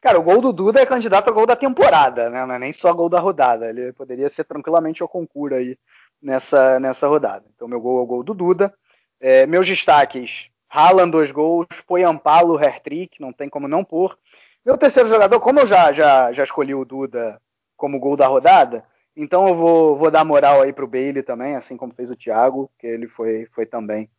Cara, 0.00 0.18
o 0.18 0.22
gol 0.22 0.40
do 0.40 0.52
Duda 0.52 0.80
é 0.80 0.86
candidato 0.86 1.28
a 1.28 1.32
gol 1.32 1.46
da 1.46 1.56
temporada, 1.56 2.30
né? 2.30 2.44
Não 2.46 2.54
é 2.54 2.58
nem 2.58 2.72
só 2.72 2.92
gol 2.92 3.08
da 3.08 3.18
rodada. 3.18 3.68
Ele 3.68 3.92
poderia 3.92 4.28
ser 4.28 4.44
tranquilamente 4.44 5.02
o 5.02 5.08
concurso 5.08 5.56
aí 5.56 5.76
nessa, 6.22 6.78
nessa 6.78 7.08
rodada. 7.08 7.44
Então, 7.54 7.66
meu 7.66 7.80
gol 7.80 7.98
é 7.98 8.02
o 8.02 8.06
gol 8.06 8.22
do 8.22 8.34
Duda. 8.34 8.72
É, 9.20 9.46
meus 9.46 9.66
destaques: 9.66 10.48
Haaland, 10.70 11.10
dois 11.10 11.30
gols, 11.30 11.66
Poyampalo, 11.86 12.56
hat-trick, 12.56 13.20
não 13.20 13.32
tem 13.32 13.48
como 13.48 13.66
não 13.66 13.84
pôr. 13.84 14.16
Meu 14.64 14.76
terceiro 14.76 15.08
jogador, 15.08 15.40
como 15.40 15.60
eu 15.60 15.66
já, 15.66 15.92
já, 15.92 16.32
já 16.32 16.44
escolhi 16.44 16.74
o 16.74 16.84
Duda 16.84 17.40
como 17.76 17.98
gol 17.98 18.16
da 18.16 18.26
rodada, 18.26 18.82
então 19.16 19.48
eu 19.48 19.54
vou, 19.54 19.96
vou 19.96 20.10
dar 20.10 20.24
moral 20.24 20.60
aí 20.60 20.72
pro 20.72 20.86
Bailey 20.86 21.22
também, 21.22 21.56
assim 21.56 21.76
como 21.76 21.94
fez 21.94 22.10
o 22.10 22.16
Thiago, 22.16 22.70
que 22.78 22.86
ele 22.86 23.08
foi, 23.08 23.46
foi 23.50 23.64
também 23.64 24.10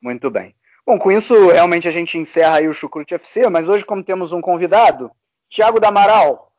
muito 0.00 0.30
bem. 0.30 0.54
Bom, 0.86 0.98
com 0.98 1.10
isso, 1.10 1.48
realmente 1.48 1.88
a 1.88 1.90
gente 1.90 2.16
encerra 2.16 2.58
aí 2.58 2.68
o 2.68 2.72
Chucrute 2.72 3.14
FC, 3.14 3.48
mas 3.48 3.68
hoje, 3.68 3.84
como 3.84 4.04
temos 4.04 4.32
um 4.32 4.40
convidado, 4.40 5.10
Tiago 5.48 5.80
Damaral, 5.80 6.52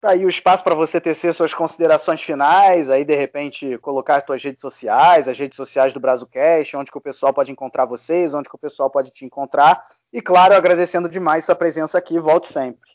tá 0.00 0.10
aí 0.10 0.24
o 0.24 0.28
espaço 0.28 0.64
para 0.64 0.74
você 0.74 1.00
tecer 1.00 1.32
suas 1.32 1.54
considerações 1.54 2.20
finais, 2.20 2.90
aí 2.90 3.04
de 3.04 3.14
repente 3.14 3.78
colocar 3.78 4.16
as 4.16 4.24
suas 4.24 4.42
redes 4.42 4.60
sociais, 4.60 5.28
as 5.28 5.38
redes 5.38 5.56
sociais 5.56 5.92
do 5.92 6.00
Brazucast, 6.00 6.76
onde 6.76 6.90
que 6.90 6.98
o 6.98 7.00
pessoal 7.00 7.32
pode 7.32 7.52
encontrar 7.52 7.84
vocês, 7.84 8.34
onde 8.34 8.48
que 8.48 8.56
o 8.56 8.58
pessoal 8.58 8.90
pode 8.90 9.10
te 9.10 9.24
encontrar. 9.24 9.82
E 10.12 10.20
claro, 10.20 10.54
agradecendo 10.54 11.08
demais 11.08 11.44
sua 11.44 11.54
presença 11.54 11.96
aqui, 11.96 12.18
volte 12.18 12.48
sempre. 12.48 12.90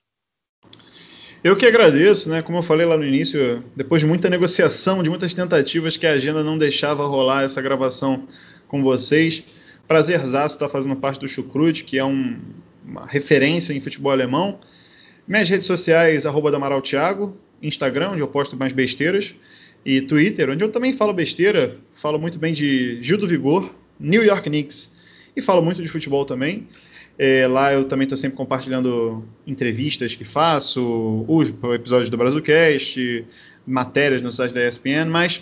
Eu 1.44 1.56
que 1.56 1.66
agradeço, 1.66 2.30
né? 2.30 2.42
Como 2.42 2.58
eu 2.58 2.64
falei 2.64 2.86
lá 2.86 2.98
no 2.98 3.06
início, 3.06 3.64
depois 3.76 4.02
de 4.02 4.08
muita 4.08 4.30
negociação, 4.30 5.02
de 5.02 5.10
muitas 5.10 5.34
tentativas 5.34 5.96
que 5.96 6.06
a 6.06 6.14
agenda 6.14 6.44
não 6.44 6.58
deixava 6.58 7.06
rolar 7.06 7.44
essa 7.44 7.62
gravação 7.62 8.28
com 8.68 8.84
vocês. 8.84 9.44
Prazerzaço 9.88 10.56
estar 10.56 10.68
fazendo 10.68 10.96
parte 10.96 11.22
do 11.22 11.28
Chucrute, 11.28 11.86
que 11.86 11.98
é 11.98 12.04
um, 12.04 12.38
uma 12.84 13.06
referência 13.06 13.72
em 13.72 13.80
futebol 13.80 14.12
alemão. 14.12 14.60
Minhas 15.28 15.50
redes 15.50 15.68
sociais, 15.68 16.26
arroba 16.26 16.50
Damaral 16.50 16.82
Thiago, 16.82 17.36
Instagram, 17.62 18.12
onde 18.12 18.22
eu 18.22 18.28
posto 18.28 18.56
mais 18.56 18.72
besteiras, 18.72 19.36
e 19.86 20.02
Twitter, 20.02 20.50
onde 20.50 20.64
eu 20.64 20.70
também 20.70 20.94
falo 20.94 21.14
besteira, 21.14 21.78
falo 21.96 22.18
muito 22.18 22.40
bem 22.40 22.54
de 22.54 23.00
Gil 23.02 23.18
do 23.18 23.28
Vigor, 23.28 23.70
New 24.00 24.24
York 24.24 24.50
Knicks, 24.50 24.92
e 25.36 25.42
falo 25.42 25.62
muito 25.62 25.82
de 25.82 25.88
futebol 25.88 26.26
também. 26.26 26.68
É, 27.18 27.48
lá 27.48 27.74
eu 27.74 27.86
também 27.86 28.06
estou 28.06 28.18
sempre 28.18 28.38
compartilhando 28.38 29.26
entrevistas 29.46 30.16
que 30.16 30.24
faço, 30.24 31.26
os 31.28 31.50
episódios 31.74 32.10
do 32.10 32.18
Brasilcast, 32.18 33.26
matérias 33.66 34.22
no 34.22 34.32
site 34.32 34.54
da 34.54 34.68
ESPN, 34.68 35.10
mas 35.10 35.42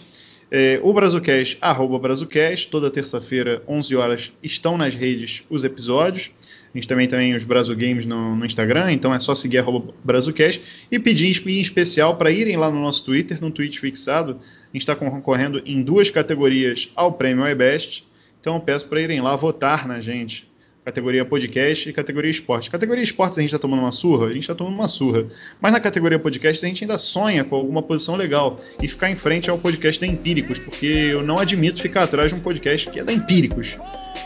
É, 0.52 0.80
o 0.84 0.94
Brazucast, 0.94 1.58
arroba 1.60 1.98
Brazucast, 1.98 2.70
toda 2.70 2.92
terça-feira, 2.92 3.64
11 3.68 3.96
horas, 3.96 4.32
estão 4.44 4.78
nas 4.78 4.94
redes 4.94 5.44
os 5.50 5.64
episódios. 5.64 6.30
A 6.76 6.78
gente 6.78 6.90
também 6.90 7.08
tem 7.08 7.34
os 7.34 7.46
Brasil 7.46 7.74
Games 7.74 8.06
no, 8.06 8.36
no, 8.36 8.46
Instagram, 8.46 8.92
então 8.92 9.14
é 9.14 9.18
só 9.18 9.34
seguir 9.34 9.64
Brazucast 10.04 10.62
e 10.92 11.00
pedir 11.00 11.42
em 11.48 11.62
especial 11.62 12.18
para 12.18 12.30
irem 12.30 12.58
lá 12.58 12.70
no 12.70 12.82
nosso 12.82 13.06
Twitter, 13.06 13.42
no 13.42 13.50
tweet 13.50 13.80
fixado. 13.80 14.42
A 14.42 14.74
gente 14.74 14.82
está 14.82 14.94
concorrendo 14.94 15.62
em 15.66 15.82
duas 15.82 16.10
categorias 16.10 16.92
ao 16.94 17.14
Prêmio 17.14 17.48
iBest, 17.48 18.06
então 18.42 18.56
eu 18.56 18.60
peço 18.60 18.90
para 18.90 19.00
irem 19.00 19.22
lá 19.22 19.38
votar 19.38 19.88
na 19.88 20.02
gente 20.02 20.54
categoria 20.84 21.24
podcast 21.24 21.90
e 21.90 21.94
categoria 21.94 22.30
esporte. 22.30 22.70
Categoria 22.70 23.04
esportes 23.04 23.38
a 23.38 23.42
gente 23.42 23.52
está 23.52 23.58
tomando 23.58 23.80
uma 23.80 23.94
surra? 23.94 24.28
A 24.28 24.34
gente 24.34 24.42
está 24.42 24.54
tomando 24.54 24.76
uma 24.76 24.90
surra. 24.90 25.26
Mas 25.62 25.72
na 25.72 25.80
categoria 25.80 26.20
podcast 26.20 26.64
a 26.64 26.68
gente 26.68 26.84
ainda 26.84 26.98
sonha 26.98 27.46
com 27.46 27.56
alguma 27.56 27.82
posição 27.82 28.18
legal 28.18 28.60
e 28.84 28.88
ficar 28.88 29.10
em 29.10 29.16
frente 29.16 29.50
ao 29.50 29.58
podcast 29.58 30.00
da 30.00 30.06
Empíricos, 30.06 30.60
porque 30.60 30.86
eu 30.86 31.24
não 31.24 31.40
admito 31.40 31.82
ficar 31.82 32.04
atrás 32.04 32.34
de 32.34 32.36
um 32.36 32.40
podcast 32.42 32.90
que 32.92 33.00
é 33.00 33.04
da 33.04 33.14
Empíricos, 33.14 33.78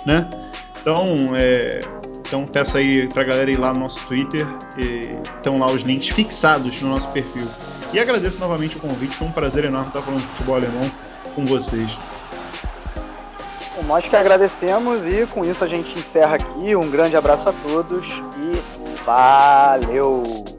né? 0.06 0.28
Então, 0.82 1.36
é, 1.36 1.80
então 2.30 2.46
peço 2.46 2.78
aí 2.78 3.08
pra 3.08 3.24
galera 3.24 3.50
ir 3.50 3.60
lá 3.60 3.74
no 3.74 3.80
nosso 3.80 4.00
Twitter, 4.06 4.46
estão 5.36 5.58
lá 5.58 5.66
os 5.66 5.82
links 5.82 6.10
fixados 6.10 6.80
no 6.80 6.90
nosso 6.90 7.08
perfil. 7.10 7.48
E 7.92 8.00
agradeço 8.00 8.40
novamente 8.40 8.78
o 8.78 8.80
convite, 8.80 9.16
foi 9.16 9.28
um 9.28 9.32
prazer 9.32 9.66
enorme 9.66 9.88
estar 9.88 10.04
falando 10.04 10.22
de 10.22 10.28
futebol 10.28 10.56
alemão 10.56 10.92
com 11.34 11.44
vocês. 11.44 11.90
Nós 13.88 14.08
que 14.08 14.16
agradecemos 14.16 15.04
e 15.06 15.26
com 15.26 15.44
isso 15.44 15.64
a 15.64 15.68
gente 15.68 15.98
encerra 15.98 16.36
aqui. 16.36 16.76
Um 16.76 16.92
grande 16.92 17.16
abraço 17.16 17.50
a 17.50 17.54
todos 17.64 18.06
e 18.08 19.04
valeu! 19.04 20.59